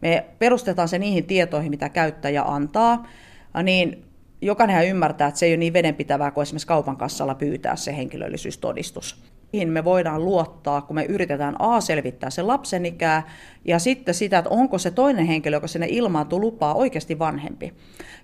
Me 0.00 0.26
perustetaan 0.38 0.88
se 0.88 0.98
niihin 0.98 1.24
tietoihin, 1.24 1.70
mitä 1.70 1.88
käyttäjä 1.88 2.42
antaa, 2.42 3.06
niin 3.62 4.04
jokainen 4.40 4.88
ymmärtää, 4.88 5.28
että 5.28 5.38
se 5.38 5.46
ei 5.46 5.52
ole 5.52 5.56
niin 5.56 5.72
vedenpitävää 5.72 6.30
kuin 6.30 6.42
esimerkiksi 6.42 6.66
kaupan 6.66 6.96
kassalla 6.96 7.34
pyytää 7.34 7.76
se 7.76 7.96
henkilöllisyystodistus. 7.96 9.22
Mihin 9.52 9.68
me 9.68 9.84
voidaan 9.84 10.24
luottaa, 10.24 10.82
kun 10.82 10.96
me 10.96 11.04
yritetään 11.04 11.56
A 11.58 11.80
selvittää 11.80 12.30
sen 12.30 12.46
lapsen 12.46 12.86
ikää 12.86 13.22
ja 13.66 13.78
sitten 13.78 14.14
sitä, 14.14 14.38
että 14.38 14.50
onko 14.50 14.78
se 14.78 14.90
toinen 14.90 15.26
henkilö, 15.26 15.56
joka 15.56 15.66
sinne 15.66 15.86
ilmaantuu 15.90 16.40
lupaa, 16.40 16.74
oikeasti 16.74 17.18
vanhempi. 17.18 17.72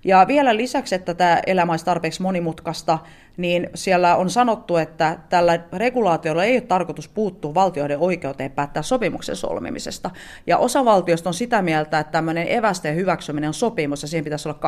Ja 0.05 0.25
vielä 0.29 0.57
lisäksi, 0.57 0.95
että 0.95 1.15
tämä 1.15 1.41
elämä 1.47 1.73
olisi 1.73 1.85
tarpeeksi 1.85 2.23
monimutkaista, 2.23 2.99
niin 3.37 3.71
siellä 3.75 4.17
on 4.17 4.31
sanottu, 4.31 4.77
että 4.77 5.19
tällä 5.29 5.61
regulaatiolla 5.73 6.45
ei 6.45 6.55
ole 6.55 6.61
tarkoitus 6.61 7.09
puuttua 7.09 7.55
valtioiden 7.55 7.99
oikeuteen 7.99 8.51
päättää 8.51 8.83
sopimuksen 8.83 9.37
solmimisesta. 9.37 10.11
Ja 10.47 10.59
osa 10.59 10.85
valtioista 10.85 11.31
on 11.31 11.35
sitä 11.35 11.63
mieltä, 11.63 11.99
että 11.99 12.13
tämmöinen 12.13 12.53
evästeen 12.53 12.97
hyväksyminen 12.97 13.49
on 13.49 13.55
sopimus 13.55 14.03
ja 14.03 14.09
siihen 14.09 14.25
pitäisi 14.25 14.49
olla 14.49 14.59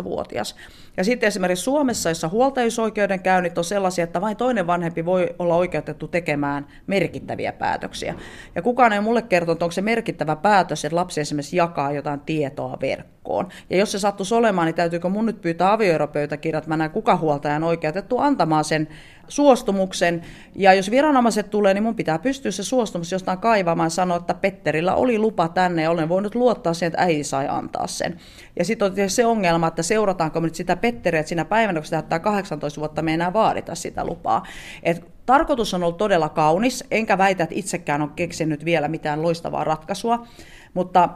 18-vuotias. 0.00 0.56
Ja 0.96 1.04
sitten 1.04 1.26
esimerkiksi 1.26 1.64
Suomessa, 1.64 2.08
jossa 2.08 2.28
huoltajuusoikeudenkäynnit 2.28 3.58
on 3.58 3.64
sellaisia, 3.64 4.04
että 4.04 4.20
vain 4.20 4.36
toinen 4.36 4.66
vanhempi 4.66 5.04
voi 5.04 5.34
olla 5.38 5.56
oikeutettu 5.56 6.08
tekemään 6.08 6.66
merkittäviä 6.86 7.52
päätöksiä. 7.52 8.14
Ja 8.54 8.62
kukaan 8.62 8.92
ei 8.92 9.00
mulle 9.00 9.22
kertonut, 9.22 9.62
onko 9.62 9.72
se 9.72 9.82
merkittävä 9.82 10.05
päätös, 10.42 10.84
että 10.84 10.96
lapsi 10.96 11.20
esimerkiksi 11.20 11.56
jakaa 11.56 11.92
jotain 11.92 12.20
tietoa 12.20 12.78
verkkoon. 12.80 13.48
Ja 13.70 13.76
jos 13.76 13.92
se 13.92 13.98
sattuisi 13.98 14.34
olemaan, 14.34 14.66
niin 14.66 14.74
täytyykö 14.74 15.08
mun 15.08 15.26
nyt 15.26 15.40
pyytää 15.40 15.72
avioeropöytäkirjat, 15.72 16.66
mä 16.66 16.76
näen 16.76 16.90
kuka 16.90 17.16
huoltajan 17.16 17.64
oikeutettu 17.64 18.18
antamaan 18.18 18.64
sen 18.64 18.88
suostumuksen. 19.28 20.22
Ja 20.54 20.74
jos 20.74 20.90
viranomaiset 20.90 21.50
tulee, 21.50 21.74
niin 21.74 21.82
mun 21.82 21.94
pitää 21.94 22.18
pystyä 22.18 22.50
se 22.50 22.64
suostumus 22.64 23.12
jostain 23.12 23.38
kaivamaan 23.38 23.86
ja 23.86 23.90
sanoa, 23.90 24.16
että 24.16 24.34
Petterillä 24.34 24.94
oli 24.94 25.18
lupa 25.18 25.48
tänne 25.48 25.82
ja 25.82 25.90
olen 25.90 26.08
voinut 26.08 26.34
luottaa 26.34 26.74
siihen, 26.74 26.86
että 26.92 27.02
äiti 27.02 27.24
sai 27.24 27.46
antaa 27.48 27.86
sen. 27.86 28.16
Ja 28.58 28.64
sitten 28.64 28.92
on 29.02 29.10
se 29.10 29.26
ongelma, 29.26 29.66
että 29.66 29.82
seurataanko 29.82 30.40
me 30.40 30.46
nyt 30.46 30.54
sitä 30.54 30.76
Petteriä, 30.76 31.20
että 31.20 31.28
siinä 31.28 31.44
päivänä, 31.44 31.80
kun 31.80 31.84
se 31.86 31.90
täyttää 31.90 32.18
18 32.18 32.80
vuotta, 32.80 33.02
me 33.02 33.10
ei 33.10 33.14
enää 33.14 33.32
vaadita 33.32 33.74
sitä 33.74 34.04
lupaa. 34.04 34.42
Et 34.82 35.15
tarkoitus 35.26 35.74
on 35.74 35.82
ollut 35.82 35.96
todella 35.96 36.28
kaunis, 36.28 36.84
enkä 36.90 37.18
väitä, 37.18 37.42
että 37.42 37.54
itsekään 37.58 38.02
on 38.02 38.10
keksinyt 38.10 38.64
vielä 38.64 38.88
mitään 38.88 39.22
loistavaa 39.22 39.64
ratkaisua, 39.64 40.26
mutta 40.74 41.08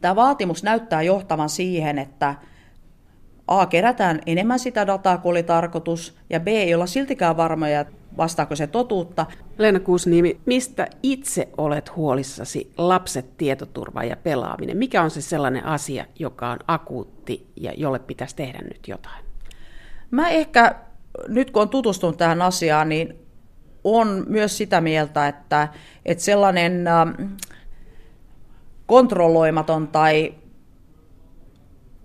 tämä 0.00 0.16
vaatimus 0.16 0.62
näyttää 0.62 1.02
johtavan 1.02 1.48
siihen, 1.48 1.98
että 1.98 2.34
A, 3.48 3.66
kerätään 3.66 4.20
enemmän 4.26 4.58
sitä 4.58 4.86
dataa 4.86 5.18
kuin 5.18 5.30
oli 5.30 5.42
tarkoitus, 5.42 6.16
ja 6.30 6.40
B, 6.40 6.48
ei 6.48 6.74
olla 6.74 6.86
siltikään 6.86 7.36
varmoja, 7.36 7.84
vastaako 8.16 8.56
se 8.56 8.66
totuutta. 8.66 9.26
Leena 9.58 9.80
Kuusniemi, 9.80 10.40
mistä 10.46 10.86
itse 11.02 11.48
olet 11.58 11.96
huolissasi 11.96 12.72
lapset, 12.78 13.36
tietoturva 13.36 14.04
ja 14.04 14.16
pelaaminen? 14.16 14.76
Mikä 14.76 15.02
on 15.02 15.10
se 15.10 15.20
sellainen 15.20 15.64
asia, 15.64 16.06
joka 16.18 16.50
on 16.50 16.58
akuutti 16.68 17.46
ja 17.56 17.72
jolle 17.76 17.98
pitäisi 17.98 18.36
tehdä 18.36 18.58
nyt 18.58 18.88
jotain? 18.88 19.24
Mä 20.10 20.28
ehkä, 20.28 20.74
nyt 21.28 21.50
kun 21.50 21.62
on 21.62 21.68
tutustunut 21.68 22.16
tähän 22.16 22.42
asiaan, 22.42 22.88
niin 22.88 23.23
on 23.84 24.24
myös 24.28 24.58
sitä 24.58 24.80
mieltä, 24.80 25.28
että, 25.28 25.68
että 26.04 26.24
sellainen 26.24 26.86
ähm, 26.86 27.10
kontrolloimaton 28.86 29.88
tai 29.88 30.34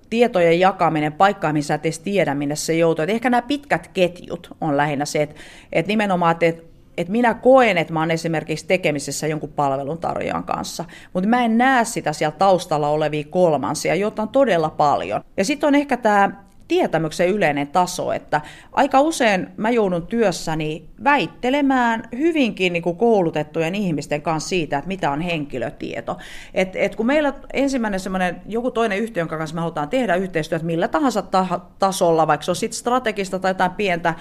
tietojen 0.10 0.60
jakaminen 0.60 1.14
paikkaan, 1.14 1.54
missä 1.54 1.74
et 1.74 1.86
edes 1.86 2.00
tiedä, 2.00 2.36
minne 2.36 2.56
se 2.56 2.74
joutuu. 2.74 3.04
Et 3.04 3.10
ehkä 3.10 3.30
nämä 3.30 3.42
pitkät 3.42 3.88
ketjut 3.88 4.56
on 4.62 4.78
lähinnä 4.78 5.06
se, 5.06 5.22
että, 5.22 5.36
että 5.72 5.88
nimenomaan, 5.88 6.32
että, 6.32 6.62
että 6.98 7.12
minä 7.12 7.34
koen, 7.34 7.78
että 7.78 7.94
olen 7.94 8.12
esimerkiksi 8.12 8.68
tekemisessä 8.68 9.28
jonkun 9.28 9.54
palveluntarjoajan 9.54 10.44
kanssa, 10.44 10.86
mutta 11.14 11.30
mä 11.30 11.46
en 11.46 11.58
näe 11.58 11.86
sitä 11.86 12.14
siellä 12.14 12.38
taustalla 12.38 12.90
olevia 12.90 13.24
kolmansia, 13.30 13.96
joita 13.96 14.22
on 14.22 14.30
todella 14.30 14.70
paljon. 14.70 15.22
Ja 15.38 15.46
sitten 15.46 15.68
on 15.68 15.76
ehkä 15.76 15.98
tämä 15.98 16.49
tietämyksen 16.70 17.30
yleinen 17.30 17.68
taso, 17.68 18.12
että 18.12 18.42
aika 18.72 19.02
usein 19.02 19.48
mä 19.58 19.70
joudun 19.70 20.08
työssäni 20.08 20.86
väittelemään 21.04 22.04
hyvinkin 22.18 22.74
niin 22.74 22.84
kuin 22.84 22.98
koulutettujen 22.98 23.76
ihmisten 23.76 24.22
kanssa 24.22 24.50
siitä, 24.50 24.78
että 24.78 24.88
mitä 24.88 25.12
on 25.12 25.22
henkilötieto. 25.22 26.18
Et, 26.54 26.76
et 26.76 26.96
kun 26.96 27.06
meillä 27.06 27.34
ensimmäinen 27.54 28.00
semmoinen 28.00 28.42
joku 28.48 28.72
toinen 28.72 28.98
yhtiö, 28.98 29.22
jonka 29.22 29.38
kanssa 29.38 29.56
me 29.56 29.62
halutaan 29.62 29.90
tehdä 29.90 30.16
yhteistyötä 30.16 30.66
millä 30.66 30.88
tahansa 30.88 31.22
ta- 31.22 31.60
tasolla, 31.80 32.28
vaikka 32.28 32.44
se 32.44 32.52
on 32.52 32.56
sitten 32.56 32.80
strategista 32.80 33.40
tai 33.40 33.50
jotain 33.52 33.72
pientä, 33.72 34.14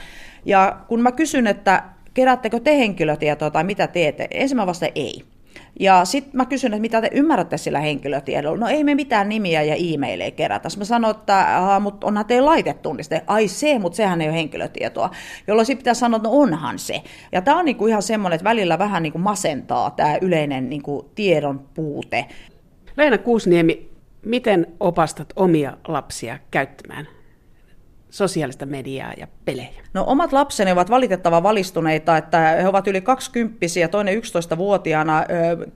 ja 0.44 0.80
kun 0.88 1.00
mä 1.00 1.12
kysyn, 1.12 1.46
että 1.46 1.82
keräättekö 2.14 2.60
te 2.60 2.78
henkilötietoa 2.78 3.50
tai 3.50 3.64
mitä 3.64 3.86
teette, 3.86 4.28
ensimmäinen 4.30 4.68
vasta 4.68 4.86
ei. 4.94 5.37
Ja 5.80 6.04
sitten 6.04 6.36
mä 6.36 6.46
kysyn, 6.46 6.74
että 6.74 6.80
mitä 6.80 7.00
te 7.00 7.10
ymmärrätte 7.12 7.56
sillä 7.56 7.80
henkilötiedolla. 7.80 8.58
No 8.58 8.68
ei 8.68 8.84
me 8.84 8.94
mitään 8.94 9.28
nimiä 9.28 9.62
ja 9.62 9.74
e-maileja 9.74 10.30
kerätä. 10.30 10.68
Mä 10.78 10.84
sanoin, 10.84 11.16
että 11.16 11.46
mutta 11.80 12.06
onhan 12.06 12.26
teillä 12.26 12.46
laitetunniste. 12.46 13.22
Ai 13.26 13.48
se, 13.48 13.78
mutta 13.78 13.96
sehän 13.96 14.20
ei 14.20 14.28
ole 14.28 14.36
henkilötietoa. 14.36 15.10
Jolloin 15.46 15.66
sitten 15.66 15.82
pitää 15.82 15.94
sanoa, 15.94 16.16
että 16.16 16.28
no 16.28 16.34
onhan 16.34 16.78
se. 16.78 17.02
Ja 17.32 17.42
tämä 17.42 17.58
on 17.58 17.64
niinku 17.64 17.86
ihan 17.86 18.02
semmoinen, 18.02 18.34
että 18.34 18.48
välillä 18.48 18.78
vähän 18.78 19.02
niinku 19.02 19.18
masentaa 19.18 19.90
tämä 19.90 20.18
yleinen 20.20 20.70
niinku 20.70 21.10
tiedon 21.14 21.68
puute. 21.74 22.26
Leena 22.96 23.18
Kuusniemi, 23.18 23.90
miten 24.24 24.66
opastat 24.80 25.32
omia 25.36 25.76
lapsia 25.88 26.38
käyttämään 26.50 27.08
sosiaalista 28.10 28.66
mediaa 28.66 29.12
ja 29.16 29.26
pelejä? 29.44 29.82
No 29.94 30.04
omat 30.06 30.32
lapseni 30.32 30.72
ovat 30.72 30.90
valitettavan 30.90 31.42
valistuneita, 31.42 32.16
että 32.16 32.38
he 32.38 32.68
ovat 32.68 32.86
yli 32.86 33.00
20 33.00 33.66
ja 33.80 33.88
toinen 33.88 34.14
11-vuotiaana 34.18 35.24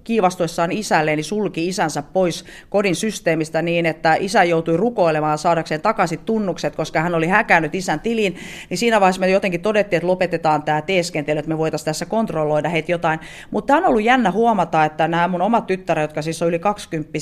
kiivastuessaan 0.05 0.73
isälleen 0.73 1.17
niin 1.17 1.25
sulki 1.25 1.69
isänsä 1.69 2.03
pois 2.03 2.45
kodin 2.69 2.97
systeemistä 2.97 3.63
niin, 3.63 3.87
että 3.87 4.15
isä 4.15 4.45
joutui 4.45 4.77
rukoilemaan 4.77 5.39
saadakseen 5.39 5.81
takaisin 5.81 6.19
tunnukset, 6.19 6.77
koska 6.77 7.01
hän 7.01 7.15
oli 7.15 7.27
häkännyt 7.27 7.75
isän 7.75 8.01
tilin, 8.01 8.37
niin 8.71 8.79
siinä 8.79 9.01
vaiheessa 9.01 9.21
me 9.21 9.31
jotenkin 9.31 9.61
todettiin, 9.61 9.99
että 9.99 10.07
lopetetaan 10.07 10.63
tämä 10.63 10.83
teeskentely, 10.83 11.39
että 11.39 11.49
me 11.49 11.59
voitaisiin 11.59 11.85
tässä 11.85 12.07
kontrolloida 12.07 12.69
heitä 12.69 12.93
jotain. 12.93 13.21
Mutta 13.51 13.67
tämä 13.67 13.79
on 13.79 13.85
ollut 13.85 14.03
jännä 14.03 14.31
huomata, 14.31 14.85
että 14.85 15.09
nämä 15.09 15.29
mun 15.29 15.43
omat 15.43 15.67
tyttäret, 15.67 16.03
jotka 16.03 16.23
siis 16.23 16.43
on 16.43 16.49
yli 16.49 16.59
20 16.59 17.19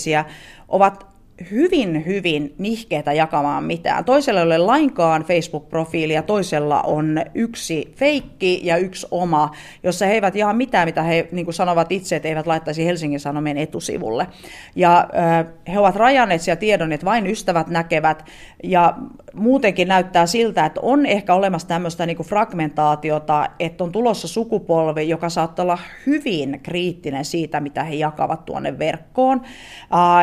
ovat 0.68 1.09
hyvin, 1.50 2.06
hyvin 2.06 2.54
nihkeitä 2.58 3.12
jakamaan 3.12 3.64
mitään. 3.64 4.04
Toisella 4.04 4.40
ei 4.40 4.46
ole 4.46 4.58
lainkaan 4.58 5.22
Facebook-profiili 5.22 6.12
ja 6.12 6.22
toisella 6.22 6.82
on 6.82 7.22
yksi 7.34 7.92
feikki 7.96 8.60
ja 8.62 8.76
yksi 8.76 9.06
oma, 9.10 9.50
jossa 9.82 10.06
he 10.06 10.12
eivät 10.12 10.34
jaha 10.34 10.52
mitään, 10.52 10.88
mitä 10.88 11.02
he 11.02 11.28
niin 11.32 11.46
kuin 11.46 11.54
sanovat 11.54 11.92
itse, 11.92 12.16
että 12.16 12.28
eivät 12.28 12.46
laittaisi 12.46 12.86
Helsingin 12.86 13.20
Sanomien 13.20 13.58
etusivulle. 13.58 14.26
Ja 14.76 15.08
he 15.72 15.78
ovat 15.78 15.96
rajanneet 15.96 16.40
siellä 16.40 16.60
tiedon, 16.60 16.92
että 16.92 17.06
vain 17.06 17.26
ystävät 17.26 17.66
näkevät 17.66 18.24
ja 18.64 18.94
muutenkin 19.34 19.88
näyttää 19.88 20.26
siltä, 20.26 20.66
että 20.66 20.80
on 20.82 21.06
ehkä 21.06 21.34
olemassa 21.34 21.68
tämmöistä 21.68 22.06
niin 22.06 22.16
kuin 22.16 22.26
fragmentaatiota, 22.26 23.48
että 23.58 23.84
on 23.84 23.92
tulossa 23.92 24.28
sukupolvi, 24.28 25.08
joka 25.08 25.28
saattaa 25.28 25.62
olla 25.62 25.78
hyvin 26.06 26.60
kriittinen 26.62 27.24
siitä, 27.24 27.60
mitä 27.60 27.84
he 27.84 27.94
jakavat 27.94 28.44
tuonne 28.44 28.78
verkkoon. 28.78 29.42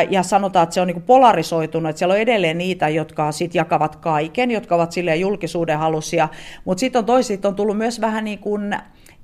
Ja 0.10 0.24
sanotaan, 0.24 0.64
että 0.64 0.74
se 0.74 0.82
on 0.82 0.88
niin 0.88 0.96
kuin 0.96 1.07
polarisoitunut, 1.08 1.90
että 1.90 1.98
siellä 1.98 2.14
on 2.14 2.20
edelleen 2.20 2.58
niitä, 2.58 2.90
jotka 2.90 3.32
sit 3.32 3.56
jakavat 3.56 3.96
kaiken, 3.96 4.52
jotka 4.52 4.76
ovat 4.76 4.92
silleen 4.92 5.20
julkisuuden 5.20 5.78
halusia, 5.78 6.30
mutta 6.66 6.80
sitten 6.80 7.00
on 7.00 7.06
toiset 7.06 7.46
on 7.46 7.56
tullut 7.56 7.78
myös 7.78 8.02
vähän 8.02 8.24
niin 8.26 8.40
kuin 8.40 8.76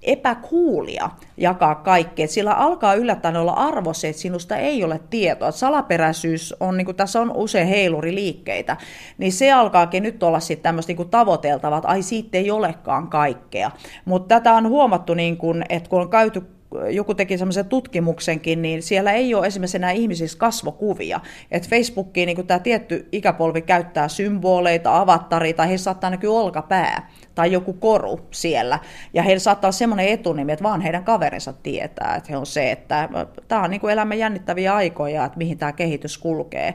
epäkuulia 0.03 1.09
jakaa 1.37 1.75
kaikkea. 1.75 2.27
Sillä 2.27 2.53
alkaa 2.53 2.93
yllättäen 2.93 3.35
olla 3.35 3.53
arvo 3.53 3.93
se, 3.93 4.09
että 4.09 4.21
sinusta 4.21 4.57
ei 4.57 4.83
ole 4.83 4.99
tietoa. 5.09 5.51
Salaperäisyys 5.51 6.55
on, 6.59 6.77
niin 6.77 6.85
kuin 6.85 6.97
tässä 6.97 7.21
on 7.21 7.31
usein 7.35 7.67
heiluriliikkeitä, 7.67 8.77
niin 9.17 9.31
se 9.31 9.51
alkaakin 9.51 10.03
nyt 10.03 10.23
olla 10.23 10.39
sitten 10.39 10.63
tämmöistä 10.63 10.93
niin 10.93 11.09
tavoiteltavaa, 11.09 11.77
että 11.77 11.89
ai 11.89 12.01
siitä 12.01 12.37
ei 12.37 12.51
olekaan 12.51 13.07
kaikkea. 13.07 13.71
Mutta 14.05 14.35
tätä 14.35 14.53
on 14.53 14.69
huomattu, 14.69 15.13
niin 15.13 15.37
kuin, 15.37 15.63
että 15.69 15.89
kun 15.89 16.01
on 16.01 16.09
käyty 16.09 16.41
joku 16.89 17.13
teki 17.13 17.37
semmoisen 17.37 17.65
tutkimuksenkin, 17.65 18.61
niin 18.61 18.83
siellä 18.83 19.11
ei 19.11 19.35
ole 19.35 19.47
esimerkiksi 19.47 19.77
enää 19.77 19.91
ihmisissä 19.91 20.37
kasvokuvia. 20.37 21.19
Et 21.51 21.69
Facebookiin 21.69 22.27
niin 22.27 22.47
tämä 22.47 22.59
tietty 22.59 23.07
ikäpolvi 23.11 23.61
käyttää 23.61 24.07
symboleita, 24.07 24.99
avattaria, 24.99 25.53
tai 25.53 25.69
he 25.69 25.77
saattaa 25.77 26.09
näkyä 26.09 26.31
olkapää 26.31 27.09
tai 27.35 27.51
joku 27.51 27.73
koru 27.73 28.19
siellä. 28.31 28.79
Ja 29.13 29.23
heillä 29.23 29.39
saattaa 29.39 29.67
olla 29.67 29.77
semmoinen 29.77 30.07
etunimi, 30.07 30.51
että 30.51 30.63
vaan 30.63 30.81
heidän 30.81 31.03
kaverinsa 31.03 31.53
tietää, 31.53 32.15
että 32.15 32.27
he 32.29 32.37
on 32.37 32.45
se, 32.45 32.71
että 32.71 33.09
tämä 33.47 33.63
on 33.63 33.69
niin 33.69 33.81
kuin 33.81 33.93
elämän 33.93 34.19
jännittäviä 34.19 34.75
aikoja, 34.75 35.25
että 35.25 35.37
mihin 35.37 35.57
tämä 35.57 35.71
kehitys 35.71 36.17
kulkee. 36.17 36.73